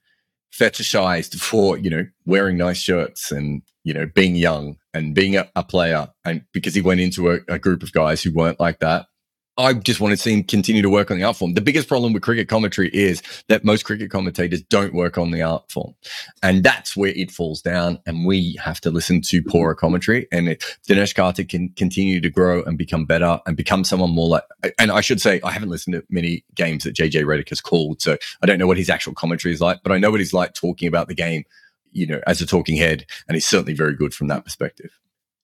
fetishized 0.51 1.39
for 1.39 1.77
you 1.77 1.89
know 1.89 2.05
wearing 2.25 2.57
nice 2.57 2.77
shirts 2.77 3.31
and 3.31 3.61
you 3.83 3.93
know 3.93 4.05
being 4.05 4.35
young 4.35 4.77
and 4.93 5.15
being 5.15 5.37
a, 5.37 5.49
a 5.55 5.63
player 5.63 6.09
and 6.25 6.43
because 6.51 6.75
he 6.75 6.81
went 6.81 6.99
into 6.99 7.31
a, 7.31 7.39
a, 7.47 7.57
group 7.57 7.81
of 7.83 7.93
guys 7.93 8.21
who 8.21 8.33
weren't 8.33 8.59
like 8.59 8.79
that 8.79 9.05
I 9.57 9.73
just 9.73 9.99
want 9.99 10.11
to 10.11 10.17
see 10.17 10.33
him 10.33 10.43
continue 10.43 10.81
to 10.81 10.89
work 10.89 11.11
on 11.11 11.17
the 11.17 11.23
art 11.23 11.35
form. 11.35 11.55
The 11.55 11.61
biggest 11.61 11.87
problem 11.87 12.13
with 12.13 12.23
cricket 12.23 12.47
commentary 12.47 12.89
is 12.93 13.21
that 13.49 13.65
most 13.65 13.83
cricket 13.83 14.09
commentators 14.09 14.61
don't 14.63 14.93
work 14.93 15.17
on 15.17 15.31
the 15.31 15.41
art 15.41 15.69
form. 15.69 15.93
And 16.41 16.63
that's 16.63 16.95
where 16.95 17.11
it 17.11 17.31
falls 17.31 17.61
down. 17.61 17.99
And 18.05 18.25
we 18.25 18.57
have 18.63 18.79
to 18.81 18.91
listen 18.91 19.21
to 19.21 19.43
poorer 19.43 19.75
commentary. 19.75 20.27
And 20.31 20.47
it, 20.47 20.63
Dinesh 20.87 21.13
Karthik 21.13 21.49
can 21.49 21.69
continue 21.69 22.21
to 22.21 22.29
grow 22.29 22.63
and 22.63 22.77
become 22.77 23.05
better 23.05 23.39
and 23.45 23.57
become 23.57 23.83
someone 23.83 24.11
more 24.11 24.29
like. 24.29 24.43
And 24.79 24.89
I 24.89 25.01
should 25.01 25.19
say, 25.19 25.41
I 25.43 25.51
haven't 25.51 25.69
listened 25.69 25.95
to 25.95 26.03
many 26.09 26.45
games 26.55 26.85
that 26.85 26.95
JJ 26.95 27.25
Redick 27.25 27.49
has 27.49 27.59
called. 27.59 28.01
So 28.01 28.17
I 28.41 28.45
don't 28.45 28.57
know 28.57 28.67
what 28.67 28.77
his 28.77 28.89
actual 28.89 29.13
commentary 29.13 29.53
is 29.53 29.61
like, 29.61 29.83
but 29.83 29.91
I 29.91 29.97
know 29.97 30.11
what 30.11 30.21
he's 30.21 30.33
like 30.33 30.53
talking 30.53 30.87
about 30.87 31.09
the 31.09 31.15
game, 31.15 31.43
you 31.91 32.07
know, 32.07 32.21
as 32.25 32.41
a 32.41 32.45
talking 32.47 32.77
head. 32.77 33.05
And 33.27 33.35
he's 33.35 33.47
certainly 33.47 33.73
very 33.73 33.95
good 33.95 34.13
from 34.13 34.27
that 34.29 34.45
perspective. 34.45 34.97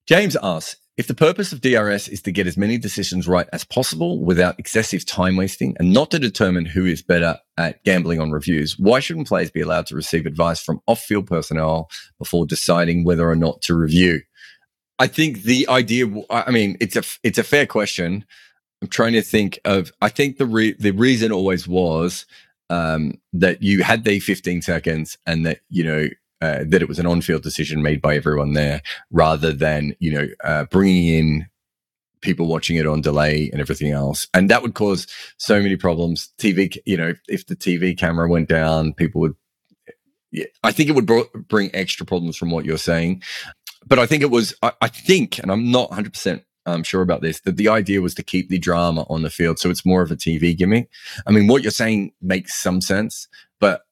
James 0.08 0.38
asks, 0.42 0.78
if 0.98 1.06
the 1.06 1.14
purpose 1.14 1.54
of 1.54 1.62
DRS 1.62 2.08
is 2.08 2.24
to 2.24 2.32
get 2.32 2.48
as 2.48 2.58
many 2.58 2.80
decisions 2.80 3.28
right 3.28 3.48
as 3.54 3.64
possible 3.64 4.20
without 4.20 4.60
excessive 4.60 5.06
time 5.06 5.38
wasting 5.38 5.76
and 5.78 5.94
not 5.94 6.10
to 6.10 6.18
determine 6.18 6.66
who 6.66 6.86
is 6.86 7.04
better 7.04 7.38
at 7.56 7.84
gambling 7.84 8.20
on 8.20 8.32
reviews, 8.32 8.80
why 8.80 9.00
shouldn't 9.00 9.28
players 9.28 9.52
be 9.52 9.62
allowed 9.62 9.86
to 9.86 9.96
receive 9.96 10.26
advice 10.26 10.60
from 10.60 10.82
off 10.88 11.00
field 11.00 11.28
personnel 11.28 11.88
before 12.18 12.48
deciding 12.48 13.04
whether 13.04 13.30
or 13.30 13.36
not 13.36 13.62
to 13.62 13.76
review? 13.76 14.22
I 14.98 15.06
think 15.06 15.44
the 15.44 15.70
idea, 15.70 16.08
I 16.32 16.50
mean, 16.50 16.78
it's 16.80 16.96
a, 16.96 17.04
it's 17.22 17.38
a 17.38 17.44
fair 17.44 17.68
question. 17.68 18.26
I'm 18.82 18.88
trying 18.88 19.14
to 19.14 19.22
think 19.22 19.60
of, 19.66 19.92
I 20.02 20.10
think 20.10 20.38
the, 20.38 20.48
re, 20.48 20.74
the 20.80 20.92
reason 20.92 21.32
always 21.32 21.68
was 21.68 22.26
um, 22.72 23.22
that 23.34 23.62
you 23.62 23.84
had 23.84 24.04
the 24.04 24.20
15 24.20 24.64
seconds 24.64 25.20
and 25.28 25.46
that, 25.46 25.60
you 25.70 25.84
know, 25.84 26.08
uh, 26.42 26.64
that 26.68 26.82
it 26.82 26.88
was 26.88 27.00
an 27.00 27.06
on-field 27.06 27.44
decision 27.44 27.82
made 27.82 28.02
by 28.02 28.16
everyone 28.16 28.54
there, 28.54 28.82
rather 29.12 29.52
than 29.52 29.96
you 30.00 30.12
know 30.12 30.28
uh, 30.44 30.66
bringing 30.66 31.08
in 31.08 31.48
people 32.22 32.48
watching 32.48 32.78
it 32.78 32.88
on 32.88 33.02
delay 33.02 33.50
and 33.52 33.62
everything 33.62 33.92
else, 33.92 34.28
and 34.34 34.50
that 34.50 34.62
would 34.62 34.74
cause 34.74 35.08
so 35.38 35.62
many 35.62 35.76
problems. 35.76 36.30
TV, 36.38 36.76
you 36.86 36.98
know, 36.98 37.14
if 37.28 37.46
the 37.46 37.56
TV 37.56 37.98
camera 37.98 38.30
went 38.30 38.50
down, 38.50 38.94
people 38.94 39.22
would. 39.22 39.36
I 40.62 40.72
think 40.72 40.90
it 40.90 40.94
would 40.94 41.10
bring 41.48 41.72
extra 41.74 42.06
problems 42.06 42.36
from 42.36 42.52
what 42.52 42.66
you're 42.66 42.78
saying, 42.78 43.24
but 43.88 43.98
I 43.98 44.06
think 44.06 44.22
it 44.22 44.32
was. 44.32 44.54
I, 44.62 44.74
I 44.82 44.88
think, 44.88 45.40
and 45.40 45.52
I'm 45.52 45.72
not 45.72 45.90
100 45.90 46.14
percent 46.14 46.44
I'm 46.68 46.84
sure 46.84 47.02
about 47.02 47.22
this, 47.22 47.40
that 47.42 47.58
the 47.58 47.70
idea 47.70 48.02
was 48.02 48.14
to 48.16 48.24
keep 48.24 48.50
the 48.50 48.60
drama 48.60 49.06
on 49.10 49.22
the 49.22 49.30
field. 49.30 49.60
So 49.60 49.70
it's 49.70 49.86
more 49.86 50.02
of 50.02 50.12
a 50.12 50.16
TV 50.16 50.56
gimmick. 50.56 50.90
I 51.26 51.32
mean, 51.32 51.48
what 51.48 51.64
you're 51.64 51.72
saying 51.72 52.12
makes 52.22 52.62
some 52.62 52.82
sense, 52.82 53.28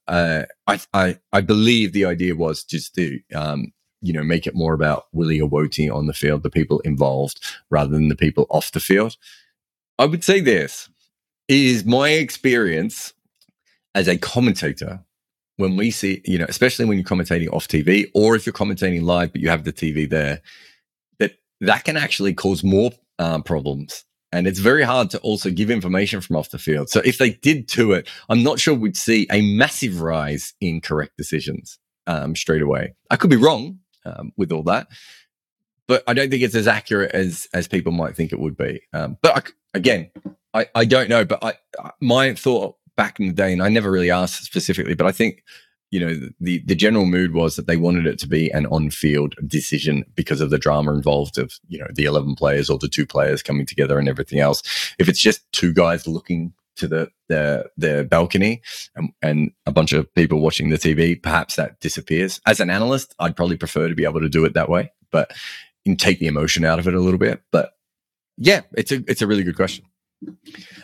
uh, 0.08 0.44
I, 0.66 0.80
I, 0.94 1.18
I 1.32 1.40
believe 1.40 1.92
the 1.92 2.04
idea 2.04 2.34
was 2.34 2.64
just 2.64 2.94
to, 2.94 3.20
um, 3.34 3.72
you 4.00 4.12
know, 4.12 4.22
make 4.22 4.46
it 4.46 4.54
more 4.54 4.74
about 4.74 5.06
Willie 5.12 5.40
Awoti 5.40 5.92
on 5.92 6.06
the 6.06 6.12
field, 6.12 6.42
the 6.42 6.50
people 6.50 6.80
involved, 6.80 7.44
rather 7.70 7.90
than 7.90 8.08
the 8.08 8.16
people 8.16 8.46
off 8.50 8.72
the 8.72 8.80
field. 8.80 9.16
I 9.98 10.04
would 10.04 10.22
say 10.22 10.40
this 10.40 10.88
is 11.48 11.84
my 11.84 12.10
experience 12.10 13.14
as 13.94 14.08
a 14.08 14.18
commentator 14.18 15.00
when 15.56 15.76
we 15.76 15.90
see, 15.90 16.22
you 16.24 16.38
know, 16.38 16.46
especially 16.48 16.84
when 16.84 16.98
you're 16.98 17.06
commentating 17.06 17.52
off 17.52 17.66
TV 17.66 18.10
or 18.14 18.36
if 18.36 18.44
you're 18.46 18.52
commentating 18.52 19.02
live, 19.02 19.32
but 19.32 19.40
you 19.40 19.48
have 19.48 19.64
the 19.64 19.72
TV 19.72 20.08
there, 20.08 20.42
that 21.18 21.32
that 21.60 21.84
can 21.84 21.96
actually 21.96 22.34
cause 22.34 22.62
more 22.62 22.90
um, 23.18 23.42
problems 23.42 24.05
And 24.32 24.46
it's 24.46 24.58
very 24.58 24.82
hard 24.82 25.10
to 25.10 25.18
also 25.20 25.50
give 25.50 25.70
information 25.70 26.20
from 26.20 26.36
off 26.36 26.50
the 26.50 26.58
field. 26.58 26.88
So 26.90 27.00
if 27.04 27.18
they 27.18 27.30
did 27.30 27.68
to 27.68 27.92
it, 27.92 28.08
I'm 28.28 28.42
not 28.42 28.58
sure 28.58 28.74
we'd 28.74 28.96
see 28.96 29.26
a 29.30 29.40
massive 29.56 30.00
rise 30.00 30.52
in 30.60 30.80
correct 30.80 31.16
decisions 31.16 31.78
um, 32.06 32.34
straight 32.34 32.62
away. 32.62 32.94
I 33.10 33.16
could 33.16 33.30
be 33.30 33.36
wrong 33.36 33.78
um, 34.04 34.32
with 34.36 34.52
all 34.52 34.64
that, 34.64 34.88
but 35.86 36.02
I 36.06 36.14
don't 36.14 36.30
think 36.30 36.42
it's 36.42 36.54
as 36.54 36.66
accurate 36.66 37.12
as 37.12 37.48
as 37.54 37.68
people 37.68 37.92
might 37.92 38.16
think 38.16 38.32
it 38.32 38.40
would 38.40 38.56
be. 38.56 38.82
Um, 38.92 39.16
but 39.22 39.36
I, 39.36 39.76
again, 39.78 40.10
I, 40.52 40.66
I 40.74 40.84
don't 40.84 41.08
know. 41.08 41.24
But 41.24 41.44
I 41.44 41.54
my 42.00 42.34
thought 42.34 42.76
back 42.96 43.20
in 43.20 43.28
the 43.28 43.32
day, 43.32 43.52
and 43.52 43.62
I 43.62 43.68
never 43.68 43.90
really 43.90 44.10
asked 44.10 44.44
specifically, 44.44 44.94
but 44.94 45.06
I 45.06 45.12
think 45.12 45.44
you 45.90 46.00
know 46.00 46.28
the 46.40 46.62
the 46.66 46.74
general 46.74 47.06
mood 47.06 47.32
was 47.32 47.56
that 47.56 47.66
they 47.66 47.76
wanted 47.76 48.06
it 48.06 48.18
to 48.18 48.28
be 48.28 48.50
an 48.50 48.66
on 48.66 48.90
field 48.90 49.34
decision 49.46 50.04
because 50.14 50.40
of 50.40 50.50
the 50.50 50.58
drama 50.58 50.92
involved 50.92 51.38
of 51.38 51.54
you 51.68 51.78
know 51.78 51.86
the 51.94 52.04
11 52.04 52.34
players 52.34 52.68
or 52.68 52.78
the 52.78 52.88
two 52.88 53.06
players 53.06 53.42
coming 53.42 53.66
together 53.66 53.98
and 53.98 54.08
everything 54.08 54.40
else. 54.40 54.62
If 54.98 55.08
it's 55.08 55.20
just 55.20 55.50
two 55.52 55.72
guys 55.72 56.06
looking 56.06 56.52
to 56.76 56.88
the 56.88 57.10
the, 57.28 57.70
the 57.76 58.06
balcony 58.08 58.62
and, 58.94 59.10
and 59.22 59.50
a 59.64 59.72
bunch 59.72 59.92
of 59.92 60.12
people 60.14 60.40
watching 60.40 60.68
the 60.68 60.76
tv 60.76 61.20
perhaps 61.20 61.56
that 61.56 61.80
disappears. 61.80 62.40
As 62.46 62.60
an 62.60 62.70
analyst 62.70 63.14
i'd 63.18 63.36
probably 63.36 63.56
prefer 63.56 63.88
to 63.88 63.94
be 63.94 64.04
able 64.04 64.20
to 64.20 64.28
do 64.28 64.44
it 64.44 64.54
that 64.54 64.68
way 64.68 64.92
but 65.10 65.32
and 65.86 65.98
take 65.98 66.18
the 66.18 66.26
emotion 66.26 66.64
out 66.64 66.78
of 66.78 66.88
it 66.88 66.94
a 66.94 67.00
little 67.00 67.18
bit. 67.18 67.42
But 67.50 67.72
yeah 68.36 68.60
it's 68.74 68.92
a 68.92 69.02
it's 69.08 69.22
a 69.22 69.26
really 69.26 69.42
good 69.42 69.56
question 69.56 69.86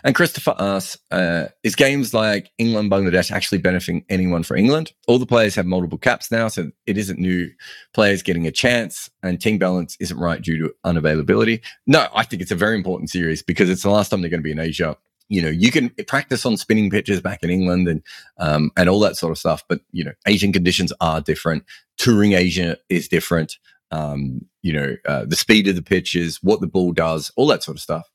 and 0.04 0.14
Christopher 0.14 0.54
asks, 0.58 0.98
uh, 1.10 1.46
is 1.62 1.74
games 1.74 2.12
like 2.12 2.50
England, 2.58 2.90
Bangladesh 2.90 3.30
actually 3.30 3.58
benefiting 3.58 4.04
anyone 4.08 4.42
for 4.42 4.56
England? 4.56 4.92
All 5.06 5.18
the 5.18 5.26
players 5.26 5.54
have 5.54 5.66
multiple 5.66 5.98
caps 5.98 6.30
now, 6.30 6.48
so 6.48 6.70
it 6.86 6.98
isn't 6.98 7.18
new 7.18 7.50
players 7.94 8.22
getting 8.22 8.46
a 8.46 8.52
chance, 8.52 9.10
and 9.22 9.40
team 9.40 9.58
balance 9.58 9.96
isn't 10.00 10.18
right 10.18 10.42
due 10.42 10.58
to 10.58 10.74
unavailability. 10.84 11.60
No, 11.86 12.08
I 12.14 12.24
think 12.24 12.42
it's 12.42 12.50
a 12.50 12.56
very 12.56 12.76
important 12.76 13.10
series 13.10 13.42
because 13.42 13.70
it's 13.70 13.82
the 13.82 13.90
last 13.90 14.10
time 14.10 14.20
they're 14.20 14.30
going 14.30 14.40
to 14.40 14.44
be 14.44 14.52
in 14.52 14.58
Asia. 14.58 14.96
You 15.28 15.42
know, 15.42 15.50
you 15.50 15.70
can 15.70 15.90
practice 16.06 16.44
on 16.44 16.56
spinning 16.56 16.90
pitches 16.90 17.20
back 17.20 17.42
in 17.42 17.50
England 17.50 17.88
and 17.88 18.02
um, 18.38 18.70
and 18.76 18.88
all 18.88 19.00
that 19.00 19.16
sort 19.16 19.30
of 19.30 19.38
stuff, 19.38 19.62
but 19.68 19.80
you 19.92 20.04
know, 20.04 20.12
Asian 20.26 20.52
conditions 20.52 20.92
are 21.00 21.20
different. 21.20 21.64
Touring 21.96 22.32
Asia 22.32 22.76
is 22.88 23.08
different. 23.08 23.56
Um, 23.90 24.46
you 24.62 24.72
know, 24.72 24.96
uh, 25.06 25.24
the 25.26 25.36
speed 25.36 25.68
of 25.68 25.76
the 25.76 25.82
pitches, 25.82 26.38
what 26.42 26.60
the 26.60 26.66
ball 26.66 26.92
does, 26.92 27.30
all 27.36 27.46
that 27.48 27.62
sort 27.62 27.76
of 27.76 27.82
stuff 27.82 28.08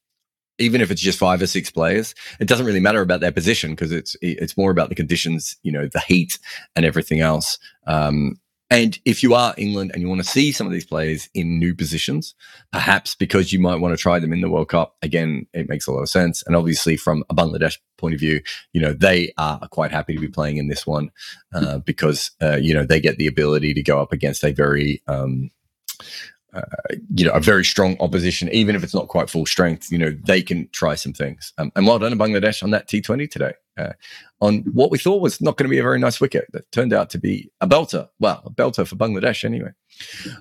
even 0.60 0.82
if 0.82 0.92
it's 0.92 1.02
just 1.02 1.20
five 1.20 1.42
or 1.42 1.48
six 1.48 1.70
players, 1.70 2.16
it 2.40 2.48
doesn't 2.48 2.66
really 2.66 2.80
matter 2.80 3.02
about 3.02 3.22
their 3.22 3.32
position 3.32 3.72
because 3.72 3.92
it's 3.92 4.16
it's 4.22 4.58
more 4.58 4.72
about 4.72 4.90
the 4.90 4.96
conditions, 4.96 5.58
you 5.64 5.72
know, 5.72 5.88
the 5.88 6.02
heat 6.02 6.40
and 6.76 6.86
everything 6.86 7.20
else. 7.20 7.58
Um, 7.86 8.40
and 8.70 9.00
if 9.06 9.24
you 9.24 9.34
are 9.34 9.54
England 9.58 9.92
and 9.94 10.02
you 10.02 10.10
want 10.10 10.22
to 10.22 10.30
see 10.30 10.52
some 10.52 10.68
of 10.68 10.74
these 10.74 10.86
players 10.86 11.30
in 11.34 11.58
new 11.58 11.74
positions, 11.74 12.36
perhaps 12.74 13.16
because 13.16 13.54
you 13.54 13.60
might 13.60 13.80
want 13.80 13.94
to 13.96 14.02
try 14.02 14.20
them 14.20 14.34
in 14.34 14.42
the 14.42 14.50
World 14.50 14.68
Cup, 14.68 14.98
again, 15.02 15.48
it 15.54 15.70
makes 15.70 15.88
a 15.88 15.92
lot 15.92 16.02
of 16.02 16.10
sense. 16.10 16.44
And 16.46 16.56
obviously, 16.56 16.98
from 16.98 17.24
a 17.30 17.36
Bangladesh 17.36 17.78
point 17.98 18.14
of 18.14 18.20
view, 18.20 18.42
you 18.74 18.82
know, 18.82 18.92
they 18.92 19.32
are 19.38 19.60
quite 19.70 19.92
happy 19.92 20.16
to 20.16 20.20
be 20.20 20.28
playing 20.28 20.58
in 20.58 20.68
this 20.68 20.86
one 20.86 21.12
uh, 21.54 21.78
because, 21.78 22.32
uh, 22.42 22.58
you 22.58 22.74
know, 22.74 22.84
they 22.84 23.00
get 23.00 23.18
the 23.18 23.28
ability 23.28 23.74
to 23.74 23.82
go 23.82 24.02
up 24.02 24.12
against 24.12 24.44
a 24.44 24.52
very, 24.52 25.02
um, 25.08 25.50
uh, 26.58 26.96
you 27.14 27.26
know, 27.26 27.32
a 27.32 27.40
very 27.40 27.64
strong 27.64 27.98
opposition, 28.00 28.50
even 28.50 28.76
if 28.76 28.84
it's 28.84 28.94
not 28.94 29.08
quite 29.08 29.30
full 29.30 29.46
strength, 29.46 29.92
you 29.92 29.98
know, 29.98 30.16
they 30.26 30.42
can 30.42 30.68
try 30.72 30.96
some 30.96 31.14
things. 31.14 31.54
Um, 31.58 31.72
and 31.76 31.86
well 31.86 32.00
done 32.00 32.12
to 32.12 32.18
Bangladesh 32.18 32.64
on 32.64 32.72
that 32.72 32.88
T20 32.88 33.30
today. 33.30 33.54
Uh, 33.78 33.94
on 34.42 34.64
what 34.74 34.90
we 34.90 34.98
thought 34.98 35.22
was 35.22 35.40
not 35.40 35.56
going 35.56 35.66
to 35.66 35.70
be 35.70 35.78
a 35.78 35.84
very 35.84 36.00
nice 36.00 36.20
wicket 36.20 36.48
that 36.52 36.72
turned 36.72 36.94
out 36.94 37.12
to 37.12 37.20
be 37.20 37.52
a 37.62 37.68
belter. 37.68 38.08
Well, 38.20 38.42
a 38.46 38.50
belter 38.50 38.88
for 38.88 38.96
Bangladesh 38.96 39.44
anyway. 39.44 39.70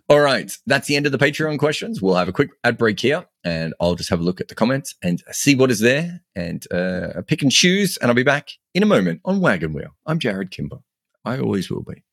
All 0.09 0.21
right. 0.21 0.51
That's 0.67 0.87
the 0.87 0.97
end 0.97 1.05
of 1.05 1.13
the 1.13 1.19
Patreon 1.19 1.59
questions. 1.59 2.01
We'll 2.01 2.15
have 2.15 2.29
a 2.29 2.33
quick 2.33 2.51
ad 2.65 2.79
break 2.79 2.99
here 2.99 3.27
and 3.45 3.75
I'll 3.79 3.95
just 3.95 4.09
have 4.09 4.21
a 4.21 4.25
look 4.25 4.41
at 4.41 4.49
the 4.49 4.55
comments 4.55 4.95
and 5.03 5.23
see 5.33 5.55
what 5.55 5.71
is 5.71 5.81
there 5.81 6.23
and 6.35 6.67
uh, 6.73 7.21
pick 7.27 7.43
and 7.43 7.53
choose. 7.53 7.99
And 7.99 8.11
I'll 8.11 8.15
be 8.15 8.23
back 8.23 8.49
in 8.75 8.83
a 8.83 8.87
moment 8.87 9.21
on 9.27 9.41
Wagon 9.41 9.75
Wheel. 9.75 9.95
I'm 10.07 10.19
Jarrod 10.19 10.51
Kimber. 10.51 10.79
I 11.25 11.39
always 11.39 11.71
will 11.71 11.83
be. 11.83 12.05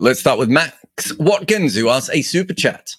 Let's 0.00 0.20
start 0.20 0.38
with 0.38 0.48
Max 0.48 1.12
Watkins, 1.18 1.74
who 1.74 1.88
asks 1.88 2.14
a 2.14 2.22
super 2.22 2.54
chat. 2.54 2.94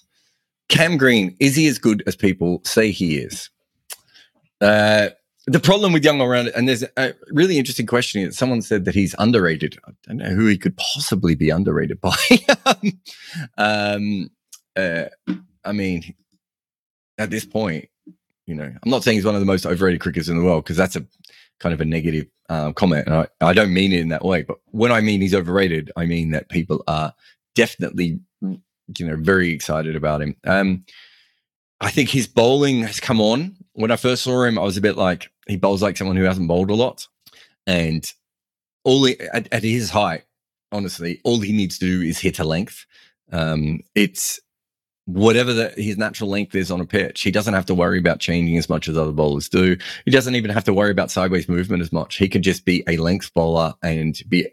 Cam 0.68 0.98
Green, 0.98 1.34
is 1.40 1.56
he 1.56 1.66
as 1.66 1.78
good 1.78 2.02
as 2.06 2.14
people 2.14 2.60
say 2.64 2.90
he 2.90 3.16
is? 3.16 3.48
Uh, 4.60 5.08
the 5.46 5.60
problem 5.60 5.94
with 5.94 6.04
young 6.04 6.20
around, 6.20 6.48
and 6.48 6.68
there's 6.68 6.84
a 6.98 7.14
really 7.30 7.58
interesting 7.58 7.86
question 7.86 8.20
here. 8.20 8.32
Someone 8.32 8.60
said 8.60 8.84
that 8.84 8.94
he's 8.94 9.14
underrated. 9.18 9.78
I 9.86 9.92
don't 10.06 10.18
know 10.18 10.28
who 10.28 10.46
he 10.46 10.58
could 10.58 10.76
possibly 10.76 11.34
be 11.34 11.48
underrated 11.48 12.02
by. 12.02 12.16
um, 13.56 14.30
uh, 14.76 15.04
I 15.64 15.72
mean, 15.72 16.14
at 17.16 17.30
this 17.30 17.46
point, 17.46 17.88
you 18.46 18.54
know, 18.54 18.64
I'm 18.64 18.90
not 18.90 19.04
saying 19.04 19.16
he's 19.16 19.24
one 19.24 19.34
of 19.34 19.40
the 19.40 19.46
most 19.46 19.64
overrated 19.64 20.00
cricketers 20.00 20.28
in 20.28 20.38
the 20.38 20.44
world 20.44 20.64
because 20.64 20.76
that's 20.76 20.96
a 20.96 21.06
kind 21.60 21.72
of 21.72 21.80
a 21.80 21.84
negative 21.84 22.26
uh, 22.48 22.72
comment. 22.72 23.06
And 23.06 23.14
I, 23.14 23.26
I 23.40 23.52
don't 23.52 23.72
mean 23.72 23.92
it 23.92 24.00
in 24.00 24.08
that 24.08 24.24
way, 24.24 24.42
but 24.42 24.58
when 24.72 24.90
I 24.90 25.00
mean 25.00 25.20
he's 25.20 25.34
overrated, 25.34 25.92
I 25.96 26.06
mean 26.06 26.32
that 26.32 26.48
people 26.48 26.82
are 26.88 27.14
definitely, 27.54 28.20
you 28.40 29.06
know, 29.06 29.16
very 29.16 29.52
excited 29.52 29.94
about 29.94 30.22
him. 30.22 30.36
Um, 30.44 30.84
I 31.80 31.90
think 31.90 32.08
his 32.08 32.26
bowling 32.26 32.82
has 32.82 33.00
come 33.00 33.20
on. 33.20 33.56
When 33.72 33.90
I 33.90 33.96
first 33.96 34.24
saw 34.24 34.42
him, 34.42 34.58
I 34.58 34.62
was 34.62 34.76
a 34.76 34.82
bit 34.82 34.96
like 34.96 35.30
he 35.46 35.56
bowls 35.56 35.82
like 35.82 35.96
someone 35.96 36.16
who 36.16 36.24
hasn't 36.24 36.48
bowled 36.48 36.70
a 36.70 36.74
lot, 36.74 37.06
and 37.66 38.10
all 38.84 39.04
he, 39.04 39.18
at, 39.20 39.48
at 39.52 39.62
his 39.62 39.90
height, 39.90 40.24
honestly, 40.72 41.20
all 41.24 41.40
he 41.40 41.52
needs 41.52 41.78
to 41.78 41.86
do 41.86 42.02
is 42.02 42.18
hit 42.18 42.38
a 42.38 42.44
length. 42.44 42.84
Um, 43.32 43.80
it's 43.94 44.40
whatever 45.06 45.52
the, 45.52 45.70
his 45.76 45.96
natural 45.96 46.30
length 46.30 46.54
is 46.54 46.70
on 46.70 46.80
a 46.80 46.86
pitch, 46.86 47.22
he 47.22 47.30
doesn't 47.30 47.54
have 47.54 47.66
to 47.66 47.74
worry 47.74 47.98
about 47.98 48.20
changing 48.20 48.56
as 48.56 48.68
much 48.68 48.88
as 48.88 48.96
other 48.96 49.12
bowlers 49.12 49.48
do. 49.48 49.76
He 50.04 50.10
doesn't 50.10 50.34
even 50.34 50.50
have 50.50 50.64
to 50.64 50.74
worry 50.74 50.90
about 50.90 51.10
sideways 51.10 51.48
movement 51.48 51.82
as 51.82 51.92
much. 51.92 52.16
He 52.16 52.28
could 52.28 52.42
just 52.42 52.64
be 52.64 52.84
a 52.86 52.96
length 52.96 53.32
bowler 53.34 53.74
and 53.82 54.18
be 54.28 54.48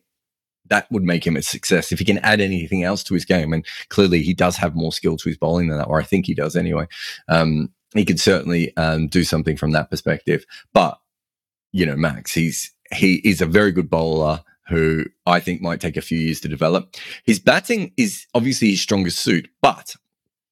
that 0.70 0.91
would 0.91 1.04
make 1.04 1.26
him 1.26 1.38
a 1.38 1.41
success 1.41 1.91
if 1.91 2.00
he 2.00 2.06
can 2.06 2.18
add 2.20 2.41
anything 2.41 2.84
else 2.84 3.04
to 3.04 3.14
his 3.14 3.26
game. 3.26 3.54
And 3.54 3.66
clearly, 3.89 4.22
he 4.22 4.34
does 4.34 4.58
have 4.58 4.76
more 4.76 4.91
skill 4.91 5.18
to 5.18 5.30
his 5.30 5.38
bowling 5.38 5.68
than 5.68 5.78
that, 5.78 5.88
or 5.88 6.00
I 6.00 6.04
think 6.04 6.26
he 6.26 6.34
does 6.34 6.56
anyway. 6.56 6.88
Um, 7.28 7.72
he 7.93 8.06
could 8.06 8.20
certainly 8.20 8.76
um, 8.76 9.08
do 9.08 9.24
something 9.24 9.58
from 9.58 9.72
that 9.72 9.89
perspective. 9.89 10.45
But 10.74 11.00
you 11.72 11.86
know, 11.86 11.95
Max, 11.95 12.34
he's 12.34 12.74
he 12.91 13.16
is 13.24 13.41
a 13.41 13.45
very 13.45 13.72
good 13.72 13.89
bowler 13.89 14.43
who 14.68 15.06
I 15.26 15.39
think 15.39 15.62
might 15.62 15.80
take 15.80 15.98
a 15.98 16.02
few 16.02 16.20
years 16.20 16.41
to 16.41 16.50
develop. 16.50 16.95
His 17.24 17.39
batting 17.39 17.93
is 17.95 18.26
obviously 18.34 18.72
his 18.72 18.82
strongest 18.82 19.20
suit, 19.20 19.50
but 19.62 19.95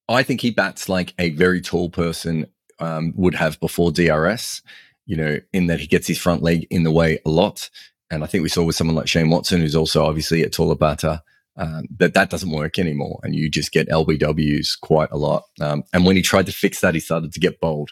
I 0.08 0.22
think 0.22 0.40
he 0.40 0.50
bats 0.50 0.88
like 0.88 1.14
a 1.18 1.30
very 1.30 1.60
tall 1.60 1.90
person 1.90 2.46
um, 2.78 3.12
would 3.16 3.34
have 3.34 3.58
before 3.60 3.90
DRS, 3.90 4.62
you 5.06 5.16
know, 5.16 5.38
in 5.52 5.66
that 5.66 5.80
he 5.80 5.86
gets 5.86 6.06
his 6.06 6.18
front 6.18 6.42
leg 6.42 6.66
in 6.70 6.84
the 6.84 6.90
way 6.90 7.18
a 7.24 7.30
lot. 7.30 7.70
And 8.10 8.22
I 8.22 8.26
think 8.26 8.42
we 8.42 8.48
saw 8.48 8.62
with 8.62 8.76
someone 8.76 8.96
like 8.96 9.08
Shane 9.08 9.30
Watson, 9.30 9.60
who's 9.60 9.74
also 9.74 10.04
obviously 10.04 10.42
a 10.42 10.48
taller 10.48 10.76
batter, 10.76 11.22
um, 11.56 11.86
that 11.98 12.14
that 12.14 12.30
doesn't 12.30 12.50
work 12.50 12.78
anymore. 12.78 13.18
And 13.22 13.34
you 13.34 13.50
just 13.50 13.72
get 13.72 13.88
LBWs 13.88 14.78
quite 14.80 15.10
a 15.10 15.16
lot. 15.16 15.44
Um, 15.60 15.82
and 15.92 16.04
when 16.04 16.16
he 16.16 16.22
tried 16.22 16.46
to 16.46 16.52
fix 16.52 16.80
that, 16.80 16.94
he 16.94 17.00
started 17.00 17.32
to 17.32 17.40
get 17.40 17.60
bowled. 17.60 17.90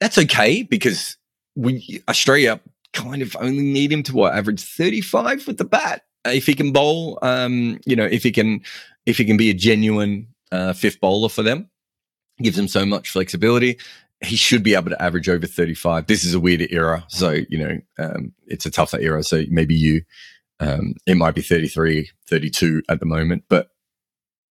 That's 0.00 0.18
okay 0.18 0.62
because 0.62 1.16
we 1.54 2.02
Australia 2.08 2.60
kind 2.92 3.22
of 3.22 3.36
only 3.40 3.62
need 3.62 3.92
him 3.92 4.02
to 4.04 4.14
what 4.14 4.34
average 4.34 4.60
35 4.60 5.46
with 5.46 5.58
the 5.58 5.64
bat. 5.64 6.02
If 6.24 6.46
he 6.46 6.54
can 6.54 6.72
bowl, 6.72 7.18
um, 7.22 7.78
you 7.86 7.96
know, 7.96 8.04
if 8.04 8.22
he 8.22 8.32
can, 8.32 8.60
if 9.06 9.16
he 9.16 9.24
can 9.24 9.36
be 9.36 9.48
a 9.48 9.54
genuine 9.54 10.26
uh, 10.52 10.72
fifth 10.72 11.00
bowler 11.00 11.28
for 11.28 11.42
them. 11.42 11.68
Gives 12.42 12.56
them 12.56 12.68
so 12.68 12.86
much 12.86 13.10
flexibility. 13.10 13.78
He 14.22 14.36
should 14.36 14.62
be 14.62 14.74
able 14.74 14.90
to 14.90 15.02
average 15.02 15.28
over 15.28 15.46
35. 15.46 16.06
This 16.06 16.24
is 16.24 16.34
a 16.34 16.40
weirder 16.40 16.66
era. 16.70 17.04
So, 17.08 17.38
you 17.48 17.58
know, 17.58 17.78
um, 17.98 18.32
it's 18.46 18.66
a 18.66 18.70
tougher 18.70 18.98
era. 19.00 19.22
So 19.22 19.44
maybe 19.50 19.74
you, 19.74 20.02
um, 20.58 20.94
it 21.06 21.16
might 21.16 21.34
be 21.34 21.42
33, 21.42 22.10
32 22.26 22.82
at 22.88 23.00
the 23.00 23.06
moment. 23.06 23.44
But 23.48 23.70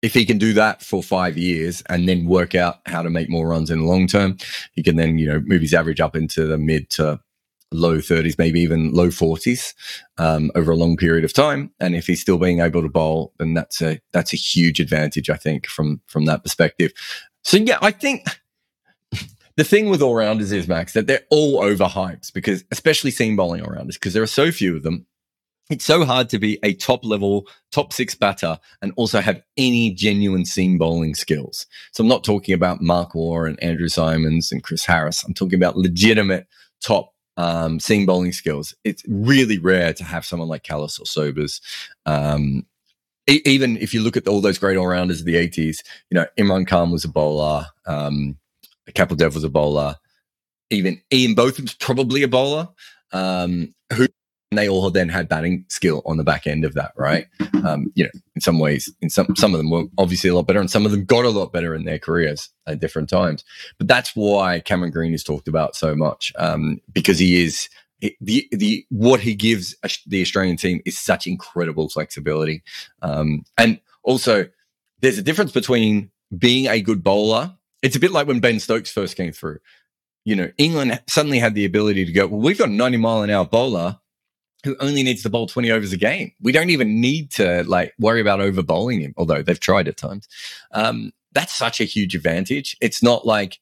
if 0.02 0.14
he 0.14 0.26
can 0.26 0.38
do 0.38 0.52
that 0.54 0.82
for 0.82 1.02
five 1.02 1.38
years 1.38 1.82
and 1.88 2.08
then 2.10 2.26
work 2.26 2.56
out 2.56 2.80
how 2.86 3.02
to 3.02 3.10
make 3.10 3.30
more 3.30 3.48
runs 3.48 3.70
in 3.72 3.80
the 3.80 3.86
long 3.86 4.06
term, 4.06 4.38
he 4.74 4.84
can 4.84 4.98
then, 4.98 5.18
you 5.18 5.28
know, 5.28 5.40
move 5.40 5.62
his 5.62 5.74
average 5.74 6.02
up 6.02 6.16
into 6.16 6.46
the 6.46 6.58
mid 6.58 6.90
to 6.92 7.22
low 7.74 7.98
30s, 7.98 8.38
maybe 8.38 8.60
even 8.62 8.92
low 8.92 9.08
40s 9.08 9.74
um, 10.18 10.52
over 10.56 10.72
a 10.72 10.76
long 10.76 10.98
period 10.98 11.24
of 11.24 11.34
time. 11.34 11.72
And 11.80 11.96
if 11.96 12.08
he's 12.08 12.22
still 12.22 12.38
being 12.38 12.60
able 12.60 12.82
to 12.82 12.90
bowl, 12.90 13.34
then 13.40 13.54
that's 13.54 13.82
a 13.82 14.00
that's 14.12 14.34
a 14.34 14.38
huge 14.38 14.80
advantage, 14.80 15.30
I 15.30 15.38
think, 15.38 15.68
from 15.68 16.02
from 16.08 16.26
that 16.26 16.44
perspective. 16.44 16.92
So 17.44 17.58
yeah, 17.58 17.78
I 17.82 17.92
think 17.92 18.26
the 19.58 19.64
thing 19.64 19.90
with 19.90 20.02
all 20.02 20.16
rounders 20.16 20.52
is 20.52 20.68
Max 20.68 20.94
that 20.94 21.08
they're 21.08 21.26
all 21.30 21.62
overhyped 21.62 22.34
because, 22.34 22.64
especially 22.72 23.12
seam 23.12 23.36
bowling 23.36 23.62
all 23.62 23.72
rounders, 23.72 23.98
because 23.98 24.14
there 24.14 24.24
are 24.24 24.28
so 24.28 24.52
few 24.52 24.76
of 24.76 24.84
them. 24.84 25.06
It's 25.70 25.86
so 25.86 26.04
hard 26.04 26.28
to 26.30 26.40
be 26.40 26.60
a 26.62 26.74
top 26.74 27.06
level, 27.06 27.48
top 27.72 27.94
six 27.94 28.16
batter 28.16 28.60
and 28.82 28.92
also 28.98 29.22
have 29.22 29.42
any 29.56 29.92
genuine 29.92 30.44
seam 30.44 30.78
bowling 30.78 31.16
skills. 31.16 31.66
So 31.94 32.04
I'm 32.04 32.10
not 32.10 32.26
talking 32.26 32.54
about 32.54 32.82
Mark 32.82 33.16
Waugh 33.16 33.46
and 33.46 33.62
Andrew 33.64 33.88
Symonds 33.88 34.52
and 34.52 34.62
Chris 34.62 34.86
Harris. 34.86 35.24
I'm 35.24 35.34
talking 35.34 35.56
about 35.56 35.78
legitimate 35.78 36.48
top 36.82 37.13
um, 37.38 37.80
seam 37.80 38.06
bowling 38.06 38.32
skills. 38.32 38.76
It's 38.84 39.04
really 39.08 39.58
rare 39.58 39.94
to 39.94 40.04
have 40.04 40.26
someone 40.26 40.50
like 40.50 40.64
Kallis 40.64 41.00
or 41.00 41.06
Sobers. 41.06 41.62
Um, 42.06 42.66
e- 43.30 43.42
even 43.46 43.78
if 43.78 43.94
you 43.94 44.02
look 44.02 44.18
at 44.18 44.28
all 44.28 44.42
those 44.42 44.58
great 44.58 44.78
all 44.78 44.88
rounders 44.88 45.20
of 45.20 45.26
the 45.26 45.36
80s, 45.36 45.84
you 46.10 46.16
know, 46.16 46.26
Imran 46.38 46.68
Khan 46.68 46.92
was 46.92 47.06
a 47.06 47.10
bowler. 47.10 47.68
Um, 47.86 48.38
Kapil 48.92 49.18
Dev 49.18 49.36
was 49.36 49.44
a 49.44 49.50
bowler. 49.50 49.96
Even 50.70 51.02
Ian 51.12 51.36
Botham's 51.36 51.74
probably 51.74 52.24
a 52.24 52.28
bowler. 52.28 52.70
Um, 53.12 53.74
who 53.94 54.08
they 54.56 54.70
all 54.70 54.90
then 54.90 55.10
had 55.10 55.30
batting 55.30 55.66
skill 55.70 56.02
on 56.06 56.18
the 56.18 56.24
back 56.24 56.48
end 56.48 56.66
of 56.66 56.74
that, 56.74 56.92
right? 56.96 57.28
Um, 57.66 57.92
you 57.96 58.04
know, 58.04 58.10
in 58.36 58.42
some 58.42 58.60
ways, 58.60 58.92
in 59.02 59.10
some 59.10 59.36
some 59.36 59.54
of 59.54 59.58
them 59.58 59.70
were 59.70 59.86
obviously 59.98 60.30
a 60.30 60.36
lot 60.36 60.48
better, 60.48 60.60
and 60.60 60.72
some 60.72 60.86
of 60.86 60.92
them 60.92 61.06
got 61.06 61.26
a 61.26 61.30
lot 61.30 61.54
better 61.54 61.76
in 61.76 61.86
their 61.86 62.00
careers 62.00 62.50
at 62.68 62.80
different 62.80 63.10
times. 63.10 63.44
But 63.78 63.88
that's 63.88 64.16
why 64.16 64.60
Cameron 64.60 64.92
Green 64.92 65.14
is 65.14 65.24
talked 65.24 65.48
about 65.48 65.76
so 65.76 65.96
much 65.96 66.34
um, 66.38 66.82
because 66.92 67.20
he 67.20 67.42
is 67.44 67.70
the 68.20 68.48
the 68.52 68.86
what 68.90 69.20
he 69.20 69.36
gives 69.36 69.76
the 70.08 70.22
Australian 70.22 70.58
team 70.58 70.82
is 70.86 70.98
such 70.98 71.28
incredible 71.28 71.90
flexibility, 71.90 72.64
um, 73.02 73.44
and 73.58 73.80
also 74.04 74.48
there's 75.00 75.18
a 75.18 75.24
difference 75.24 75.52
between 75.52 76.12
being 76.38 76.68
a 76.68 76.82
good 76.82 77.04
bowler. 77.04 77.56
It's 77.82 77.96
a 77.96 78.00
bit 78.00 78.12
like 78.12 78.28
when 78.28 78.40
Ben 78.40 78.60
Stokes 78.60 78.92
first 78.92 79.18
came 79.18 79.32
through. 79.32 79.60
You 80.26 80.38
know, 80.38 80.52
England 80.58 81.02
suddenly 81.08 81.40
had 81.40 81.54
the 81.54 81.66
ability 81.66 82.06
to 82.06 82.12
go. 82.12 82.28
Well, 82.28 82.40
we've 82.40 82.58
got 82.58 82.70
a 82.70 82.74
90 82.74 82.98
mile 82.98 83.24
an 83.24 83.30
hour 83.30 83.46
bowler 83.46 84.00
who 84.64 84.76
only 84.80 85.04
needs 85.04 85.24
to 85.24 85.30
bowl 85.30 85.48
20 85.48 85.72
overs 85.72 85.94
a 85.94 85.98
game. 85.98 86.32
We 86.42 86.52
don't 86.52 86.70
even 86.70 87.02
need 87.02 87.32
to 87.32 87.64
like 87.64 87.94
worry 88.00 88.22
about 88.22 88.40
over 88.40 88.64
bowling 88.64 89.02
him, 89.02 89.14
although 89.18 89.42
they've 89.42 89.60
tried 89.60 89.88
at 89.88 89.98
times. 89.98 90.28
Um, 90.72 91.12
that's 91.34 91.54
such 91.54 91.82
a 91.82 91.86
huge 91.86 92.16
advantage. 92.16 92.78
It's 92.82 93.04
not 93.04 93.26
like 93.26 93.60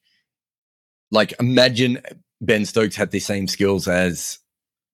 like 1.10 1.34
imagine 1.40 2.00
Ben 2.40 2.64
Stokes 2.64 2.96
had 2.96 3.10
the 3.10 3.20
same 3.20 3.48
skills 3.48 3.88
as 3.88 4.38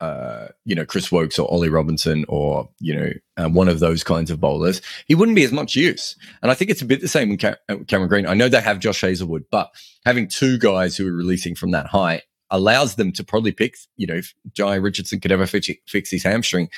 uh, 0.00 0.48
you 0.64 0.74
know, 0.74 0.84
Chris 0.84 1.10
Woakes 1.10 1.38
or 1.38 1.50
Ollie 1.50 1.68
Robinson 1.68 2.24
or, 2.28 2.68
you 2.78 2.94
know, 2.94 3.10
uh, 3.36 3.48
one 3.48 3.68
of 3.68 3.80
those 3.80 4.04
kinds 4.04 4.30
of 4.30 4.40
bowlers, 4.40 4.80
he 5.06 5.14
wouldn't 5.14 5.34
be 5.34 5.42
as 5.42 5.52
much 5.52 5.74
use. 5.74 6.14
And 6.40 6.50
I 6.50 6.54
think 6.54 6.70
it's 6.70 6.82
a 6.82 6.86
bit 6.86 7.00
the 7.00 7.08
same 7.08 7.30
with 7.30 7.40
Cam- 7.40 7.56
uh, 7.68 7.76
Cameron 7.88 8.08
Green. 8.08 8.26
I 8.26 8.34
know 8.34 8.48
they 8.48 8.60
have 8.60 8.78
Josh 8.78 9.00
Hazlewood, 9.00 9.46
but 9.50 9.70
having 10.04 10.28
two 10.28 10.56
guys 10.56 10.96
who 10.96 11.08
are 11.08 11.12
releasing 11.16 11.56
from 11.56 11.72
that 11.72 11.86
height 11.86 12.22
allows 12.50 12.94
them 12.96 13.12
to 13.12 13.24
probably 13.24 13.52
pick, 13.52 13.76
you 13.96 14.06
know, 14.06 14.14
if 14.14 14.34
Jhye 14.52 14.82
Richardson 14.82 15.20
could 15.20 15.32
ever 15.32 15.46
fix, 15.46 15.68
fix 15.86 16.10
his 16.10 16.22
hamstring, 16.22 16.68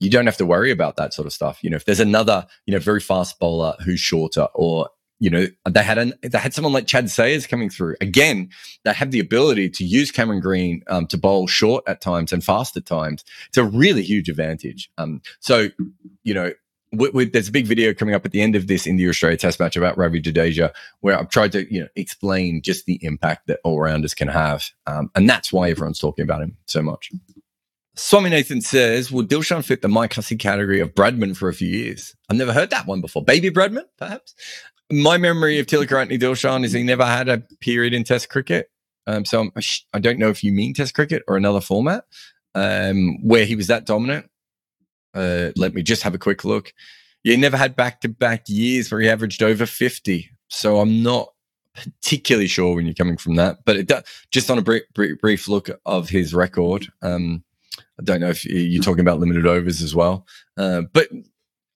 you 0.00 0.10
don't 0.10 0.26
have 0.26 0.36
to 0.38 0.46
worry 0.46 0.70
about 0.70 0.96
that 0.96 1.12
sort 1.12 1.26
of 1.26 1.32
stuff. 1.32 1.58
You 1.62 1.70
know, 1.70 1.76
if 1.76 1.84
there's 1.84 2.00
another, 2.00 2.46
you 2.66 2.72
know, 2.72 2.80
very 2.80 3.00
fast 3.00 3.38
bowler 3.38 3.74
who's 3.84 4.00
shorter 4.00 4.48
or 4.54 4.88
you 5.20 5.30
know, 5.30 5.46
they 5.68 5.82
had 5.82 5.98
an, 5.98 6.14
they 6.22 6.38
had 6.38 6.54
someone 6.54 6.72
like 6.72 6.86
Chad 6.86 7.10
Sayers 7.10 7.46
coming 7.46 7.70
through. 7.70 7.96
Again, 8.00 8.50
they 8.84 8.92
have 8.92 9.10
the 9.10 9.18
ability 9.18 9.68
to 9.70 9.84
use 9.84 10.12
Cameron 10.12 10.40
Green 10.40 10.82
um, 10.86 11.06
to 11.08 11.18
bowl 11.18 11.48
short 11.48 11.84
at 11.88 12.00
times 12.00 12.32
and 12.32 12.42
fast 12.44 12.76
at 12.76 12.86
times. 12.86 13.24
It's 13.48 13.58
a 13.58 13.64
really 13.64 14.02
huge 14.02 14.28
advantage. 14.28 14.90
Um, 14.96 15.20
so, 15.40 15.70
you 16.22 16.34
know, 16.34 16.52
we, 16.92 17.10
we, 17.10 17.24
there's 17.26 17.48
a 17.48 17.52
big 17.52 17.66
video 17.66 17.92
coming 17.94 18.14
up 18.14 18.24
at 18.24 18.32
the 18.32 18.40
end 18.40 18.54
of 18.54 18.66
this 18.66 18.86
India 18.86 19.08
Australia 19.08 19.36
Test 19.36 19.60
match 19.60 19.76
about 19.76 19.98
Ravi 19.98 20.20
Jadeja, 20.20 20.72
where 21.00 21.18
I've 21.18 21.28
tried 21.28 21.52
to 21.52 21.72
you 21.72 21.80
know 21.80 21.88
explain 21.96 22.62
just 22.62 22.86
the 22.86 22.98
impact 23.02 23.46
that 23.46 23.60
all 23.64 23.80
rounders 23.80 24.14
can 24.14 24.28
have, 24.28 24.64
um, 24.86 25.10
and 25.14 25.28
that's 25.28 25.52
why 25.52 25.70
everyone's 25.70 25.98
talking 25.98 26.22
about 26.22 26.42
him 26.42 26.56
so 26.66 26.82
much. 26.82 27.10
Swami 27.94 28.30
Nathan 28.30 28.60
says, 28.60 29.10
"Will 29.10 29.24
Dilshan 29.24 29.64
fit 29.64 29.82
the 29.82 29.88
Mike 29.88 30.14
Hussey 30.14 30.36
category 30.36 30.80
of 30.80 30.94
Bradman 30.94 31.36
for 31.36 31.48
a 31.48 31.54
few 31.54 31.68
years?" 31.68 32.14
I've 32.28 32.36
never 32.36 32.52
heard 32.52 32.70
that 32.70 32.86
one 32.86 33.00
before. 33.00 33.24
Baby 33.24 33.50
Bradman, 33.50 33.84
perhaps 33.98 34.34
my 34.90 35.18
memory 35.18 35.58
of 35.58 35.66
Tilakaratne 35.66 36.18
Dilshan 36.18 36.64
is 36.64 36.72
he 36.72 36.82
never 36.82 37.04
had 37.04 37.28
a 37.28 37.42
period 37.60 37.92
in 37.92 38.04
Test 38.04 38.28
cricket. 38.28 38.70
Um, 39.06 39.24
so 39.24 39.40
I'm, 39.40 39.52
I 39.92 39.98
do 39.98 40.10
not 40.10 40.18
know 40.18 40.30
if 40.30 40.44
you 40.44 40.52
mean 40.52 40.74
Test 40.74 40.94
cricket 40.94 41.22
or 41.28 41.36
another 41.36 41.60
format 41.60 42.04
um, 42.54 43.18
where 43.22 43.44
he 43.44 43.56
was 43.56 43.66
that 43.68 43.86
dominant. 43.86 44.30
Uh, 45.14 45.50
let 45.56 45.74
me 45.74 45.82
just 45.82 46.02
have 46.02 46.14
a 46.14 46.18
quick 46.18 46.44
look. 46.44 46.72
He 47.22 47.36
never 47.36 47.56
had 47.56 47.76
back 47.76 48.00
to 48.02 48.08
back 48.08 48.48
years 48.48 48.90
where 48.90 49.00
he 49.00 49.08
averaged 49.08 49.42
over 49.42 49.66
50. 49.66 50.30
So 50.48 50.78
I'm 50.78 51.02
not 51.02 51.28
particularly 51.74 52.48
sure 52.48 52.74
when 52.74 52.86
you're 52.86 52.94
coming 52.94 53.16
from 53.16 53.36
that, 53.36 53.58
but 53.64 53.90
just 54.30 54.50
on 54.50 54.58
a 54.58 54.62
brief, 54.62 54.82
brief, 54.94 55.20
brief 55.20 55.48
look 55.48 55.70
of 55.86 56.08
his 56.08 56.34
record. 56.34 56.86
Um, 57.02 57.44
I 57.98 58.04
don't 58.04 58.20
know 58.20 58.28
if 58.28 58.44
you're 58.44 58.82
talking 58.82 59.00
about 59.00 59.20
limited 59.20 59.46
overs 59.46 59.82
as 59.82 59.94
well, 59.94 60.26
uh, 60.56 60.82
but 60.92 61.08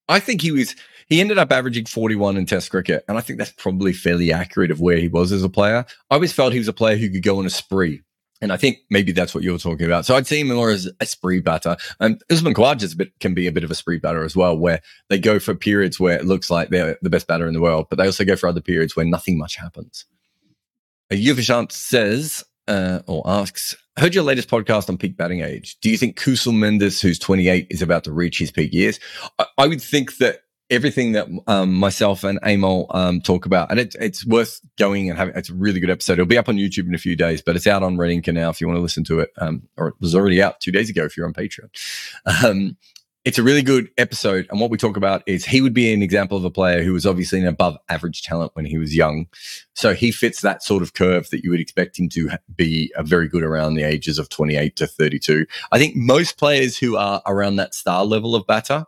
I 0.08 0.20
think 0.20 0.40
he 0.40 0.52
was 0.52 0.74
he 1.08 1.20
ended 1.20 1.38
up 1.38 1.52
averaging 1.52 1.86
41 1.86 2.36
in 2.36 2.46
Test 2.46 2.70
cricket, 2.70 3.04
and 3.08 3.18
I 3.18 3.20
think 3.20 3.38
that's 3.38 3.52
probably 3.52 3.92
fairly 3.92 4.32
accurate 4.32 4.70
of 4.70 4.80
where 4.80 4.96
he 4.96 5.08
was 5.08 5.32
as 5.32 5.44
a 5.44 5.48
player. 5.48 5.84
I 6.10 6.14
always 6.14 6.32
felt 6.32 6.52
he 6.52 6.58
was 6.58 6.68
a 6.68 6.72
player 6.72 6.96
who 6.96 7.10
could 7.10 7.22
go 7.22 7.38
on 7.38 7.46
a 7.46 7.50
spree. 7.50 8.02
And 8.42 8.52
I 8.52 8.56
think 8.56 8.78
maybe 8.90 9.12
that's 9.12 9.34
what 9.34 9.44
you're 9.44 9.56
talking 9.56 9.86
about. 9.86 10.04
So 10.04 10.16
I'd 10.16 10.26
see 10.26 10.40
him 10.40 10.48
more 10.48 10.70
as 10.70 10.90
a 11.00 11.06
spree 11.06 11.40
batter. 11.40 11.76
And 12.00 12.20
Usman 12.28 12.54
Khawaja 12.54 12.96
bit, 12.96 13.18
can 13.20 13.34
be 13.34 13.46
a 13.46 13.52
bit 13.52 13.62
of 13.62 13.70
a 13.70 13.74
spree 13.74 13.98
batter 13.98 14.24
as 14.24 14.34
well, 14.34 14.58
where 14.58 14.80
they 15.08 15.18
go 15.18 15.38
for 15.38 15.54
periods 15.54 16.00
where 16.00 16.18
it 16.18 16.26
looks 16.26 16.50
like 16.50 16.68
they're 16.68 16.98
the 17.02 17.08
best 17.08 17.28
batter 17.28 17.46
in 17.46 17.54
the 17.54 17.60
world, 17.60 17.86
but 17.88 17.98
they 17.98 18.06
also 18.06 18.24
go 18.24 18.34
for 18.34 18.48
other 18.48 18.60
periods 18.60 18.96
where 18.96 19.06
nothing 19.06 19.38
much 19.38 19.56
happens. 19.56 20.04
A 21.12 21.14
Yuvishant 21.14 21.70
says, 21.70 22.42
uh, 22.66 23.00
or 23.06 23.22
asks, 23.26 23.76
heard 23.96 24.14
your 24.14 24.24
latest 24.24 24.48
podcast 24.48 24.88
on 24.88 24.98
peak 24.98 25.16
batting 25.16 25.40
age. 25.40 25.78
Do 25.80 25.88
you 25.88 25.96
think 25.96 26.18
Kusal 26.18 26.52
Mendis, 26.52 27.00
who's 27.00 27.20
28, 27.20 27.68
is 27.70 27.80
about 27.80 28.02
to 28.04 28.12
reach 28.12 28.38
his 28.38 28.50
peak 28.50 28.72
years? 28.72 28.98
I, 29.38 29.46
I 29.56 29.66
would 29.68 29.82
think 29.82 30.16
that 30.16 30.41
everything 30.72 31.12
that 31.12 31.28
um, 31.46 31.74
myself 31.74 32.24
and 32.24 32.40
Amol 32.40 32.86
um, 32.90 33.20
talk 33.20 33.46
about, 33.46 33.70
and 33.70 33.78
it, 33.78 33.94
it's 34.00 34.26
worth 34.26 34.60
going 34.78 35.08
and 35.08 35.18
having. 35.18 35.36
It's 35.36 35.50
a 35.50 35.54
really 35.54 35.78
good 35.78 35.90
episode. 35.90 36.14
It'll 36.14 36.26
be 36.26 36.38
up 36.38 36.48
on 36.48 36.56
YouTube 36.56 36.88
in 36.88 36.94
a 36.94 36.98
few 36.98 37.14
days, 37.14 37.42
but 37.42 37.54
it's 37.54 37.66
out 37.66 37.82
on 37.82 37.98
Red 37.98 38.26
now 38.26 38.50
if 38.50 38.60
you 38.60 38.66
want 38.66 38.78
to 38.78 38.82
listen 38.82 39.04
to 39.04 39.20
it. 39.20 39.30
Um, 39.38 39.68
or 39.76 39.88
it 39.88 39.94
was 40.00 40.14
already 40.14 40.42
out 40.42 40.60
two 40.60 40.72
days 40.72 40.90
ago 40.90 41.04
if 41.04 41.16
you're 41.16 41.26
on 41.26 41.34
Patreon. 41.34 41.68
Um, 42.44 42.76
it's 43.24 43.38
a 43.38 43.42
really 43.42 43.62
good 43.62 43.88
episode, 43.98 44.48
and 44.50 44.60
what 44.60 44.70
we 44.70 44.76
talk 44.76 44.96
about 44.96 45.22
is 45.26 45.44
he 45.44 45.60
would 45.60 45.74
be 45.74 45.92
an 45.92 46.02
example 46.02 46.36
of 46.36 46.44
a 46.44 46.50
player 46.50 46.82
who 46.82 46.92
was 46.92 47.06
obviously 47.06 47.38
an 47.40 47.46
above 47.46 47.78
average 47.88 48.22
talent 48.22 48.50
when 48.54 48.64
he 48.64 48.78
was 48.78 48.96
young. 48.96 49.26
So 49.74 49.94
he 49.94 50.10
fits 50.10 50.40
that 50.40 50.64
sort 50.64 50.82
of 50.82 50.94
curve 50.94 51.30
that 51.30 51.44
you 51.44 51.50
would 51.50 51.60
expect 51.60 52.00
him 52.00 52.08
to 52.10 52.30
be 52.56 52.92
a 52.96 53.04
very 53.04 53.28
good 53.28 53.44
around 53.44 53.74
the 53.74 53.84
ages 53.84 54.18
of 54.18 54.28
28 54.28 54.74
to 54.74 54.88
32. 54.88 55.46
I 55.70 55.78
think 55.78 55.94
most 55.94 56.36
players 56.36 56.76
who 56.76 56.96
are 56.96 57.22
around 57.24 57.56
that 57.56 57.74
star 57.74 58.04
level 58.04 58.34
of 58.34 58.44
batter 58.46 58.86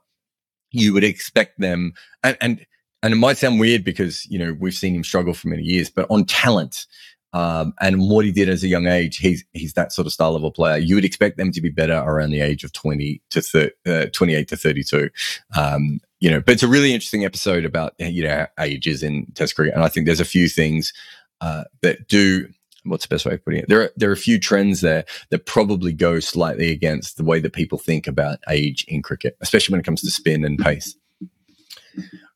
you 0.75 0.93
would 0.93 1.05
expect 1.05 1.59
them 1.59 1.93
and, 2.23 2.37
and 2.41 2.67
and 3.03 3.13
it 3.13 3.17
might 3.17 3.37
sound 3.37 3.61
weird 3.61 3.85
because 3.85 4.25
you 4.27 4.39
know 4.39 4.57
we've 4.59 4.75
seen 4.75 4.95
him 4.95 5.05
struggle 5.05 5.35
for 5.35 5.49
many 5.49 5.63
years, 5.63 5.91
but 5.91 6.07
on 6.09 6.25
talent 6.25 6.87
um, 7.35 7.75
and 7.81 8.01
what 8.01 8.25
he 8.25 8.31
did 8.31 8.49
as 8.49 8.63
a 8.63 8.69
young 8.69 8.87
age, 8.87 9.17
he's 9.17 9.45
he's 9.53 9.75
that 9.75 9.93
sort 9.93 10.07
of 10.07 10.13
style 10.13 10.37
of 10.37 10.45
a 10.45 10.53
player. 10.53 10.79
You 10.79 10.95
would 10.95 11.05
expect 11.05 11.37
them 11.37 11.51
to 11.51 11.61
be 11.61 11.69
better 11.69 11.97
around 11.97 12.31
the 12.31 12.41
age 12.41 12.63
of 12.63 12.73
twenty 12.73 13.21
to 13.31 13.43
30, 13.43 13.71
uh, 13.87 14.07
twenty 14.13 14.35
eight 14.35 14.49
to 14.49 14.57
thirty 14.57 14.85
two. 14.85 15.11
Um, 15.57 16.01
you 16.21 16.31
know, 16.31 16.41
but 16.41 16.53
it's 16.53 16.63
a 16.63 16.69
really 16.69 16.95
interesting 16.95 17.25
episode 17.25 17.65
about 17.65 17.95
you 17.99 18.23
know 18.23 18.47
ages 18.61 19.03
in 19.03 19.27
Test 19.35 19.57
cricket, 19.57 19.75
and 19.75 19.83
I 19.83 19.89
think 19.89 20.07
there's 20.07 20.21
a 20.21 20.25
few 20.25 20.49
things 20.49 20.93
uh, 21.41 21.65
that 21.83 22.07
do 22.07 22.49
what's 22.85 23.07
the 23.07 23.15
best 23.15 23.27
way 23.27 23.35
of 23.35 23.45
putting 23.45 23.61
it? 23.61 23.69
There 23.69 23.83
are 23.83 23.91
there 23.97 24.11
are 24.11 24.15
a 24.15 24.17
few 24.17 24.39
trends 24.39 24.81
there 24.81 25.05
that 25.31 25.47
probably 25.47 25.93
go 25.93 26.21
slightly 26.21 26.71
against 26.71 27.17
the 27.17 27.25
way 27.25 27.41
that 27.41 27.53
people 27.53 27.79
think 27.79 28.07
about 28.07 28.39
age 28.49 28.85
in 28.89 29.03
cricket, 29.03 29.37
especially 29.41 29.73
when 29.73 29.81
it 29.81 29.85
comes 29.85 30.03
to 30.03 30.11
spin 30.11 30.45
and 30.45 30.59
pace. 30.59 30.97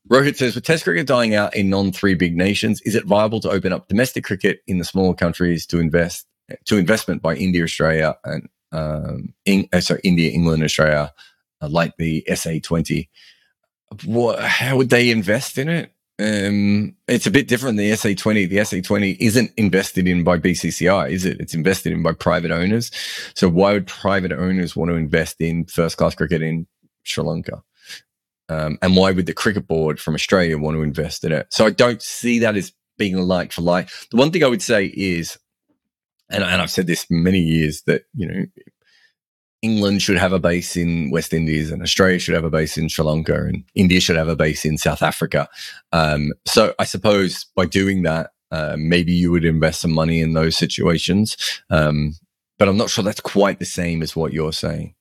Rohit 0.09 0.37
says, 0.37 0.55
with 0.55 0.63
Test 0.63 0.85
cricket 0.85 1.05
dying 1.05 1.35
out 1.35 1.55
in 1.55 1.69
non 1.69 1.91
three 1.91 2.15
big 2.15 2.35
nations, 2.35 2.81
is 2.81 2.95
it 2.95 3.05
viable 3.05 3.39
to 3.41 3.49
open 3.49 3.71
up 3.71 3.87
domestic 3.87 4.23
cricket 4.23 4.61
in 4.67 4.79
the 4.79 4.85
smaller 4.85 5.13
countries 5.13 5.65
to 5.67 5.79
invest 5.79 6.25
to 6.65 6.77
investment 6.77 7.21
by 7.21 7.35
India, 7.35 7.63
Australia, 7.63 8.17
and 8.23 8.49
um, 8.71 9.33
in, 9.45 9.69
uh, 9.71 9.81
sorry, 9.81 10.01
India, 10.03 10.31
England, 10.31 10.63
Australia, 10.63 11.13
uh, 11.61 11.69
like 11.69 11.95
the 11.97 12.25
SA 12.33 12.53
twenty? 12.63 13.09
What? 14.05 14.39
How 14.39 14.77
would 14.77 14.89
they 14.89 15.11
invest 15.11 15.59
in 15.59 15.69
it? 15.69 15.93
Um, 16.19 16.95
it's 17.07 17.27
a 17.27 17.31
bit 17.31 17.47
different. 17.47 17.77
The 17.77 17.91
SA20, 17.91 18.49
the 18.49 18.57
SA20 18.57 19.17
isn't 19.19 19.51
invested 19.55 20.07
in 20.07 20.23
by 20.23 20.37
BCCI, 20.37 21.11
is 21.11 21.25
it? 21.25 21.39
It's 21.39 21.53
invested 21.53 21.93
in 21.93 22.03
by 22.03 22.11
private 22.11 22.51
owners. 22.51 22.91
So 23.35 23.47
why 23.47 23.73
would 23.73 23.87
private 23.87 24.33
owners 24.33 24.75
want 24.75 24.89
to 24.89 24.95
invest 24.95 25.39
in 25.39 25.65
first 25.65 25.97
class 25.97 26.15
cricket 26.15 26.41
in 26.41 26.67
Sri 27.03 27.23
Lanka? 27.23 27.63
Um, 28.49 28.77
and 28.81 28.97
why 28.97 29.11
would 29.11 29.27
the 29.27 29.33
cricket 29.33 29.67
board 29.67 29.99
from 29.99 30.15
Australia 30.15 30.57
want 30.57 30.75
to 30.75 30.81
invest 30.81 31.23
in 31.23 31.31
it? 31.31 31.47
So 31.51 31.65
I 31.65 31.69
don't 31.69 32.01
see 32.01 32.39
that 32.39 32.57
as 32.57 32.73
being 32.97 33.15
a 33.15 33.21
like 33.21 33.53
for 33.53 33.61
like. 33.61 33.89
The 34.11 34.17
one 34.17 34.31
thing 34.31 34.43
I 34.43 34.47
would 34.47 34.61
say 34.61 34.85
is, 34.87 35.37
and, 36.29 36.43
and 36.43 36.61
I've 36.61 36.71
said 36.71 36.87
this 36.87 37.05
many 37.09 37.39
years 37.39 37.83
that, 37.83 38.03
you 38.13 38.27
know, 38.27 38.45
England 39.61 40.01
should 40.01 40.17
have 40.17 40.31
a 40.31 40.39
base 40.39 40.77
in 40.77 41.09
West 41.11 41.33
Indies 41.33 41.71
and 41.71 41.81
Australia 41.81 42.19
should 42.19 42.35
have 42.35 42.45
a 42.45 42.49
base 42.49 42.77
in 42.77 42.87
Sri 42.87 43.03
Lanka 43.03 43.45
and 43.45 43.63
India 43.75 43.99
should 43.99 44.15
have 44.15 44.29
a 44.29 44.35
base 44.35 44.65
in 44.65 44.77
South 44.77 45.01
Africa. 45.01 45.49
Um, 45.91 46.31
so 46.45 46.73
I 46.79 46.85
suppose 46.85 47.45
by 47.55 47.65
doing 47.65 48.03
that, 48.03 48.31
uh, 48.51 48.75
maybe 48.77 49.11
you 49.11 49.31
would 49.31 49.45
invest 49.45 49.81
some 49.81 49.91
money 49.91 50.21
in 50.21 50.33
those 50.33 50.57
situations. 50.57 51.35
Um, 51.69 52.15
but 52.57 52.67
I'm 52.67 52.77
not 52.77 52.89
sure 52.89 53.03
that's 53.03 53.21
quite 53.21 53.59
the 53.59 53.65
same 53.65 54.01
as 54.01 54.15
what 54.15 54.33
you're 54.33 54.53
saying. 54.53 54.95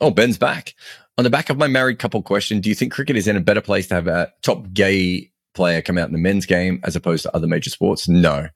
Oh, 0.00 0.10
Ben's 0.10 0.38
back. 0.38 0.74
On 1.18 1.24
the 1.24 1.30
back 1.30 1.50
of 1.50 1.56
my 1.56 1.66
married 1.66 1.98
couple 1.98 2.22
question, 2.22 2.60
do 2.60 2.68
you 2.68 2.74
think 2.74 2.92
cricket 2.92 3.16
is 3.16 3.26
in 3.26 3.36
a 3.36 3.40
better 3.40 3.60
place 3.60 3.86
to 3.88 3.94
have 3.94 4.06
a 4.06 4.32
top 4.42 4.72
gay 4.72 5.30
player 5.54 5.80
come 5.80 5.98
out 5.98 6.08
in 6.08 6.12
the 6.12 6.18
men's 6.18 6.46
game 6.46 6.80
as 6.84 6.94
opposed 6.94 7.22
to 7.22 7.34
other 7.34 7.46
major 7.46 7.70
sports? 7.70 8.08
No. 8.08 8.48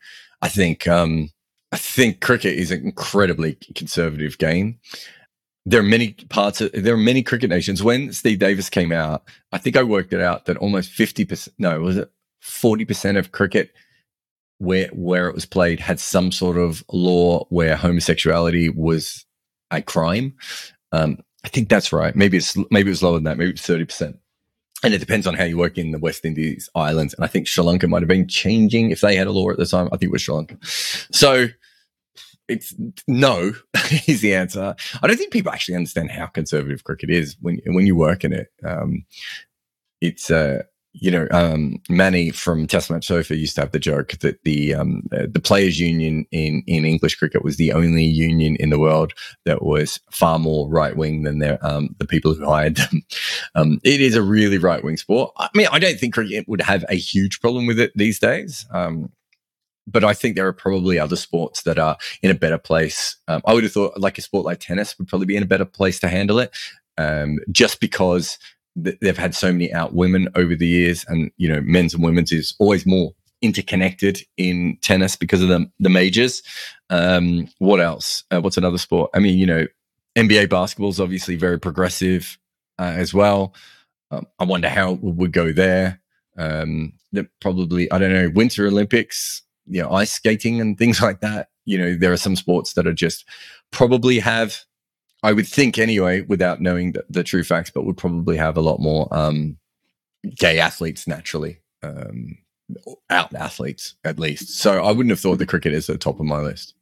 I 0.43 0.49
think 0.49 0.87
um, 0.87 1.31
I 1.73 1.77
think 1.77 2.21
cricket 2.21 2.59
is 2.59 2.71
an 2.71 2.85
incredibly 2.85 3.55
conservative 3.75 4.39
game. 4.39 4.79
There 5.67 5.81
are 5.81 5.85
many 5.85 6.13
parts 6.29 6.61
of, 6.61 6.73
there 6.73 6.95
are 6.95 6.99
many 6.99 7.23
cricket 7.23 7.51
nations. 7.51 7.83
When 7.83 8.13
Steve 8.13 8.39
Davies 8.39 8.71
came 8.71 8.93
out, 8.93 9.23
I 9.53 9.59
think 9.59 9.77
I 9.77 9.83
worked 9.83 10.13
it 10.13 10.21
out 10.21 10.47
that 10.47 10.57
almost 10.57 10.91
50%, 10.93 11.49
no, 11.59 11.81
was 11.81 11.97
it? 11.97 12.11
40% 12.43 13.19
of 13.19 13.33
cricket 13.33 13.71
where 14.61 14.89
where 14.89 15.27
it 15.27 15.35
was 15.35 15.47
played 15.47 15.81
had 15.81 15.99
some 15.99 16.31
sort 16.31 16.59
of 16.59 16.85
law 16.93 17.45
where 17.49 17.77
homosexuality 17.77 18.69
was 18.69 19.25
a 19.71 19.83
crime. 19.83 20.35
Um, 20.93 21.19
I 21.45 21.49
think 21.49 21.69
that's 21.69 21.93
right. 21.93 22.15
Maybe 22.15 22.37
it's 22.37 22.57
maybe 22.71 22.89
it 22.89 22.93
was 22.93 23.03
lower 23.03 23.15
than 23.15 23.25
that. 23.25 23.39
Maybe 23.39 23.51
it's 23.53 23.63
thirty 23.63 23.87
percent. 23.87 24.19
And 24.83 24.95
it 24.95 24.99
depends 24.99 25.27
on 25.27 25.35
how 25.35 25.45
you 25.45 25.59
work 25.59 25.77
in 25.77 25.91
the 25.91 25.99
West 25.99 26.25
Indies 26.25 26.69
islands. 26.75 27.15
And 27.15 27.25
I 27.25 27.29
think 27.29 27.47
Sri 27.47 27.63
Lanka 27.63 27.87
might 27.87 28.03
have 28.03 28.09
been 28.09 28.29
changing 28.29 28.91
if 28.91 29.01
they 29.03 29.17
had 29.17 29.27
a 29.27 29.33
law 29.33 29.51
at 29.51 29.59
the 29.59 29.67
time. 29.67 29.89
I 29.93 29.97
think 29.97 30.05
it 30.05 30.13
was 30.13 30.23
Sri 30.23 30.35
Lanka. 30.35 30.57
So 30.63 31.49
it's 32.49 32.75
no 33.07 33.53
is 34.07 34.21
the 34.21 34.35
answer. 34.35 34.75
I 35.03 35.07
don't 35.07 35.17
think 35.17 35.33
people 35.33 35.53
actually 35.53 35.77
understand 35.77 36.11
how 36.11 36.27
conservative 36.27 36.85
cricket 36.85 37.11
is 37.11 37.37
when 37.41 37.61
when 37.67 37.87
you 37.87 37.95
work 37.95 38.25
in 38.25 38.33
it. 38.33 38.49
Um, 38.65 39.05
it's 40.01 40.31
uh, 40.31 40.63
you 40.93 41.11
know, 41.11 41.29
um, 41.31 41.81
Manny 41.89 42.31
from 42.31 42.67
Test 42.67 42.91
Match 42.91 43.07
Sofa 43.07 43.37
used 43.37 43.55
to 43.55 43.61
have 43.61 43.71
the 43.71 43.79
joke 43.79 44.19
that 44.21 44.43
the 44.43 44.75
um, 44.75 45.03
the 45.11 45.41
players' 45.41 45.79
union 45.79 46.27
in 46.33 46.63
in 46.67 46.85
English 46.85 47.15
cricket 47.15 47.45
was 47.45 47.57
the 47.57 47.73
only 47.73 48.05
union 48.05 48.57
in 48.57 48.71
the 48.71 48.79
world 48.79 49.13
that 49.45 49.63
was 49.63 50.01
far 50.11 50.39
more 50.39 50.69
right 50.69 50.97
wing 50.97 51.23
than 51.23 51.39
their 51.39 51.65
um, 51.65 51.95
the 51.99 52.07
people 52.07 52.35
who 52.35 52.45
hired 52.45 52.77
them. 52.77 53.03
Um, 53.55 53.81
it 53.83 54.01
is 54.01 54.15
a 54.15 54.23
really 54.23 54.59
right 54.59 54.83
wing 54.83 54.97
sport. 54.97 55.33
I 55.37 55.49
mean, 55.55 55.67
I 55.73 55.79
don't 55.79 55.99
think 55.99 56.15
cricket 56.15 56.47
would 56.47 56.61
have 56.61 56.85
a 56.89 56.95
huge 56.95 57.41
problem 57.41 57.67
with 57.67 57.81
it 57.81 57.91
these 57.97 58.19
days. 58.19 58.65
Um, 58.73 59.11
but 59.87 60.05
I 60.05 60.15
think 60.15 60.37
there 60.37 60.47
are 60.47 60.53
probably 60.53 60.99
other 60.99 61.17
sports 61.17 61.63
that 61.63 61.79
are 61.79 61.97
in 62.23 62.31
a 62.31 62.35
better 62.35 62.59
place. 62.59 63.17
Um, 63.29 63.43
I 63.45 63.55
would 63.55 63.65
have 63.65 63.73
thought 63.73 63.99
like 63.99 64.19
a 64.19 64.23
sport 64.23 64.45
like 64.45 64.61
tennis 64.61 64.97
would 64.99 65.09
probably 65.09 65.27
be 65.27 65.37
in 65.37 65.43
a 65.43 65.47
better 65.47 65.65
place 65.65 65.99
to 66.01 66.09
handle 66.09 66.39
it, 66.39 66.55
um, 66.97 67.39
just 67.51 67.81
because 67.81 68.39
they've 68.77 69.19
had 69.19 69.35
so 69.35 69.53
many 69.53 69.73
out 69.73 69.95
women 69.95 70.29
over 70.35 70.55
the 70.55 70.67
years, 70.67 71.05
and 71.09 71.31
you 71.37 71.49
know, 71.49 71.61
men's 71.63 71.95
and 71.95 72.03
women's 72.03 72.33
is 72.33 72.55
always 72.59 72.87
more 72.87 73.13
interconnected 73.43 74.21
in 74.37 74.77
tennis 74.83 75.17
because 75.17 75.43
of 75.43 75.49
the 75.49 75.71
the 75.81 75.91
majors. 75.91 76.43
Um, 76.91 77.49
what 77.59 77.81
else? 77.81 78.25
Uh, 78.31 78.41
what's 78.41 78.57
another 78.57 78.79
sport? 78.79 79.11
I 79.15 79.19
mean, 79.19 79.39
you 79.39 79.47
know, 79.47 79.67
NBA 80.17 80.51
basketball 80.51 80.91
is 80.91 81.01
obviously 81.01 81.37
very 81.37 81.59
progressive 81.59 82.39
uh, 82.79 82.95
as 82.97 83.15
well. 83.15 83.55
Um, 84.11 84.27
I 84.39 84.45
wonder 84.45 84.69
how 84.69 84.95
it 84.95 85.01
would 85.03 85.33
go 85.33 85.53
there. 85.53 86.01
Um, 86.37 86.95
probably 87.41 87.91
I 87.91 87.99
don't 87.99 88.13
know. 88.13 88.31
Winter 88.35 88.67
Olympics, 88.67 89.43
you 89.67 89.83
know, 89.83 89.91
ice 89.91 90.13
skating 90.13 90.61
and 90.61 90.79
things 90.79 91.01
like 91.03 91.21
that. 91.21 91.49
You 91.65 91.79
know, 91.79 91.97
there 91.97 92.13
are 92.13 92.19
some 92.19 92.37
sports 92.37 92.75
that 92.75 92.87
are 92.87 92.93
just 92.93 93.25
probably 93.71 94.19
have 94.19 94.65
I 95.23 95.33
would 95.33 95.47
think 95.47 95.79
anyway, 95.79 96.23
without 96.23 96.61
knowing 96.61 96.93
the, 96.93 97.05
the, 97.09 97.25
true 97.25 97.45
facts, 97.45 97.71
but 97.71 97.85
would 97.85 97.97
probably 97.97 98.37
have 98.37 98.57
a 98.57 98.63
lot 98.63 98.81
more 98.81 99.07
um, 99.11 99.59
gay 100.37 100.59
athletes 100.59 101.07
naturally, 101.07 101.61
um, 101.83 102.39
out 103.11 103.35
athletes 103.35 103.97
at 104.05 104.19
least. 104.19 104.49
So 104.49 104.83
I 104.83 104.93
wouldn't 104.93 105.11
have 105.11 105.21
thought 105.21 105.39
the 105.39 105.47
cricket 105.47 105.75
is 105.75 105.89
at 105.89 105.95
the 105.95 105.99
top 105.99 106.21
of 106.21 106.27
my 106.27 106.41
list. 106.41 106.75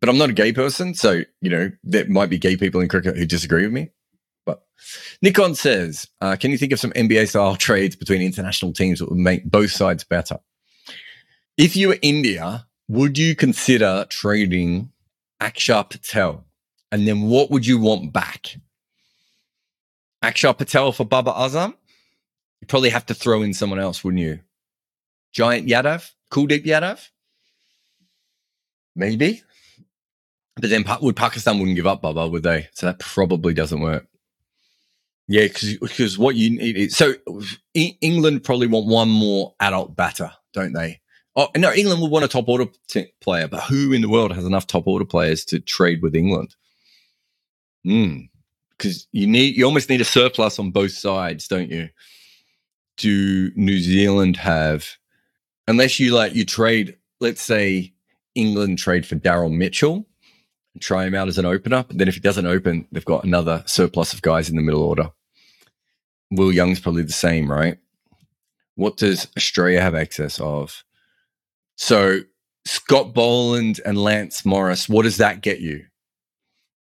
But 0.00 0.08
I'm 0.08 0.18
not 0.18 0.30
a 0.30 0.34
gay 0.34 0.52
person, 0.52 0.94
so 0.94 1.22
you 1.40 1.50
know 1.50 1.70
there 1.84 2.08
might 2.08 2.30
be 2.30 2.38
gay 2.38 2.56
people 2.56 2.80
in 2.80 2.88
cricket 2.88 3.16
who 3.16 3.26
disagree 3.26 3.64
with 3.64 3.72
me. 3.72 3.90
But 4.46 4.62
Nikon 5.22 5.54
says, 5.54 6.08
uh, 6.22 6.36
can 6.36 6.50
you 6.50 6.58
think 6.58 6.72
of 6.72 6.80
some 6.80 6.92
NBA 6.92 7.28
style 7.28 7.56
trades 7.56 7.96
between 7.96 8.22
international 8.22 8.72
teams 8.72 8.98
that 8.98 9.10
would 9.10 9.18
make 9.18 9.44
both 9.44 9.70
sides 9.70 10.04
better? 10.04 10.38
If 11.58 11.76
you 11.76 11.88
were 11.88 11.98
India, 12.00 12.66
would 12.88 13.18
you 13.18 13.36
consider 13.36 14.06
trading 14.08 14.90
Akshar 15.40 15.88
Patel 15.88 16.46
and 16.92 17.06
then 17.06 17.22
what 17.22 17.50
would 17.50 17.66
you 17.66 17.78
want 17.78 18.12
back? 18.12 18.56
Akshar 20.22 20.56
Patel 20.56 20.92
for 20.92 21.04
Babar 21.04 21.34
Azam? 21.34 21.74
You'd 22.60 22.68
probably 22.68 22.90
have 22.90 23.06
to 23.06 23.14
throw 23.14 23.42
in 23.42 23.54
someone 23.54 23.78
else, 23.78 24.04
wouldn't 24.04 24.22
you? 24.22 24.40
Jayant 25.34 25.68
Yadav? 25.68 26.10
Kuldeep 26.30 26.64
Yadav? 26.64 27.08
Maybe. 28.94 29.42
But 30.56 30.70
then 30.70 30.84
would 31.00 31.16
Pakistan 31.16 31.58
wouldn't 31.58 31.76
give 31.76 31.86
up 31.86 32.02
Babar, 32.02 32.28
would 32.28 32.42
they? 32.42 32.68
So 32.72 32.86
that 32.86 32.98
probably 32.98 33.54
doesn't 33.54 33.80
work. 33.80 34.06
Yeah, 35.26 35.46
because 35.46 36.18
what 36.18 36.34
you 36.34 36.50
need 36.50 36.76
is 36.76 36.96
so 36.96 37.14
England 37.72 38.42
probably 38.42 38.66
want 38.66 38.88
one 38.88 39.08
more 39.08 39.54
adult 39.60 39.94
batter, 39.94 40.32
don't 40.52 40.72
they? 40.72 41.00
Oh 41.36 41.48
no, 41.56 41.72
England 41.72 42.02
would 42.02 42.10
want 42.10 42.24
a 42.24 42.28
top 42.28 42.48
order 42.48 42.66
t- 42.88 43.12
player, 43.20 43.46
but 43.46 43.62
who 43.62 43.92
in 43.92 44.02
the 44.02 44.08
world 44.08 44.32
has 44.34 44.44
enough 44.44 44.66
top 44.66 44.88
order 44.88 45.04
players 45.04 45.44
to 45.46 45.60
trade 45.60 46.02
with 46.02 46.16
England? 46.16 46.56
Mm. 47.86 48.28
Because 48.76 49.06
you 49.12 49.26
need, 49.26 49.56
you 49.56 49.64
almost 49.64 49.88
need 49.88 50.00
a 50.00 50.04
surplus 50.04 50.58
on 50.58 50.70
both 50.70 50.92
sides, 50.92 51.48
don't 51.48 51.70
you? 51.70 51.88
Do 52.96 53.50
New 53.54 53.78
Zealand 53.78 54.36
have, 54.36 54.86
unless 55.68 56.00
you 56.00 56.14
like, 56.14 56.34
you 56.34 56.44
trade, 56.44 56.96
let's 57.20 57.42
say 57.42 57.92
England 58.34 58.78
trade 58.78 59.06
for 59.06 59.16
Daryl 59.16 59.52
Mitchell 59.52 60.06
and 60.74 60.82
try 60.82 61.04
him 61.04 61.14
out 61.14 61.28
as 61.28 61.38
an 61.38 61.44
opener. 61.44 61.84
But 61.86 61.98
then 61.98 62.08
if 62.08 62.14
he 62.14 62.20
doesn't 62.20 62.46
open, 62.46 62.86
they've 62.92 63.04
got 63.04 63.24
another 63.24 63.62
surplus 63.66 64.12
of 64.12 64.22
guys 64.22 64.48
in 64.48 64.56
the 64.56 64.62
middle 64.62 64.82
order. 64.82 65.10
Will 66.30 66.52
Young's 66.52 66.80
probably 66.80 67.02
the 67.02 67.12
same, 67.12 67.50
right? 67.50 67.78
What 68.76 68.96
does 68.96 69.28
Australia 69.36 69.80
have 69.80 69.94
excess 69.94 70.40
of? 70.40 70.84
So 71.76 72.20
Scott 72.64 73.12
Boland 73.12 73.80
and 73.84 73.98
Lance 73.98 74.44
Morris, 74.44 74.88
what 74.88 75.02
does 75.02 75.16
that 75.16 75.40
get 75.40 75.60
you? 75.60 75.84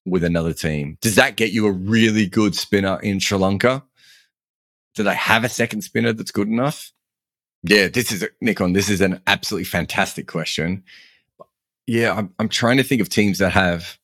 With 0.05 0.25
another 0.25 0.53
team. 0.53 0.99
Does 1.01 1.17
that 1.17 1.37
get 1.37 1.53
you 1.53 1.67
a 1.67 1.73
really 1.73 2.27
good 2.27 2.55
spinner 2.55 2.99
in 3.03 3.21
Sri 3.21 3.39
Lanka? 3.39 3.85
Do 4.95 5.03
they 5.03 5.15
have 5.15 5.45
a 5.45 5.49
second 5.49 5.83
spinner 5.83 6.13
that's 6.13 6.31
good 6.31 6.49
enough? 6.49 6.93
Yeah, 7.63 7.89
this 7.89 8.13
is 8.13 8.23
a, 8.23 8.29
Nikon. 8.41 8.75
This 8.75 8.91
is 8.91 9.01
an 9.01 9.21
absolutely 9.27 9.65
fantastic 9.65 10.27
question. 10.27 10.85
Yeah, 11.87 12.15
I'm, 12.15 12.33
I'm 12.39 12.49
trying 12.49 12.77
to 12.77 12.83
think 12.83 13.01
of 13.01 13.09
teams 13.09 13.39
that 13.39 13.53
have. 13.53 13.99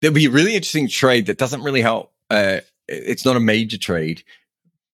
There'll 0.00 0.14
be 0.14 0.26
a 0.26 0.30
really 0.30 0.54
interesting 0.54 0.88
trade 0.88 1.26
that 1.26 1.38
doesn't 1.38 1.62
really 1.62 1.82
help. 1.82 2.12
Uh, 2.30 2.60
it's 2.88 3.24
not 3.24 3.36
a 3.36 3.40
major 3.40 3.76
trade, 3.76 4.22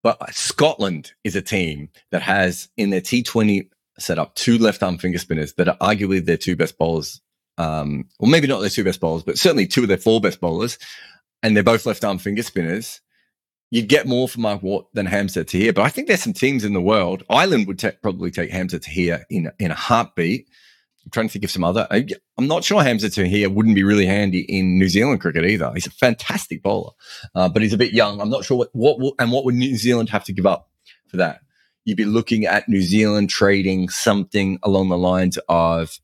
but 0.03 0.35
Scotland 0.35 1.13
is 1.23 1.37
a 1.37 1.43
team 1.43 1.91
that 2.11 2.23
has 2.23 2.69
in 2.77 2.91
their 2.91 3.01
T20 3.01 3.69
setup 3.99 4.35
two 4.35 4.59
left 4.59 4.83
arm 4.83 4.99
finger 4.99 5.19
spinners 5.19 5.55
that 5.55 5.69
are 5.69 5.77
arguably 5.79 6.25
their 6.25 6.37
two 6.37 6.57
best 6.57 6.77
bowlers 6.77 7.21
um, 7.59 8.09
well, 8.19 8.31
maybe 8.31 8.47
not 8.47 8.61
their 8.61 8.71
two 8.71 8.85
best 8.85 9.01
bowlers, 9.01 9.23
but 9.23 9.39
certainly 9.39 9.67
two 9.67 9.83
of 9.83 9.89
their 9.89 9.97
four 9.97 10.21
best 10.21 10.41
bowlers, 10.41 10.79
and 11.43 11.57
they're 11.57 11.63
both 11.63 11.87
left 11.87 12.05
arm 12.05 12.19
finger 12.19 12.43
spinners, 12.43 13.01
you'd 13.71 13.89
get 13.89 14.07
more 14.07 14.29
from 14.29 14.43
Mark 14.43 14.63
Watt 14.63 14.87
than 14.95 15.07
Hamza 15.07 15.45
Tahir. 15.45 15.73
But 15.73 15.83
I 15.83 15.89
think 15.89 16.09
there's 16.09 16.23
some 16.23 16.33
teams 16.33 16.65
in 16.65 16.73
the 16.73 16.81
world. 16.81 17.25
Ireland 17.29 17.67
would 17.67 17.83
probably 18.03 18.31
take 18.31 18.51
Hamza 18.51 18.79
Tahir 18.79 19.25
in 19.31 19.51
in 19.59 19.71
a 19.71 19.75
heartbeat. 19.75 20.49
I'm 21.05 21.11
trying 21.11 21.29
to 21.29 21.33
think 21.33 21.45
of 21.45 21.53
some 21.53 21.63
other. 21.63 21.87
I, 21.89 22.05
am 22.37 22.49
not 22.49 22.65
sure 22.65 22.83
Hamza 22.83 23.09
Tahir 23.09 23.49
wouldn't 23.49 23.77
be 23.77 23.85
really 23.85 24.07
handy 24.07 24.41
in 24.41 24.77
New 24.77 24.89
Zealand 24.89 25.21
cricket 25.21 25.45
either. 25.45 25.71
He's 25.73 25.87
a 25.87 25.91
fantastic 25.91 26.65
bowler, 26.65 26.93
uh, 27.35 27.49
but 27.49 27.63
he's 27.63 27.73
a 27.73 27.79
bit 27.79 27.93
young. 27.93 28.21
I'm 28.21 28.31
not 28.31 28.45
sure 28.45 28.57
what, 28.57 28.71
what 28.73 29.15
and 29.21 29.31
what 29.31 29.45
would 29.45 29.55
New 29.55 29.77
Zealand 29.77 30.09
have 30.11 30.25
to 30.25 30.33
give 30.33 30.47
up 30.47 30.69
for 31.07 31.17
that. 31.19 31.43
You'd 31.85 31.97
be 31.97 32.05
looking 32.05 32.47
at 32.47 32.69
New 32.69 32.83
Zealand 32.83 33.31
trading 33.31 33.89
something 33.89 34.59
along 34.65 34.89
the 34.89 34.99
lines 34.99 35.39
of 35.49 36.01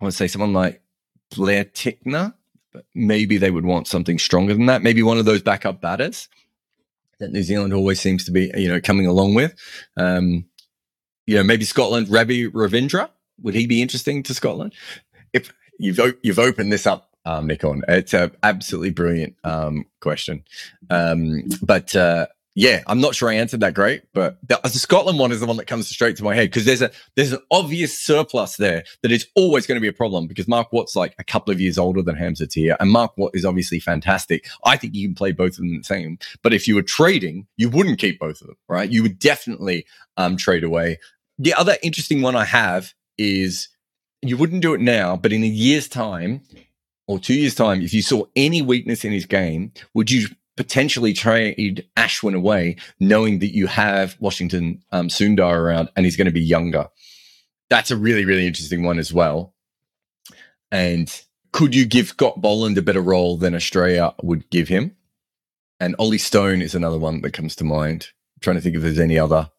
I 0.00 0.04
would 0.04 0.14
say 0.14 0.28
someone 0.28 0.52
like 0.52 0.82
Blair 1.34 1.64
Tickner, 1.64 2.34
but 2.72 2.84
maybe 2.94 3.36
they 3.36 3.50
would 3.50 3.64
want 3.64 3.86
something 3.86 4.18
stronger 4.18 4.54
than 4.54 4.66
that. 4.66 4.82
Maybe 4.82 5.02
one 5.02 5.18
of 5.18 5.24
those 5.24 5.42
backup 5.42 5.80
batters 5.80 6.28
that 7.20 7.32
New 7.32 7.42
Zealand 7.42 7.72
always 7.72 8.00
seems 8.00 8.24
to 8.24 8.32
be, 8.32 8.50
you 8.56 8.68
know, 8.68 8.80
coming 8.80 9.06
along 9.06 9.34
with. 9.34 9.54
Um, 9.96 10.46
you 11.26 11.36
know, 11.36 11.42
maybe 11.42 11.64
Scotland, 11.64 12.08
Ravi 12.10 12.50
Ravindra. 12.50 13.08
Would 13.42 13.54
he 13.54 13.66
be 13.66 13.82
interesting 13.82 14.22
to 14.24 14.34
Scotland? 14.34 14.74
If 15.32 15.52
you've 15.78 15.98
you've 16.22 16.38
opened 16.38 16.72
this 16.72 16.86
up, 16.86 17.10
um, 17.24 17.46
Nikon, 17.46 17.82
it's 17.88 18.12
an 18.12 18.32
absolutely 18.42 18.90
brilliant 18.90 19.34
um, 19.44 19.86
question. 20.00 20.44
Um, 20.90 21.44
but 21.62 21.96
uh, 21.96 22.26
yeah, 22.54 22.82
I'm 22.86 23.00
not 23.00 23.16
sure 23.16 23.28
I 23.28 23.34
answered 23.34 23.60
that 23.60 23.74
great, 23.74 24.02
but 24.12 24.38
the, 24.46 24.60
the, 24.62 24.70
Scotland 24.70 25.18
one 25.18 25.32
is 25.32 25.40
the 25.40 25.46
one 25.46 25.56
that 25.56 25.66
comes 25.66 25.88
straight 25.88 26.16
to 26.16 26.24
my 26.24 26.36
head 26.36 26.50
because 26.50 26.64
there's 26.64 26.82
a 26.82 26.90
there's 27.16 27.32
an 27.32 27.40
obvious 27.50 27.98
surplus 27.98 28.56
there 28.56 28.84
that 29.02 29.10
is 29.10 29.26
always 29.34 29.66
going 29.66 29.76
to 29.76 29.80
be 29.80 29.88
a 29.88 29.92
problem 29.92 30.28
because 30.28 30.46
Mark 30.46 30.72
Watt's 30.72 30.94
like 30.94 31.16
a 31.18 31.24
couple 31.24 31.52
of 31.52 31.60
years 31.60 31.78
older 31.78 32.00
than 32.00 32.14
Hamza 32.14 32.46
Tahir, 32.46 32.76
and 32.78 32.90
Mark 32.90 33.18
Watt 33.18 33.32
is 33.34 33.44
obviously 33.44 33.80
fantastic. 33.80 34.46
I 34.64 34.76
think 34.76 34.94
you 34.94 35.08
can 35.08 35.16
play 35.16 35.32
both 35.32 35.52
of 35.52 35.56
them 35.58 35.78
the 35.78 35.82
same, 35.82 36.18
but 36.42 36.54
if 36.54 36.68
you 36.68 36.76
were 36.76 36.82
trading, 36.82 37.48
you 37.56 37.68
wouldn't 37.68 37.98
keep 37.98 38.20
both 38.20 38.40
of 38.40 38.46
them, 38.46 38.56
right? 38.68 38.88
You 38.88 39.02
would 39.02 39.18
definitely 39.18 39.84
um, 40.16 40.36
trade 40.36 40.62
away. 40.62 41.00
The 41.38 41.54
other 41.54 41.76
interesting 41.82 42.22
one 42.22 42.36
I 42.36 42.44
have 42.44 42.94
is 43.18 43.68
you 44.22 44.36
wouldn't 44.36 44.62
do 44.62 44.74
it 44.74 44.80
now, 44.80 45.16
but 45.16 45.32
in 45.32 45.42
a 45.42 45.48
year's 45.48 45.88
time 45.88 46.42
or 47.08 47.18
two 47.18 47.34
years' 47.34 47.54
time, 47.54 47.82
if 47.82 47.92
you 47.92 48.00
saw 48.00 48.24
any 48.36 48.62
weakness 48.62 49.04
in 49.04 49.12
his 49.12 49.26
game, 49.26 49.72
would 49.92 50.10
you 50.10 50.28
potentially 50.56 51.12
trade 51.12 51.86
Ashwin 51.96 52.34
away, 52.34 52.76
knowing 53.00 53.40
that 53.40 53.54
you 53.54 53.66
have 53.66 54.16
Washington 54.20 54.82
um, 54.92 55.08
Sundar 55.08 55.56
around 55.56 55.90
and 55.96 56.04
he's 56.04 56.16
going 56.16 56.26
to 56.26 56.30
be 56.30 56.42
younger. 56.42 56.88
That's 57.70 57.90
a 57.90 57.96
really, 57.96 58.24
really 58.24 58.46
interesting 58.46 58.82
one 58.82 58.98
as 58.98 59.12
well. 59.12 59.54
And 60.70 61.10
could 61.52 61.74
you 61.74 61.86
give 61.86 62.08
Scott 62.08 62.40
Boland 62.40 62.78
a 62.78 62.82
better 62.82 63.00
role 63.00 63.36
than 63.36 63.54
Australia 63.54 64.14
would 64.22 64.48
give 64.50 64.68
him? 64.68 64.96
And 65.80 65.96
Ollie 65.98 66.18
Stone 66.18 66.62
is 66.62 66.74
another 66.74 66.98
one 66.98 67.20
that 67.22 67.32
comes 67.32 67.56
to 67.56 67.64
mind. 67.64 68.08
I'm 68.36 68.40
trying 68.40 68.56
to 68.56 68.62
think 68.62 68.76
if 68.76 68.82
there's 68.82 68.98
any 68.98 69.18
other 69.18 69.50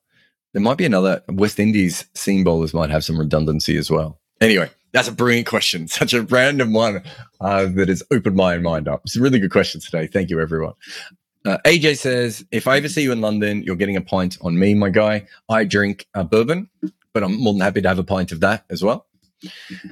there 0.55 0.61
might 0.61 0.77
be 0.77 0.85
another 0.85 1.21
West 1.27 1.59
Indies 1.59 2.05
seam 2.13 2.45
bowlers 2.45 2.73
might 2.73 2.89
have 2.89 3.03
some 3.03 3.19
redundancy 3.19 3.75
as 3.75 3.91
well. 3.91 4.21
Anyway, 4.39 4.69
that's 4.95 5.09
a 5.09 5.11
brilliant 5.11 5.45
question. 5.45 5.87
Such 5.89 6.13
a 6.13 6.23
random 6.23 6.73
one 6.73 7.03
uh, 7.41 7.65
that 7.75 7.89
has 7.89 8.01
opened 8.11 8.35
my 8.35 8.57
mind 8.57 8.87
up. 8.87 9.01
It's 9.03 9.17
a 9.17 9.21
really 9.21 9.39
good 9.39 9.51
question 9.51 9.81
today. 9.81 10.07
Thank 10.07 10.29
you, 10.29 10.39
everyone. 10.39 10.73
Uh, 11.45 11.57
AJ 11.65 11.97
says, 11.97 12.43
if 12.51 12.67
I 12.67 12.77
ever 12.77 12.87
see 12.87 13.03
you 13.03 13.11
in 13.11 13.21
London, 13.21 13.61
you're 13.61 13.75
getting 13.75 13.97
a 13.97 14.01
pint 14.01 14.37
on 14.41 14.57
me, 14.57 14.73
my 14.73 14.89
guy. 14.89 15.27
I 15.49 15.65
drink 15.65 16.07
a 16.15 16.23
bourbon, 16.23 16.69
but 17.13 17.23
I'm 17.23 17.39
more 17.39 17.53
than 17.53 17.61
happy 17.61 17.81
to 17.81 17.87
have 17.87 17.99
a 17.99 18.03
pint 18.03 18.31
of 18.31 18.39
that 18.39 18.65
as 18.69 18.83
well. 18.83 19.05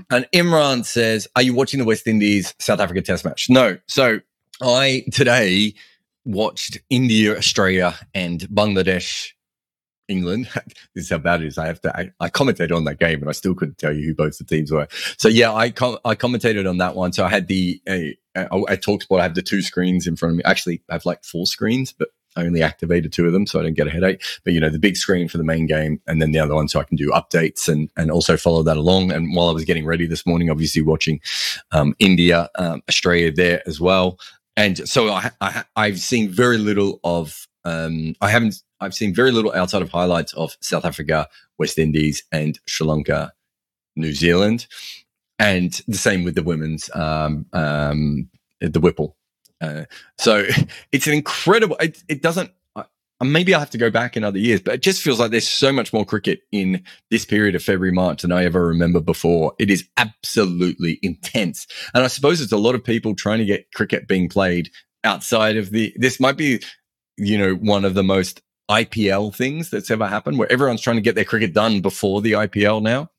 And 0.09 0.25
Imran 0.33 0.83
says, 0.85 1.27
Are 1.35 1.43
you 1.43 1.53
watching 1.53 1.79
the 1.79 1.85
West 1.85 2.07
Indies 2.07 2.55
South 2.59 2.79
Africa 2.79 3.01
test 3.01 3.23
match? 3.25 3.49
No. 3.49 3.77
So 3.87 4.19
I 4.61 5.03
today 5.11 5.75
watched 6.25 6.79
India, 6.89 7.37
Australia, 7.37 7.93
and 8.15 8.39
Bangladesh, 8.41 9.33
England. 10.07 10.49
this 10.95 11.05
is 11.05 11.09
how 11.09 11.17
bad 11.17 11.41
it 11.41 11.47
is. 11.47 11.57
I 11.57 11.67
have 11.67 11.81
to. 11.81 11.97
I, 11.97 12.11
I, 12.19 12.29
commentated 12.29 12.75
on 12.75 12.85
that 12.85 12.99
game, 12.99 13.21
and 13.21 13.29
I 13.29 13.33
still 13.33 13.55
couldn't 13.55 13.77
tell 13.77 13.93
you 13.93 14.07
who 14.07 14.15
both 14.15 14.37
the 14.37 14.43
teams 14.43 14.71
were. 14.71 14.87
So 15.17 15.27
yeah, 15.27 15.53
I 15.53 15.71
com- 15.71 15.99
I 16.05 16.15
commentated 16.15 16.69
on 16.69 16.77
that 16.77 16.95
one. 16.95 17.13
So 17.13 17.25
I 17.25 17.29
had 17.29 17.47
the 17.47 17.81
uh, 17.87 18.13
at 18.35 18.83
Talksport. 18.83 19.19
I 19.19 19.23
have 19.23 19.35
the 19.35 19.41
two 19.41 19.61
screens 19.61 20.07
in 20.07 20.15
front 20.15 20.33
of 20.33 20.37
me. 20.37 20.43
Actually, 20.45 20.81
I 20.89 20.93
have 20.93 21.05
like 21.05 21.23
four 21.23 21.45
screens, 21.45 21.93
but 21.93 22.09
I 22.35 22.45
only 22.45 22.63
activated 22.63 23.13
two 23.13 23.25
of 23.25 23.33
them 23.33 23.45
so 23.45 23.59
I 23.59 23.63
didn't 23.63 23.77
get 23.77 23.87
a 23.87 23.91
headache. 23.91 24.23
But 24.43 24.53
you 24.53 24.59
know, 24.59 24.69
the 24.69 24.79
big 24.79 24.97
screen 24.97 25.27
for 25.27 25.37
the 25.37 25.43
main 25.43 25.67
game 25.67 26.01
and 26.07 26.21
then 26.21 26.31
the 26.31 26.39
other 26.39 26.55
one 26.55 26.67
so 26.67 26.79
I 26.79 26.83
can 26.83 26.97
do 26.97 27.09
updates 27.11 27.67
and 27.67 27.89
and 27.97 28.11
also 28.11 28.37
follow 28.37 28.63
that 28.63 28.77
along. 28.77 29.11
And 29.11 29.35
while 29.35 29.49
I 29.49 29.53
was 29.53 29.65
getting 29.65 29.85
ready 29.85 30.07
this 30.07 30.25
morning, 30.25 30.49
obviously 30.49 30.81
watching 30.81 31.21
um, 31.71 31.95
India, 31.99 32.49
um, 32.57 32.81
Australia 32.89 33.31
there 33.31 33.61
as 33.67 33.79
well. 33.79 34.19
And 34.55 34.87
so 34.87 35.09
I, 35.09 35.31
I 35.41 35.63
I've 35.75 35.99
seen 35.99 36.29
very 36.29 36.57
little 36.57 36.99
of 37.03 37.47
um, 37.65 38.15
I 38.21 38.29
haven't 38.29 38.61
I've 38.83 38.93
seen 38.93 39.13
very 39.13 39.31
little 39.31 39.53
outside 39.53 39.81
of 39.81 39.89
highlights 39.89 40.33
of 40.33 40.55
South 40.61 40.85
Africa, 40.85 41.27
West 41.57 41.77
Indies, 41.79 42.23
and 42.31 42.59
Sri 42.67 42.85
Lanka, 42.85 43.33
New 43.95 44.13
Zealand, 44.13 44.67
and 45.39 45.71
the 45.87 45.97
same 45.97 46.23
with 46.23 46.35
the 46.35 46.43
women's 46.43 46.89
um, 46.95 47.45
um, 47.53 48.29
the 48.59 48.79
Whipple 48.79 49.15
uh, 49.63 49.85
so 50.17 50.45
it's 50.91 51.07
an 51.07 51.13
incredible. 51.13 51.77
It, 51.79 52.03
it 52.07 52.21
doesn't. 52.21 52.51
Uh, 52.75 52.83
maybe 53.23 53.55
I 53.55 53.59
have 53.59 53.69
to 53.71 53.77
go 53.77 53.89
back 53.89 54.17
in 54.17 54.23
other 54.23 54.37
years, 54.39 54.61
but 54.61 54.75
it 54.75 54.81
just 54.81 55.01
feels 55.01 55.19
like 55.19 55.31
there's 55.31 55.47
so 55.47 55.71
much 55.71 55.93
more 55.93 56.05
cricket 56.05 56.41
in 56.51 56.83
this 57.09 57.25
period 57.25 57.55
of 57.55 57.63
February, 57.63 57.93
March 57.93 58.21
than 58.21 58.31
I 58.31 58.43
ever 58.43 58.67
remember 58.67 58.99
before. 58.99 59.53
It 59.59 59.69
is 59.69 59.87
absolutely 59.97 60.99
intense, 61.01 61.65
and 61.93 62.03
I 62.03 62.07
suppose 62.07 62.41
it's 62.41 62.51
a 62.51 62.57
lot 62.57 62.75
of 62.75 62.83
people 62.83 63.15
trying 63.15 63.39
to 63.39 63.45
get 63.45 63.71
cricket 63.73 64.07
being 64.07 64.29
played 64.29 64.69
outside 65.03 65.57
of 65.57 65.71
the. 65.71 65.93
This 65.95 66.19
might 66.19 66.37
be, 66.37 66.61
you 67.17 67.37
know, 67.37 67.53
one 67.55 67.85
of 67.85 67.93
the 67.93 68.03
most 68.03 68.41
IPL 68.81 69.35
things 69.35 69.69
that's 69.69 69.91
ever 69.91 70.07
happened, 70.07 70.37
where 70.37 70.51
everyone's 70.51 70.81
trying 70.81 70.97
to 70.97 71.01
get 71.01 71.15
their 71.15 71.25
cricket 71.25 71.53
done 71.53 71.81
before 71.81 72.21
the 72.21 72.33
IPL 72.33 72.81
now 72.81 73.09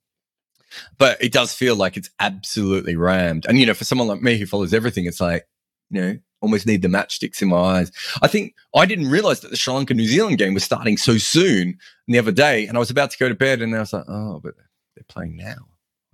but 0.99 1.23
it 1.23 1.33
does 1.33 1.55
feel 1.55 1.77
like 1.77 1.97
it's 1.97 2.11
absolutely 2.21 2.97
rammed. 2.97 3.47
And 3.47 3.59
you 3.59 3.67
know, 3.67 3.75
for 3.75 3.85
someone 3.85 4.09
like 4.09 4.23
me 4.23 4.39
who 4.39 4.47
follows 4.47 4.75
everything, 4.75 5.07
it's 5.07 5.21
like, 5.21 5.47
you 5.91 6.01
know, 6.01 6.19
almost 6.41 6.67
need 6.67 6.83
the 6.83 6.89
matchsticks 6.89 7.43
in 7.43 7.49
my 7.49 7.57
eyes. 7.57 7.93
I 8.23 8.29
think 8.29 8.55
I 8.75 8.87
didn't 8.87 9.11
realize 9.11 9.41
that 9.41 9.51
the 9.51 9.57
Sri 9.57 9.73
Lanka 9.73 9.95
New 9.95 10.07
Zealand 10.07 10.39
game 10.39 10.55
was 10.55 10.65
starting 10.65 10.97
so 10.97 11.19
soon 11.19 11.79
the 12.07 12.19
other 12.19 12.33
day, 12.33 12.67
and 12.67 12.77
I 12.77 12.81
was 12.81 12.91
about 12.91 13.11
to 13.11 13.19
go 13.19 13.29
to 13.29 13.35
bed, 13.35 13.63
and 13.63 13.75
I 13.75 13.81
was 13.81 13.93
like, 13.93 14.05
oh, 14.09 14.41
but 14.43 14.55
they're 14.95 15.05
playing 15.09 15.37
now. 15.37 15.57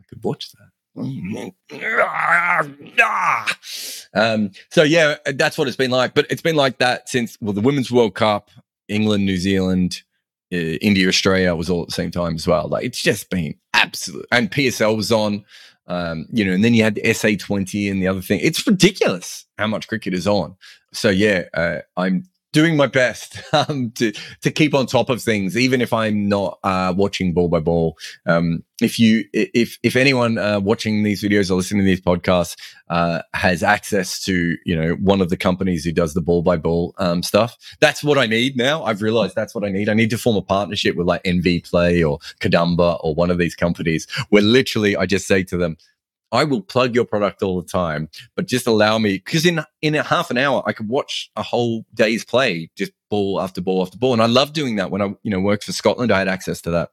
I 0.00 0.04
could 0.08 0.22
watch 0.22 0.50
that. 0.52 0.68
Um, 4.12 4.50
so 4.70 4.82
yeah, 4.82 5.16
that's 5.24 5.56
what 5.56 5.68
it's 5.68 5.76
been 5.76 5.92
like. 5.92 6.14
But 6.14 6.26
it's 6.30 6.42
been 6.42 6.56
like 6.56 6.78
that 6.78 7.08
since 7.08 7.38
well, 7.40 7.52
the 7.52 7.60
Women's 7.60 7.92
World 7.92 8.14
Cup, 8.14 8.50
England, 8.90 9.24
New 9.24 9.36
Zealand, 9.36 10.02
uh, 10.52 10.56
India, 10.56 11.08
Australia 11.08 11.54
was 11.54 11.70
all 11.70 11.82
at 11.82 11.88
the 11.88 11.94
same 11.94 12.10
time 12.10 12.34
as 12.34 12.46
well. 12.46 12.68
Like 12.68 12.84
it's 12.84 13.02
just 13.02 13.30
been 13.30 13.54
absolute. 13.74 14.26
And 14.32 14.50
PSL 14.50 14.96
was 14.96 15.12
on. 15.12 15.44
Um, 15.86 16.26
you 16.30 16.44
know, 16.44 16.52
and 16.52 16.62
then 16.62 16.72
you 16.74 16.84
had 16.84 16.94
the 16.94 17.02
SA20 17.02 17.90
and 17.90 18.00
the 18.00 18.06
other 18.06 18.20
thing. 18.20 18.38
It's 18.40 18.64
ridiculous 18.64 19.44
how 19.58 19.66
much 19.66 19.88
cricket 19.88 20.14
is 20.14 20.26
on. 20.26 20.54
So 20.92 21.08
yeah, 21.08 21.44
uh, 21.52 21.78
I'm 21.96 22.24
doing 22.52 22.76
my 22.76 22.86
best 22.86 23.40
um, 23.52 23.90
to 23.92 24.12
to 24.42 24.50
keep 24.50 24.74
on 24.74 24.86
top 24.86 25.10
of 25.10 25.22
things, 25.22 25.56
even 25.56 25.80
if 25.80 25.92
I'm 25.92 26.28
not 26.28 26.58
uh, 26.62 26.92
watching 26.96 27.32
ball 27.32 27.48
by 27.48 27.60
ball. 27.60 27.96
Um, 28.26 28.64
if 28.80 28.98
you, 28.98 29.24
if 29.32 29.78
if 29.82 29.94
anyone 29.94 30.38
uh, 30.38 30.60
watching 30.60 31.02
these 31.02 31.22
videos 31.22 31.50
or 31.50 31.54
listening 31.54 31.82
to 31.82 31.86
these 31.86 32.00
podcasts 32.00 32.56
uh, 32.88 33.20
has 33.34 33.62
access 33.62 34.22
to, 34.24 34.56
you 34.64 34.74
know, 34.74 34.94
one 34.94 35.20
of 35.20 35.28
the 35.28 35.36
companies 35.36 35.84
who 35.84 35.92
does 35.92 36.14
the 36.14 36.22
ball 36.22 36.42
by 36.42 36.56
ball 36.56 36.94
um, 36.98 37.22
stuff, 37.22 37.56
that's 37.80 38.02
what 38.02 38.18
I 38.18 38.26
need 38.26 38.56
now. 38.56 38.82
I've 38.84 39.02
realized 39.02 39.34
that's 39.34 39.54
what 39.54 39.64
I 39.64 39.70
need. 39.70 39.88
I 39.88 39.94
need 39.94 40.10
to 40.10 40.18
form 40.18 40.36
a 40.36 40.42
partnership 40.42 40.96
with 40.96 41.06
like 41.06 41.22
NV 41.24 41.68
Play 41.68 42.02
or 42.02 42.18
Kadamba 42.40 42.98
or 43.02 43.14
one 43.14 43.30
of 43.30 43.38
these 43.38 43.54
companies 43.54 44.06
where 44.30 44.42
literally 44.42 44.96
I 44.96 45.06
just 45.06 45.26
say 45.26 45.42
to 45.44 45.56
them, 45.56 45.76
I 46.32 46.44
will 46.44 46.60
plug 46.60 46.94
your 46.94 47.04
product 47.04 47.42
all 47.42 47.60
the 47.60 47.66
time, 47.66 48.08
but 48.36 48.46
just 48.46 48.66
allow 48.66 48.98
me 48.98 49.14
because 49.14 49.44
in 49.44 49.64
in 49.82 49.94
a 49.94 50.02
half 50.02 50.30
an 50.30 50.38
hour 50.38 50.62
I 50.66 50.72
could 50.72 50.88
watch 50.88 51.30
a 51.36 51.42
whole 51.42 51.84
day's 51.94 52.24
play, 52.24 52.70
just 52.76 52.92
ball 53.08 53.40
after 53.40 53.60
ball 53.60 53.82
after 53.82 53.98
ball, 53.98 54.12
and 54.12 54.22
I 54.22 54.26
love 54.26 54.52
doing 54.52 54.76
that. 54.76 54.90
When 54.90 55.02
I 55.02 55.14
you 55.22 55.30
know 55.30 55.40
worked 55.40 55.64
for 55.64 55.72
Scotland, 55.72 56.12
I 56.12 56.18
had 56.18 56.28
access 56.28 56.60
to 56.62 56.70
that. 56.70 56.90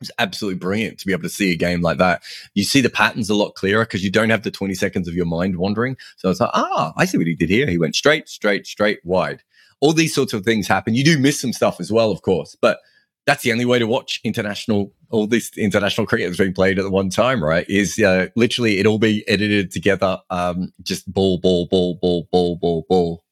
It 0.00 0.02
was 0.02 0.10
absolutely 0.18 0.58
brilliant 0.58 0.98
to 0.98 1.06
be 1.06 1.12
able 1.12 1.22
to 1.22 1.30
see 1.30 1.52
a 1.52 1.56
game 1.56 1.80
like 1.80 1.96
that. 1.98 2.22
You 2.52 2.64
see 2.64 2.82
the 2.82 2.90
patterns 2.90 3.30
a 3.30 3.34
lot 3.34 3.54
clearer 3.54 3.84
because 3.84 4.04
you 4.04 4.10
don't 4.10 4.28
have 4.28 4.42
the 4.42 4.50
20 4.50 4.74
seconds 4.74 5.08
of 5.08 5.14
your 5.14 5.24
mind 5.24 5.56
wandering. 5.56 5.96
So 6.18 6.28
it's 6.28 6.38
like, 6.38 6.50
ah, 6.52 6.92
I 6.98 7.06
see 7.06 7.16
what 7.16 7.26
he 7.26 7.34
did 7.34 7.48
here. 7.48 7.66
He 7.66 7.78
went 7.78 7.96
straight, 7.96 8.28
straight, 8.28 8.66
straight, 8.66 8.98
wide. 9.04 9.42
All 9.80 9.94
these 9.94 10.14
sorts 10.14 10.34
of 10.34 10.44
things 10.44 10.68
happen. 10.68 10.94
You 10.94 11.02
do 11.02 11.18
miss 11.18 11.40
some 11.40 11.54
stuff 11.54 11.80
as 11.80 11.90
well, 11.90 12.10
of 12.10 12.20
course, 12.20 12.54
but 12.60 12.80
that's 13.26 13.42
the 13.42 13.52
only 13.52 13.64
way 13.64 13.78
to 13.78 13.86
watch 13.86 14.20
international 14.24 14.92
all 15.10 15.26
this 15.26 15.50
international 15.56 16.06
cricket 16.06 16.28
that's 16.28 16.38
being 16.38 16.52
played 16.52 16.78
at 16.78 16.82
the 16.82 16.90
one 16.90 17.10
time 17.10 17.42
right? 17.42 17.68
Is 17.68 17.98
uh, 17.98 18.28
literally 18.36 18.78
it'll 18.78 18.98
be 18.98 19.26
edited 19.28 19.70
together 19.70 20.18
um, 20.30 20.72
just 20.82 21.10
ball 21.12 21.38
ball 21.38 21.66
ball 21.66 21.98
ball 22.00 22.28
ball 22.30 22.56
ball 22.56 22.86
ball 22.88 23.24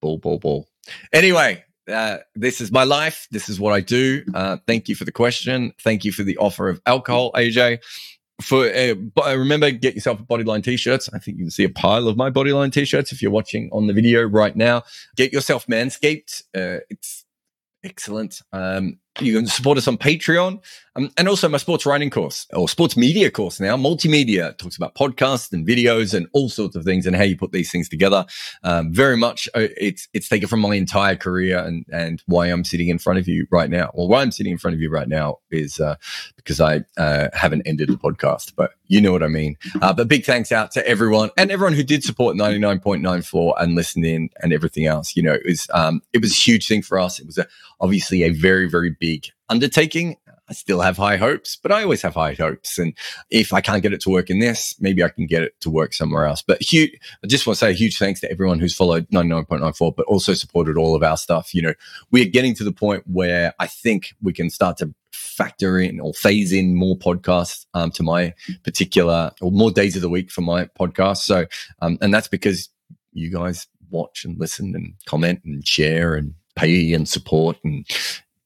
ball 0.00 0.18
ball 0.18 0.38
ball. 0.38 0.68
Anyway 1.12 1.64
uh, 1.90 2.18
this 2.34 2.60
is 2.60 2.70
my 2.70 2.84
life. 2.84 3.26
This 3.30 3.48
is 3.48 3.58
what 3.58 3.72
i 3.72 3.80
do. 3.80 4.22
Uh, 4.34 4.58
thank 4.66 4.88
you 4.88 4.94
for 4.94 5.04
the 5.04 5.12
question. 5.12 5.72
Thank 5.82 6.04
you 6.04 6.12
for 6.12 6.22
the 6.22 6.36
offer 6.36 6.68
of 6.68 6.80
alcohol 6.86 7.32
aj 7.32 7.80
for 8.42 8.66
uh, 8.66 8.94
uh, 9.22 9.36
remember 9.36 9.70
get 9.70 9.94
yourself 9.94 10.20
a 10.20 10.24
bodyline 10.24 10.62
t-shirts. 10.62 11.10
I 11.12 11.18
think 11.18 11.38
you 11.38 11.44
can 11.44 11.50
see 11.50 11.64
a 11.64 11.70
pile 11.70 12.08
of 12.08 12.16
my 12.16 12.30
bodyline 12.30 12.72
t-shirts 12.72 13.12
if 13.12 13.22
you're 13.22 13.30
watching 13.30 13.68
on 13.72 13.86
the 13.86 13.92
video 13.92 14.22
right 14.22 14.54
now. 14.54 14.82
Get 15.16 15.32
yourself 15.32 15.66
manscaped. 15.66 16.42
Uh, 16.54 16.80
it's 16.88 17.24
excellent. 17.84 18.40
Um, 18.52 18.98
you 19.20 19.36
can 19.36 19.46
support 19.46 19.76
us 19.76 19.88
on 19.88 19.98
Patreon 19.98 20.60
um, 20.96 21.10
and 21.16 21.28
also 21.28 21.48
my 21.48 21.58
sports 21.58 21.86
writing 21.86 22.10
course 22.10 22.46
or 22.52 22.68
sports 22.68 22.96
media 22.96 23.30
course 23.30 23.60
now, 23.60 23.76
multimedia. 23.76 24.56
Talks 24.58 24.76
about 24.76 24.94
podcasts 24.94 25.52
and 25.52 25.66
videos 25.66 26.14
and 26.14 26.26
all 26.32 26.48
sorts 26.48 26.74
of 26.74 26.84
things 26.84 27.06
and 27.06 27.14
how 27.14 27.22
you 27.22 27.36
put 27.36 27.52
these 27.52 27.70
things 27.70 27.88
together. 27.88 28.26
Um, 28.64 28.92
very 28.92 29.16
much, 29.16 29.48
uh, 29.54 29.68
it's 29.76 30.08
it's 30.12 30.28
taken 30.28 30.48
from 30.48 30.60
my 30.60 30.74
entire 30.74 31.16
career 31.16 31.58
and 31.58 31.84
and 31.92 32.22
why 32.26 32.46
I'm 32.46 32.64
sitting 32.64 32.88
in 32.88 32.98
front 32.98 33.18
of 33.18 33.28
you 33.28 33.46
right 33.50 33.70
now. 33.70 33.90
Well, 33.94 34.08
why 34.08 34.22
I'm 34.22 34.32
sitting 34.32 34.52
in 34.52 34.58
front 34.58 34.74
of 34.74 34.80
you 34.80 34.90
right 34.90 35.08
now 35.08 35.38
is 35.50 35.78
uh, 35.78 35.94
because 36.36 36.60
I 36.60 36.82
uh, 36.96 37.28
haven't 37.32 37.62
ended 37.66 37.88
the 37.88 37.96
podcast, 37.96 38.54
but 38.56 38.72
you 38.88 39.00
know 39.00 39.12
what 39.12 39.22
I 39.22 39.28
mean. 39.28 39.56
Uh, 39.80 39.92
but 39.92 40.08
big 40.08 40.24
thanks 40.24 40.50
out 40.50 40.72
to 40.72 40.86
everyone 40.86 41.30
and 41.36 41.52
everyone 41.52 41.74
who 41.74 41.84
did 41.84 42.02
support 42.02 42.36
99.94 42.36 43.54
and 43.58 43.74
listen 43.76 44.04
in 44.04 44.30
and 44.42 44.52
everything 44.52 44.86
else. 44.86 45.14
You 45.14 45.22
know, 45.22 45.34
it 45.34 45.46
was 45.46 45.68
um, 45.72 46.02
it 46.12 46.20
was 46.20 46.32
a 46.32 46.34
huge 46.34 46.66
thing 46.66 46.82
for 46.82 46.98
us. 46.98 47.20
It 47.20 47.26
was 47.26 47.38
a, 47.38 47.46
obviously 47.80 48.24
a 48.24 48.30
very 48.30 48.68
very 48.68 48.90
big 49.00 49.26
undertaking. 49.48 50.16
I 50.48 50.52
still 50.52 50.80
have 50.80 50.96
high 50.96 51.16
hopes, 51.16 51.56
but 51.56 51.70
I 51.70 51.84
always 51.84 52.02
have 52.02 52.14
high 52.14 52.34
hopes. 52.34 52.76
And 52.76 52.92
if 53.30 53.52
I 53.52 53.60
can't 53.60 53.82
get 53.82 53.92
it 53.92 54.00
to 54.02 54.10
work 54.10 54.30
in 54.30 54.40
this, 54.40 54.74
maybe 54.80 55.02
I 55.02 55.08
can 55.08 55.26
get 55.26 55.42
it 55.42 55.60
to 55.60 55.70
work 55.70 55.94
somewhere 55.94 56.26
else. 56.26 56.42
But 56.42 56.60
huge, 56.60 56.90
I 57.22 57.28
just 57.28 57.46
want 57.46 57.56
to 57.58 57.64
say 57.64 57.70
a 57.70 57.74
huge 57.74 57.98
thanks 57.98 58.18
to 58.20 58.30
everyone 58.30 58.58
who's 58.58 58.74
followed 58.74 59.08
99.94, 59.10 59.94
but 59.94 60.06
also 60.06 60.34
supported 60.34 60.76
all 60.76 60.96
of 60.96 61.04
our 61.04 61.16
stuff. 61.16 61.54
You 61.54 61.62
know, 61.62 61.74
we're 62.10 62.28
getting 62.28 62.54
to 62.56 62.64
the 62.64 62.72
point 62.72 63.04
where 63.06 63.54
I 63.60 63.68
think 63.68 64.14
we 64.20 64.32
can 64.32 64.50
start 64.50 64.76
to 64.78 64.92
factor 65.12 65.78
in 65.78 66.00
or 66.00 66.12
phase 66.14 66.52
in 66.52 66.74
more 66.74 66.96
podcasts 66.96 67.64
um, 67.74 67.92
to 67.92 68.02
my 68.02 68.34
particular 68.64 69.30
or 69.40 69.52
more 69.52 69.70
days 69.70 69.94
of 69.94 70.02
the 70.02 70.10
week 70.10 70.32
for 70.32 70.40
my 70.40 70.64
podcast. 70.78 71.18
So, 71.18 71.46
um, 71.80 71.96
and 72.00 72.12
that's 72.12 72.28
because 72.28 72.68
you 73.12 73.30
guys 73.30 73.68
watch 73.88 74.24
and 74.24 74.38
listen 74.38 74.74
and 74.74 74.94
comment 75.06 75.42
and 75.44 75.66
share 75.66 76.14
and 76.14 76.34
pay 76.56 76.92
and 76.92 77.08
support 77.08 77.56
and 77.64 77.86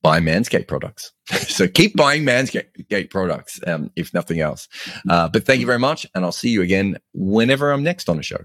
buy 0.04 0.20
Manscaped 0.20 0.68
products. 0.68 1.12
so 1.32 1.66
keep 1.66 1.96
buying 1.96 2.24
Manscaped 2.24 3.10
products, 3.10 3.58
um, 3.66 3.90
if 3.96 4.12
nothing 4.12 4.38
else. 4.38 4.68
Uh, 5.08 5.28
but 5.28 5.44
thank 5.44 5.60
you 5.60 5.66
very 5.66 5.78
much, 5.78 6.06
and 6.14 6.24
I'll 6.24 6.30
see 6.30 6.50
you 6.50 6.62
again 6.62 6.98
whenever 7.14 7.72
I'm 7.72 7.82
next 7.82 8.08
on 8.08 8.18
a 8.18 8.22
show. 8.22 8.44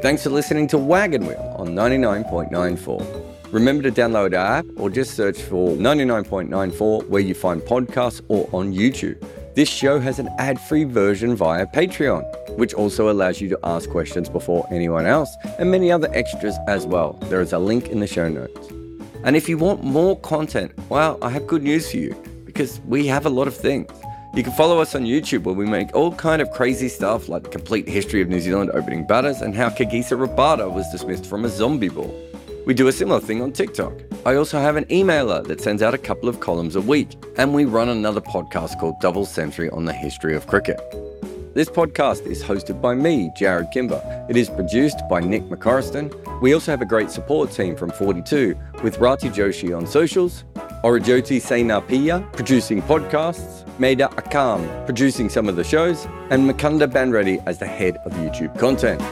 Thanks 0.00 0.22
for 0.22 0.30
listening 0.30 0.66
to 0.68 0.78
Wagon 0.78 1.26
Wheel 1.26 1.54
on 1.58 1.68
99.94. 1.68 3.23
Remember 3.54 3.84
to 3.84 3.92
download 3.92 4.36
our 4.36 4.56
app 4.58 4.66
or 4.74 4.90
just 4.90 5.14
search 5.14 5.40
for 5.40 5.76
99.94 5.76 7.08
where 7.08 7.22
you 7.22 7.34
find 7.34 7.62
podcasts 7.62 8.20
or 8.26 8.48
on 8.52 8.72
YouTube. 8.74 9.24
This 9.54 9.68
show 9.68 10.00
has 10.00 10.18
an 10.18 10.28
ad 10.40 10.60
free 10.60 10.82
version 10.82 11.36
via 11.36 11.64
Patreon, 11.68 12.24
which 12.58 12.74
also 12.74 13.12
allows 13.12 13.40
you 13.40 13.48
to 13.50 13.58
ask 13.62 13.88
questions 13.88 14.28
before 14.28 14.66
anyone 14.72 15.06
else, 15.06 15.32
and 15.60 15.70
many 15.70 15.92
other 15.92 16.12
extras 16.12 16.56
as 16.66 16.84
well. 16.84 17.12
There 17.30 17.40
is 17.40 17.52
a 17.52 17.60
link 17.60 17.90
in 17.90 18.00
the 18.00 18.08
show 18.08 18.28
notes. 18.28 18.70
And 19.22 19.36
if 19.36 19.48
you 19.48 19.56
want 19.56 19.84
more 19.84 20.18
content, 20.18 20.72
well, 20.88 21.16
I 21.22 21.30
have 21.30 21.46
good 21.46 21.62
news 21.62 21.88
for 21.92 21.98
you 21.98 22.16
because 22.44 22.80
we 22.80 23.06
have 23.06 23.24
a 23.24 23.30
lot 23.30 23.46
of 23.46 23.56
things. 23.56 23.88
You 24.34 24.42
can 24.42 24.52
follow 24.54 24.80
us 24.80 24.96
on 24.96 25.04
YouTube 25.04 25.44
where 25.44 25.54
we 25.54 25.64
make 25.64 25.94
all 25.94 26.12
kind 26.12 26.42
of 26.42 26.50
crazy 26.50 26.88
stuff 26.88 27.28
like 27.28 27.44
the 27.44 27.50
complete 27.50 27.88
history 27.88 28.20
of 28.20 28.28
New 28.28 28.40
Zealand 28.40 28.72
opening 28.74 29.06
batters 29.06 29.42
and 29.42 29.54
how 29.54 29.68
Kagiso 29.68 30.26
Rabada 30.26 30.68
was 30.68 30.90
dismissed 30.90 31.24
from 31.24 31.44
a 31.44 31.48
zombie 31.48 31.88
ball. 31.88 32.12
We 32.66 32.72
do 32.72 32.88
a 32.88 32.92
similar 32.92 33.20
thing 33.20 33.42
on 33.42 33.52
TikTok. 33.52 33.92
I 34.24 34.36
also 34.36 34.58
have 34.58 34.76
an 34.76 34.86
emailer 34.86 35.46
that 35.46 35.60
sends 35.60 35.82
out 35.82 35.92
a 35.92 35.98
couple 35.98 36.30
of 36.30 36.40
columns 36.40 36.76
a 36.76 36.80
week, 36.80 37.10
and 37.36 37.52
we 37.52 37.66
run 37.66 37.90
another 37.90 38.22
podcast 38.22 38.80
called 38.80 38.98
Double 39.00 39.26
Century 39.26 39.68
on 39.68 39.84
the 39.84 39.92
history 39.92 40.34
of 40.34 40.46
cricket. 40.46 40.80
This 41.52 41.68
podcast 41.68 42.26
is 42.26 42.42
hosted 42.42 42.80
by 42.80 42.94
me, 42.94 43.30
Jarrod 43.38 43.70
Kimber. 43.70 44.02
It 44.30 44.36
is 44.36 44.48
produced 44.48 44.98
by 45.10 45.20
Nick 45.20 45.42
McCorriston. 45.44 46.40
We 46.40 46.54
also 46.54 46.72
have 46.72 46.80
a 46.80 46.86
great 46.86 47.10
support 47.10 47.52
team 47.52 47.76
from 47.76 47.90
42 47.90 48.56
with 48.82 48.98
Rati 48.98 49.28
Joshi 49.28 49.76
on 49.76 49.86
socials, 49.86 50.44
Orajoti 50.82 51.40
Senapiya 51.40 52.32
producing 52.32 52.80
podcasts, 52.82 53.62
Maida 53.78 54.08
Akam 54.16 54.86
producing 54.86 55.28
some 55.28 55.50
of 55.50 55.56
the 55.56 55.64
shows, 55.64 56.06
and 56.30 56.50
Makunda 56.50 56.90
Banreddy 56.90 57.42
as 57.46 57.58
the 57.58 57.66
head 57.66 57.98
of 58.06 58.12
YouTube 58.14 58.58
content. 58.58 59.02